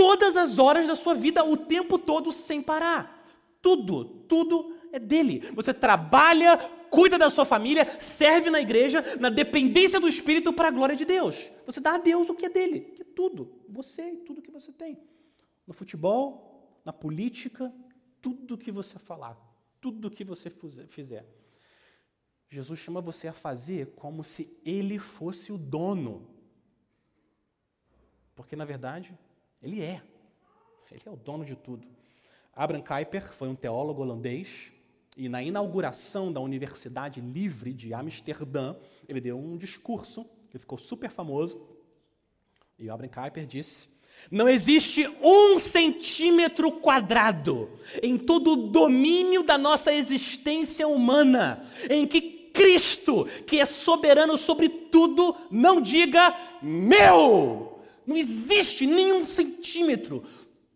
todas 0.00 0.34
as 0.34 0.58
horas 0.58 0.86
da 0.86 0.96
sua 0.96 1.14
vida, 1.14 1.44
o 1.44 1.58
tempo 1.58 1.98
todo, 1.98 2.32
sem 2.32 2.62
parar. 2.62 3.22
Tudo, 3.60 4.06
tudo 4.26 4.74
é 4.90 4.98
dele. 4.98 5.40
Você 5.52 5.74
trabalha, 5.74 6.56
cuida 6.88 7.18
da 7.18 7.28
sua 7.28 7.44
família, 7.44 8.00
serve 8.00 8.48
na 8.48 8.62
igreja, 8.62 9.04
na 9.20 9.28
dependência 9.28 10.00
do 10.00 10.08
Espírito 10.08 10.54
para 10.54 10.68
a 10.68 10.70
glória 10.70 10.96
de 10.96 11.04
Deus. 11.04 11.52
Você 11.66 11.80
dá 11.80 11.96
a 11.96 11.98
Deus 11.98 12.30
o 12.30 12.34
que 12.34 12.46
é 12.46 12.48
dele, 12.48 12.80
que 12.80 13.02
é 13.02 13.04
tudo. 13.04 13.52
Você 13.68 14.12
e 14.12 14.16
tudo 14.16 14.40
que 14.40 14.50
você 14.50 14.72
tem. 14.72 14.98
No 15.66 15.74
futebol, 15.74 16.80
na 16.82 16.94
política, 16.94 17.70
tudo 18.22 18.56
que 18.56 18.72
você 18.72 18.98
falar, 18.98 19.36
tudo 19.82 20.10
que 20.10 20.24
você 20.24 20.48
fizer. 20.88 21.26
Jesus 22.48 22.78
chama 22.78 23.02
você 23.02 23.28
a 23.28 23.34
fazer 23.34 23.92
como 23.96 24.24
se 24.24 24.50
ele 24.64 24.98
fosse 24.98 25.52
o 25.52 25.58
dono. 25.58 26.26
Porque, 28.34 28.56
na 28.56 28.64
verdade, 28.64 29.14
ele 29.62 29.80
é. 29.80 30.02
Ele 30.90 31.02
é 31.06 31.10
o 31.10 31.16
dono 31.16 31.44
de 31.44 31.54
tudo. 31.54 31.86
Abraham 32.54 32.82
Kuyper 32.82 33.32
foi 33.32 33.48
um 33.48 33.54
teólogo 33.54 34.02
holandês 34.02 34.72
e 35.16 35.28
na 35.28 35.42
inauguração 35.42 36.32
da 36.32 36.40
Universidade 36.40 37.20
Livre 37.20 37.72
de 37.72 37.92
Amsterdã, 37.92 38.74
ele 39.08 39.20
deu 39.20 39.38
um 39.38 39.56
discurso 39.56 40.26
que 40.50 40.58
ficou 40.58 40.78
super 40.78 41.10
famoso. 41.10 41.60
E 42.78 42.88
o 42.88 42.92
Abraham 42.92 43.10
Kuyper 43.10 43.46
disse: 43.46 43.88
Não 44.30 44.48
existe 44.48 45.06
um 45.22 45.58
centímetro 45.58 46.72
quadrado 46.72 47.70
em 48.02 48.16
todo 48.16 48.52
o 48.52 48.68
domínio 48.68 49.42
da 49.42 49.58
nossa 49.58 49.92
existência 49.92 50.88
humana 50.88 51.66
em 51.88 52.06
que 52.06 52.20
Cristo, 52.52 53.26
que 53.46 53.60
é 53.60 53.66
soberano 53.66 54.36
sobre 54.36 54.68
tudo, 54.68 55.36
não 55.50 55.80
diga 55.80 56.36
meu. 56.62 57.79
Não 58.10 58.16
existe 58.16 58.88
nenhum 58.88 59.22
centímetro. 59.22 60.24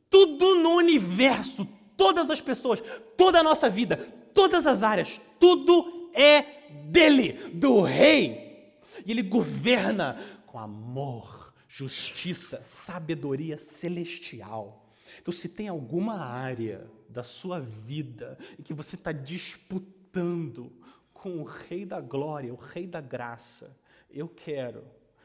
Tudo 0.09 0.55
no 0.55 0.76
universo, 0.76 1.66
todas 1.97 2.30
as 2.30 2.41
pessoas, 2.41 2.80
toda 3.16 3.41
a 3.41 3.43
nossa 3.43 3.68
vida, 3.68 3.97
todas 4.32 4.68
as 4.68 4.85
áreas, 4.85 5.20
tudo 5.41 6.11
é 6.14 6.70
dele, 6.87 7.32
do 7.53 7.82
rei. 7.82 8.78
E 9.05 9.11
ele 9.11 9.22
governa 9.22 10.16
com 10.47 10.61
amor, 10.61 11.53
justiça, 11.66 12.62
sabedoria 12.64 13.59
celestial. 13.59 14.89
Então, 15.20 15.35
se 15.35 15.49
tem 15.49 15.66
alguma 15.66 16.14
área 16.20 16.89
da 17.09 17.24
sua 17.24 17.59
vida 17.59 18.39
em 18.57 18.62
que 18.62 18.72
você 18.72 18.95
está 18.95 19.11
disputando 19.11 20.70
com 21.12 21.39
o 21.39 21.43
Rei 21.43 21.85
da 21.85 22.01
Glória, 22.01 22.55
o 22.55 22.57
Rei 22.57 22.87
da 22.87 23.01
Graça, 23.01 23.76
eu 24.09 24.28
quero, 24.28 24.85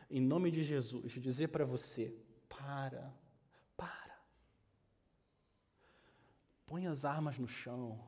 em 0.10 0.20
nome 0.20 0.50
de 0.50 0.64
Jesus, 0.64 1.12
dizer 1.12 1.50
para 1.50 1.66
você: 1.66 2.14
para, 2.48 3.14
para. 3.78 4.20
Põe 6.66 6.88
as 6.88 7.06
armas 7.06 7.38
no 7.38 7.48
chão. 7.48 8.00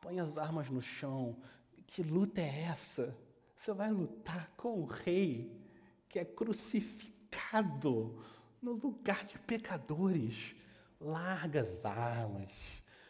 Põe 0.00 0.20
as 0.20 0.36
armas 0.36 0.68
no 0.68 0.82
chão. 0.82 1.40
Que 1.86 2.02
luta 2.02 2.40
é 2.40 2.62
essa? 2.62 3.16
Você 3.56 3.72
vai 3.72 3.90
lutar 3.90 4.52
com 4.56 4.80
o 4.80 4.84
Rei 4.84 5.58
que 6.08 6.18
é 6.18 6.24
crucificado 6.24 8.22
no 8.60 8.72
lugar 8.72 9.24
de 9.24 9.38
pecadores. 9.38 10.54
Larga 11.00 11.62
as 11.62 11.84
armas. 11.84 12.52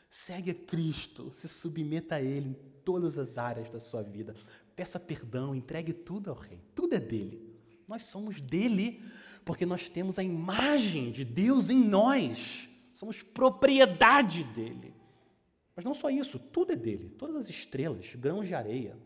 Segue 0.08 0.50
a 0.50 0.54
Cristo, 0.54 1.30
se 1.32 1.46
submeta 1.46 2.16
a 2.16 2.22
Ele 2.22 2.50
em 2.50 2.80
todas 2.84 3.16
as 3.16 3.38
áreas 3.38 3.70
da 3.70 3.78
sua 3.78 4.02
vida. 4.02 4.34
Peça 4.74 4.98
perdão, 4.98 5.54
entregue 5.54 5.92
tudo 5.92 6.30
ao 6.30 6.36
Rei. 6.36 6.60
Tudo 6.74 6.94
é 6.94 7.00
dele. 7.00 7.49
Nós 7.90 8.04
somos 8.04 8.40
dele 8.40 9.02
porque 9.44 9.66
nós 9.66 9.88
temos 9.88 10.16
a 10.16 10.22
imagem 10.22 11.10
de 11.10 11.24
Deus 11.24 11.70
em 11.70 11.78
nós. 11.78 12.68
Somos 12.94 13.20
propriedade 13.20 14.44
dele. 14.44 14.94
Mas 15.74 15.84
não 15.84 15.92
só 15.92 16.08
isso, 16.08 16.38
tudo 16.38 16.70
é 16.72 16.76
dele. 16.76 17.08
Todas 17.18 17.34
as 17.34 17.48
estrelas, 17.48 18.14
grãos 18.14 18.46
de 18.46 18.54
areia, 18.54 18.96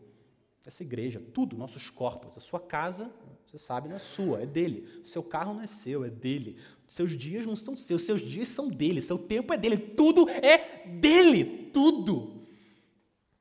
essa 0.63 0.83
igreja, 0.83 1.19
tudo, 1.33 1.57
nossos 1.57 1.89
corpos, 1.89 2.37
a 2.37 2.39
sua 2.39 2.59
casa, 2.59 3.11
você 3.47 3.57
sabe, 3.57 3.89
não 3.89 3.95
é 3.95 3.99
sua, 3.99 4.43
é 4.43 4.45
dele. 4.45 4.87
Seu 5.03 5.23
carro 5.23 5.55
não 5.55 5.63
é 5.63 5.67
seu, 5.67 6.05
é 6.05 6.11
dele. 6.11 6.55
Seus 6.85 7.17
dias 7.17 7.43
não 7.43 7.55
são 7.55 7.75
seus, 7.75 8.03
seus 8.03 8.21
dias 8.21 8.49
são 8.49 8.67
dele, 8.67 9.01
seu 9.01 9.17
tempo 9.17 9.51
é 9.51 9.57
dele, 9.57 9.79
tudo 9.79 10.29
é 10.29 10.85
dele, 10.85 11.71
tudo. 11.73 12.45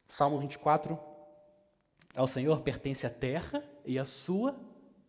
Salmo 0.08 0.38
24. 0.38 0.98
Ao 2.16 2.26
Senhor 2.26 2.62
pertence 2.62 3.06
a 3.06 3.10
terra 3.10 3.62
e 3.84 3.98
a 3.98 4.06
sua 4.06 4.58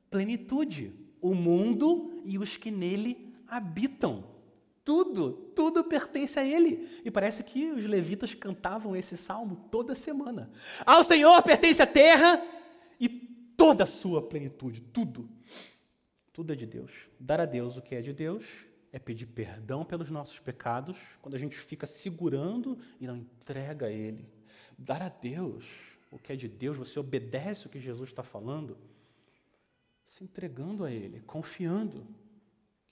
plenitude, 0.09 0.93
o 1.21 1.33
mundo 1.33 2.21
e 2.23 2.37
os 2.37 2.57
que 2.57 2.71
nele 2.71 3.33
habitam. 3.47 4.23
Tudo, 4.83 5.31
tudo 5.55 5.83
pertence 5.83 6.39
a 6.39 6.45
Ele. 6.45 6.87
E 7.03 7.09
parece 7.09 7.43
que 7.43 7.71
os 7.71 7.85
levitas 7.85 8.35
cantavam 8.35 8.95
esse 8.95 9.17
salmo 9.17 9.67
toda 9.71 9.95
semana. 9.95 10.51
Ao 10.85 11.03
Senhor 11.03 11.41
pertence 11.41 11.81
a 11.81 11.87
terra 11.87 12.45
e 12.99 13.09
toda 13.09 13.83
a 13.83 13.87
sua 13.87 14.21
plenitude, 14.21 14.81
tudo. 14.81 15.27
Tudo 16.31 16.53
é 16.53 16.55
de 16.55 16.65
Deus. 16.65 17.07
Dar 17.19 17.41
a 17.41 17.45
Deus 17.45 17.77
o 17.77 17.81
que 17.81 17.95
é 17.95 18.01
de 18.01 18.13
Deus 18.13 18.45
é 18.91 18.99
pedir 18.99 19.25
perdão 19.25 19.83
pelos 19.83 20.09
nossos 20.09 20.39
pecados, 20.39 20.97
quando 21.21 21.35
a 21.35 21.37
gente 21.37 21.57
fica 21.57 21.85
segurando 21.85 22.77
e 22.99 23.07
não 23.07 23.17
entrega 23.17 23.87
a 23.87 23.91
Ele. 23.91 24.25
Dar 24.77 25.01
a 25.01 25.09
Deus 25.09 25.65
o 26.11 26.17
que 26.17 26.31
é 26.31 26.35
de 26.35 26.47
Deus, 26.47 26.77
você 26.77 26.97
obedece 26.97 27.67
o 27.67 27.69
que 27.69 27.79
Jesus 27.79 28.09
está 28.09 28.23
falando, 28.23 28.77
se 30.05 30.23
entregando 30.23 30.85
a 30.85 30.91
Ele, 30.91 31.19
confiando 31.21 32.07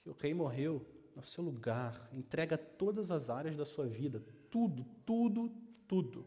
que 0.02 0.10
o 0.10 0.14
Rei 0.14 0.34
morreu 0.34 0.86
no 1.16 1.24
seu 1.24 1.44
lugar, 1.44 2.10
entrega 2.12 2.58
todas 2.58 3.12
as 3.12 3.30
áreas 3.30 3.56
da 3.56 3.66
sua 3.66 3.86
vida, 3.86 4.22
tudo, 4.50 4.86
tudo, 5.06 5.52
tudo. 5.88 6.26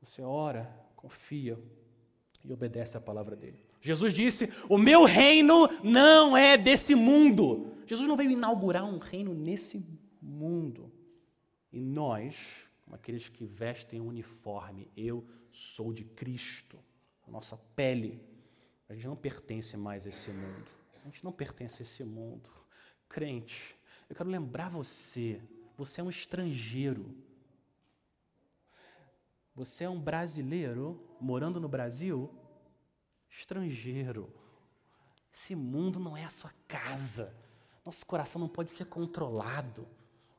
Você 0.00 0.22
ora, 0.22 0.64
confia 0.96 1.58
e 2.44 2.52
obedece 2.52 2.96
a 2.96 3.00
palavra 3.00 3.36
dele. 3.36 3.62
Jesus 3.80 4.14
disse: 4.14 4.50
O 4.68 4.78
meu 4.78 5.04
reino 5.04 5.68
não 5.84 6.36
é 6.36 6.56
desse 6.56 6.94
mundo. 6.94 7.74
Jesus 7.86 8.08
não 8.08 8.16
veio 8.16 8.30
inaugurar 8.30 8.84
um 8.84 8.98
reino 8.98 9.34
nesse 9.34 9.84
mundo. 10.20 10.92
E 11.72 11.80
nós, 11.80 12.66
como 12.84 12.96
aqueles 12.96 13.28
que 13.28 13.44
vestem 13.44 14.00
um 14.00 14.08
uniforme, 14.08 14.90
eu 14.96 15.24
sou 15.50 15.92
de 15.92 16.04
Cristo, 16.04 16.78
a 17.26 17.30
nossa 17.30 17.56
pele, 17.76 18.20
a 18.88 18.94
gente 18.94 19.06
não 19.06 19.16
pertence 19.16 19.76
mais 19.76 20.06
a 20.06 20.08
esse 20.08 20.30
mundo. 20.30 20.70
A 21.02 21.04
gente 21.04 21.24
não 21.24 21.32
pertence 21.32 21.82
a 21.82 21.84
esse 21.84 22.02
mundo. 22.04 22.48
Crente, 23.08 23.76
eu 24.08 24.16
quero 24.16 24.28
lembrar 24.28 24.70
você: 24.70 25.40
você 25.76 26.00
é 26.00 26.04
um 26.04 26.10
estrangeiro. 26.10 27.14
Você 29.54 29.84
é 29.84 29.90
um 29.90 30.00
brasileiro 30.00 31.04
morando 31.20 31.60
no 31.60 31.68
Brasil 31.68 32.32
estrangeiro. 33.28 34.32
Esse 35.32 35.54
mundo 35.54 35.98
não 35.98 36.16
é 36.16 36.24
a 36.24 36.28
sua 36.28 36.52
casa. 36.66 37.34
Nosso 37.84 38.06
coração 38.06 38.40
não 38.40 38.48
pode 38.48 38.70
ser 38.70 38.86
controlado 38.86 39.86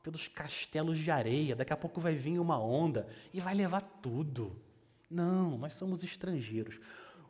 pelos 0.02 0.26
castelos 0.26 0.98
de 0.98 1.10
areia. 1.10 1.54
Daqui 1.54 1.72
a 1.72 1.76
pouco 1.76 2.00
vai 2.00 2.14
vir 2.14 2.38
uma 2.38 2.58
onda 2.58 3.08
e 3.32 3.40
vai 3.40 3.54
levar 3.54 3.82
tudo. 4.02 4.60
Não, 5.10 5.58
nós 5.58 5.74
somos 5.74 6.02
estrangeiros. 6.02 6.80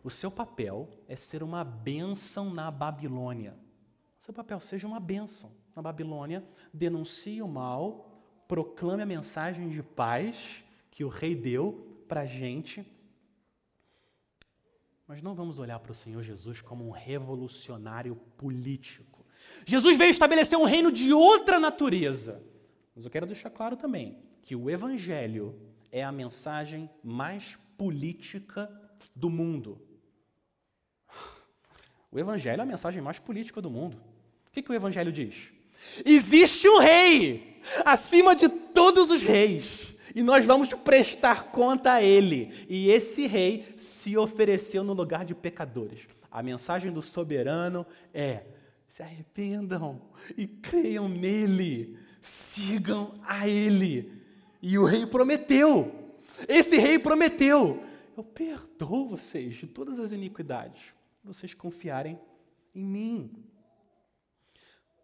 O 0.03 0.11
seu 0.11 0.31
papel 0.31 0.89
é 1.07 1.17
ser 1.17 1.43
uma 1.43 1.63
bênção 1.63 2.53
na 2.53 2.71
Babilônia. 2.71 3.57
O 4.21 4.25
seu 4.25 4.35
papel 4.35 4.61
seja 4.61 4.87
uma 4.87 5.01
bênção 5.01 5.51
na 5.75 5.83
Babilônia, 5.83 6.45
denuncie 6.73 7.43
o 7.43 7.49
mal, 7.49 8.23
proclame 8.49 9.03
a 9.03 9.07
mensagem 9.07 9.69
de 9.69 9.83
paz 9.83 10.65
que 10.91 11.05
o 11.05 11.09
rei 11.09 11.35
deu 11.35 12.05
para 12.09 12.23
a 12.23 12.27
gente 12.27 12.85
nós 15.11 15.21
não 15.21 15.35
vamos 15.35 15.59
olhar 15.59 15.81
para 15.81 15.91
o 15.91 15.95
Senhor 15.95 16.23
Jesus 16.23 16.61
como 16.61 16.87
um 16.87 16.93
revolucionário 16.93 18.15
político. 18.37 19.27
Jesus 19.67 19.99
veio 19.99 20.13
estabelecer 20.13 20.57
um 20.57 20.63
reino 20.63 20.93
de 20.93 21.13
outra 21.13 21.59
natureza. 21.59 22.41
Mas 22.95 23.05
eu 23.05 23.11
quero 23.11 23.27
deixar 23.27 23.51
claro 23.51 23.77
também 23.77 24.23
que 24.41 24.55
o 24.55 24.71
Evangelho 24.71 25.61
é 25.91 26.05
a 26.05 26.13
mensagem 26.13 26.89
mais 27.03 27.59
política 27.77 28.71
do 29.13 29.29
mundo. 29.29 29.83
O 32.11 32.19
Evangelho 32.19 32.61
é 32.61 32.63
a 32.63 32.67
mensagem 32.67 33.01
mais 33.01 33.19
política 33.19 33.61
do 33.61 33.71
mundo. 33.71 33.97
O 34.49 34.53
que, 34.53 34.63
que 34.63 34.71
o 34.71 34.75
Evangelho 34.75 35.13
diz? 35.13 35.53
Existe 36.05 36.69
um 36.69 36.79
rei 36.79 37.61
acima 37.85 38.35
de 38.35 38.49
todos 38.49 39.11
os 39.11 39.23
reis 39.23 39.95
e 40.15 40.23
nós 40.23 40.45
vamos 40.45 40.73
prestar 40.75 41.51
conta 41.53 41.95
a 41.95 42.03
ele. 42.03 42.67
E 42.69 42.91
esse 42.91 43.27
rei 43.27 43.75
se 43.77 44.17
ofereceu 44.17 44.83
no 44.83 44.93
lugar 44.93 45.25
de 45.25 45.35
pecadores. 45.35 46.07
A 46.31 46.43
mensagem 46.43 46.93
do 46.93 47.03
soberano 47.03 47.87
é: 48.13 48.45
se 48.89 49.03
arrependam 49.03 50.01
e 50.37 50.47
creiam 50.47 51.09
nele, 51.09 51.97
sigam 52.21 53.15
a 53.23 53.49
ele. 53.49 54.13
E 54.61 54.79
o 54.79 54.85
rei 54.85 55.07
prometeu. 55.07 55.95
Esse 56.49 56.77
rei 56.77 56.99
prometeu: 56.99 57.83
eu 58.17 58.25
perdoo 58.25 59.09
vocês 59.09 59.55
de 59.55 59.67
todas 59.67 59.99
as 59.99 60.13
iniquidades, 60.13 60.93
vocês 61.23 61.55
confiarem 61.55 62.19
em 62.75 62.85
mim. 62.85 63.45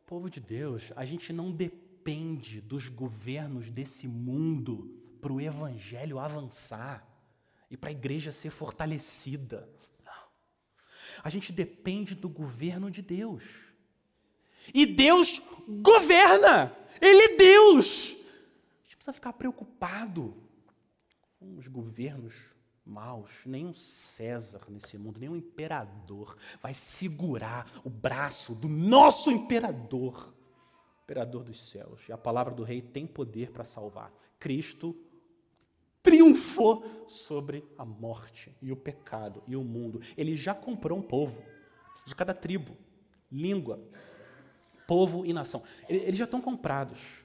Povo 0.07 0.31
de 0.31 0.41
Deus, 0.41 0.93
a 0.95 1.05
gente 1.05 1.33
não 1.33 1.51
depende 1.51 2.61
dos 2.61 2.89
governos 2.89 3.71
desse 3.71 4.07
mundo 4.07 5.03
para 5.21 5.33
o 5.33 5.41
evangelho 5.41 6.19
avançar 6.19 7.07
e 7.71 7.77
para 7.77 7.91
a 7.91 7.93
igreja 7.93 8.31
ser 8.31 8.51
fortalecida. 8.51 9.69
Não. 10.05 10.29
A 11.25 11.29
gente 11.29 11.53
depende 11.53 12.15
do 12.15 12.29
governo 12.29 12.91
de 12.91 13.03
Deus. 13.03 13.45
E 14.73 14.87
Deus 14.87 15.43
governa. 15.83 16.77
Ele 17.01 17.35
é 17.35 17.37
Deus. 17.37 18.13
A 18.13 18.83
gente 18.85 18.97
precisa 18.97 19.13
ficar 19.13 19.33
preocupado 19.33 20.37
com 21.39 21.57
os 21.57 21.67
governos 21.67 22.56
maus. 22.87 23.45
Nenhum 23.45 23.73
César 23.73 24.63
nesse 24.69 24.97
mundo, 24.97 25.19
nenhum 25.19 25.37
imperador 25.37 26.37
vai 26.61 26.73
segurar 26.73 27.81
o 27.85 27.91
braço 27.91 28.55
do 28.55 28.69
nosso 28.69 29.31
imperador 29.31 30.35
imperador 31.07 31.45
dos 31.45 31.61
céus. 31.71 32.09
E 32.09 32.13
a 32.13 32.19
palavra 32.19 32.53
do 32.53 32.65
rei 32.65 32.83
tem 32.83 33.07
poder 33.07 33.53
para 33.53 33.65
salvar. 33.65 34.13
Cristo 34.41 34.97
triunfou 36.03 36.85
sobre 37.07 37.65
a 37.79 37.85
morte 37.85 38.55
e 38.61 38.73
o 38.73 38.77
pecado 38.77 39.43
e 39.47 39.55
o 39.55 39.63
mundo. 39.63 40.01
Ele 40.17 40.35
já 40.35 40.53
comprou 40.53 40.99
um 40.99 41.03
povo 41.03 41.41
de 42.05 42.15
cada 42.15 42.35
tribo, 42.35 42.77
língua, 43.31 43.81
povo 44.87 45.25
e 45.25 45.33
nação. 45.33 45.63
Eles 45.89 46.17
já 46.17 46.25
estão 46.25 46.41
comprados. 46.41 47.25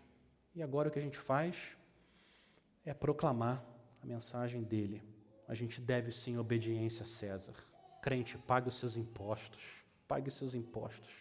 E 0.53 0.61
agora 0.61 0.89
o 0.89 0.91
que 0.91 0.99
a 0.99 1.01
gente 1.01 1.17
faz 1.17 1.75
é 2.85 2.93
proclamar 2.93 3.65
a 4.01 4.05
mensagem 4.05 4.61
dele. 4.61 5.01
A 5.51 5.53
gente 5.53 5.81
deve 5.81 6.11
sim 6.11 6.37
obediência 6.37 7.03
a 7.03 7.05
César. 7.05 7.53
Crente, 8.01 8.37
pague 8.37 8.69
os 8.69 8.79
seus 8.79 8.95
impostos. 8.95 9.83
Pague 10.07 10.29
os 10.29 10.35
seus 10.35 10.55
impostos. 10.55 11.11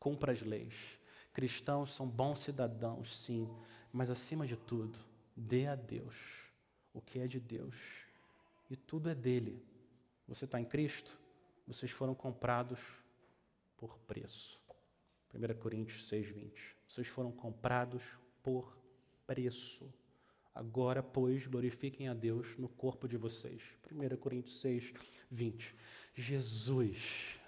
Cumpra 0.00 0.32
as 0.32 0.40
leis 0.40 0.98
Cristãos 1.34 1.92
são 1.92 2.08
bons 2.08 2.38
cidadãos, 2.38 3.18
sim, 3.18 3.50
mas 3.92 4.08
acima 4.08 4.46
de 4.46 4.56
tudo, 4.56 4.96
dê 5.36 5.66
a 5.66 5.74
Deus 5.74 6.14
o 6.92 7.00
que 7.00 7.18
é 7.18 7.26
de 7.26 7.40
Deus 7.40 7.74
e 8.70 8.76
tudo 8.76 9.10
é 9.10 9.16
dele. 9.16 9.60
Você 10.28 10.44
está 10.44 10.60
em 10.60 10.64
Cristo? 10.64 11.18
Vocês 11.66 11.90
foram 11.90 12.14
comprados 12.14 12.78
por 13.76 13.98
preço. 14.06 14.60
1 15.34 15.58
Coríntios 15.58 16.08
6,20. 16.08 16.52
Vocês 16.88 17.08
foram 17.08 17.32
comprados 17.32 18.04
por 18.40 18.78
preço. 19.26 19.92
Agora, 20.54 21.02
pois, 21.02 21.46
glorifiquem 21.46 22.08
a 22.08 22.14
Deus 22.14 22.56
no 22.56 22.68
corpo 22.68 23.08
de 23.08 23.16
vocês. 23.16 23.60
1 23.90 24.16
Coríntios 24.16 24.60
6, 24.60 24.92
20. 25.28 25.74
Jesus, 26.14 27.40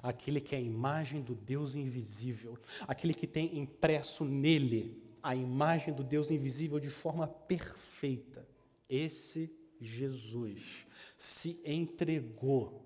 aquele 0.00 0.40
que 0.40 0.54
é 0.54 0.58
a 0.58 0.60
imagem 0.60 1.20
do 1.20 1.34
Deus 1.34 1.74
invisível, 1.74 2.56
aquele 2.86 3.12
que 3.12 3.26
tem 3.26 3.58
impresso 3.58 4.24
nele 4.24 5.02
a 5.20 5.34
imagem 5.34 5.92
do 5.92 6.04
Deus 6.04 6.30
invisível 6.30 6.78
de 6.78 6.90
forma 6.90 7.26
perfeita, 7.26 8.48
esse 8.88 9.52
Jesus 9.80 10.86
se 11.16 11.60
entregou 11.64 12.84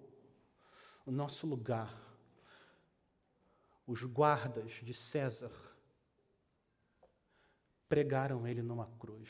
no 1.04 1.12
nosso 1.12 1.46
lugar. 1.46 2.00
Os 3.86 4.02
guardas 4.04 4.80
de 4.82 4.94
César 4.94 5.52
pregaram 7.92 8.48
ele 8.48 8.62
numa 8.62 8.86
cruz, 8.98 9.28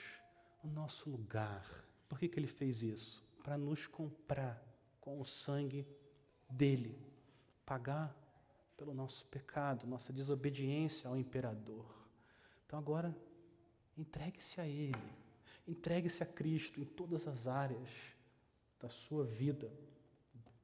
no 0.62 0.70
nosso 0.70 1.10
lugar. 1.10 1.84
Por 2.08 2.16
que, 2.16 2.28
que 2.28 2.38
ele 2.38 2.46
fez 2.46 2.80
isso? 2.80 3.20
Para 3.42 3.58
nos 3.58 3.88
comprar 3.88 4.64
com 5.00 5.20
o 5.20 5.24
sangue 5.24 5.84
dele, 6.48 6.96
pagar 7.66 8.16
pelo 8.76 8.94
nosso 8.94 9.24
pecado, 9.24 9.84
nossa 9.84 10.12
desobediência 10.12 11.10
ao 11.10 11.16
imperador. 11.16 11.84
Então 12.64 12.78
agora, 12.78 13.12
entregue-se 13.98 14.60
a 14.60 14.68
Ele, 14.68 14.94
entregue-se 15.66 16.22
a 16.22 16.26
Cristo 16.26 16.80
em 16.80 16.84
todas 16.84 17.26
as 17.26 17.48
áreas 17.48 17.90
da 18.78 18.88
sua 18.88 19.24
vida. 19.24 19.72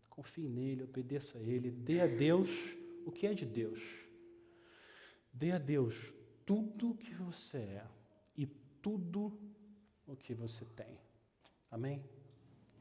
Confie 0.08 0.48
nele, 0.48 0.84
obedeça 0.84 1.36
a 1.36 1.40
Ele, 1.40 1.68
dê 1.68 2.00
a 2.00 2.06
Deus 2.06 2.48
o 3.04 3.10
que 3.10 3.26
é 3.26 3.34
de 3.34 3.44
Deus. 3.44 3.82
Dê 5.32 5.50
a 5.50 5.58
Deus 5.58 6.16
tudo 6.48 6.92
o 6.92 6.94
que 6.94 7.12
você 7.12 7.58
é 7.58 7.84
e 8.34 8.46
tudo 8.80 9.38
o 10.06 10.16
que 10.16 10.32
você 10.32 10.64
tem. 10.64 10.98
Amém? 11.70 12.02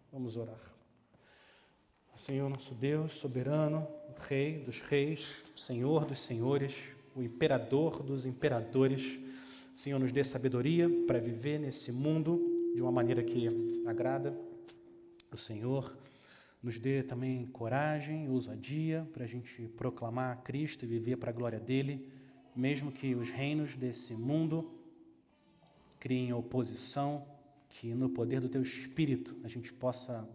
Vamos 0.09 0.37
orar. 0.37 0.73
Senhor 2.15 2.49
nosso 2.49 2.73
Deus, 2.73 3.11
soberano, 3.15 3.85
Rei 4.29 4.59
dos 4.59 4.79
reis, 4.79 5.43
Senhor 5.53 6.05
dos 6.05 6.21
senhores, 6.21 6.75
o 7.13 7.21
imperador 7.21 8.01
dos 8.01 8.25
imperadores, 8.25 9.19
Senhor, 9.75 9.99
nos 9.99 10.13
dê 10.13 10.23
sabedoria 10.23 10.89
para 11.05 11.19
viver 11.19 11.59
nesse 11.59 11.91
mundo 11.91 12.71
de 12.73 12.81
uma 12.81 12.91
maneira 12.91 13.21
que 13.21 13.49
agrada 13.85 14.33
o 15.29 15.37
Senhor. 15.37 15.93
Nos 16.63 16.79
dê 16.79 17.03
também 17.03 17.45
coragem, 17.47 18.29
ousadia 18.29 19.05
para 19.11 19.25
a 19.25 19.27
gente 19.27 19.67
proclamar 19.75 20.41
Cristo 20.43 20.85
e 20.85 20.87
viver 20.87 21.17
para 21.17 21.31
a 21.31 21.33
glória 21.33 21.59
dele 21.59 22.16
mesmo 22.57 22.91
que 22.91 23.13
os 23.13 23.29
reinos 23.29 23.77
desse 23.77 24.15
mundo 24.15 24.73
criem 25.99 26.33
oposição, 26.33 27.27
que 27.69 27.93
no 27.93 28.09
poder 28.09 28.41
do 28.41 28.49
teu 28.49 28.61
Espírito 28.61 29.39
a 29.43 29.47
gente 29.47 29.71
possa 29.71 30.27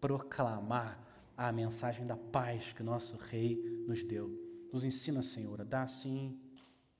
proclamar 0.00 1.04
a 1.36 1.52
mensagem 1.52 2.04
da 2.04 2.16
paz 2.16 2.72
que 2.72 2.82
nosso 2.82 3.16
Rei 3.16 3.56
nos 3.86 4.02
deu. 4.02 4.28
Nos 4.72 4.82
ensina, 4.82 5.22
Senhor, 5.22 5.60
a 5.60 5.64
dar 5.64 5.88
sim 5.88 6.38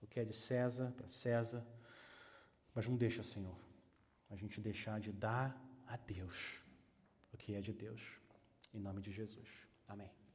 o 0.00 0.06
que 0.06 0.20
é 0.20 0.24
de 0.24 0.34
César 0.34 0.92
para 0.96 1.08
César, 1.08 1.66
mas 2.72 2.86
não 2.86 2.96
deixa, 2.96 3.24
Senhor, 3.24 3.56
a 4.30 4.36
gente 4.36 4.60
deixar 4.60 5.00
de 5.00 5.10
dar 5.10 5.60
a 5.86 5.96
Deus 5.96 6.62
o 7.32 7.36
que 7.36 7.54
é 7.54 7.60
de 7.60 7.72
Deus. 7.72 8.00
Em 8.72 8.78
nome 8.78 9.00
de 9.00 9.10
Jesus. 9.10 9.48
Amém. 9.88 10.27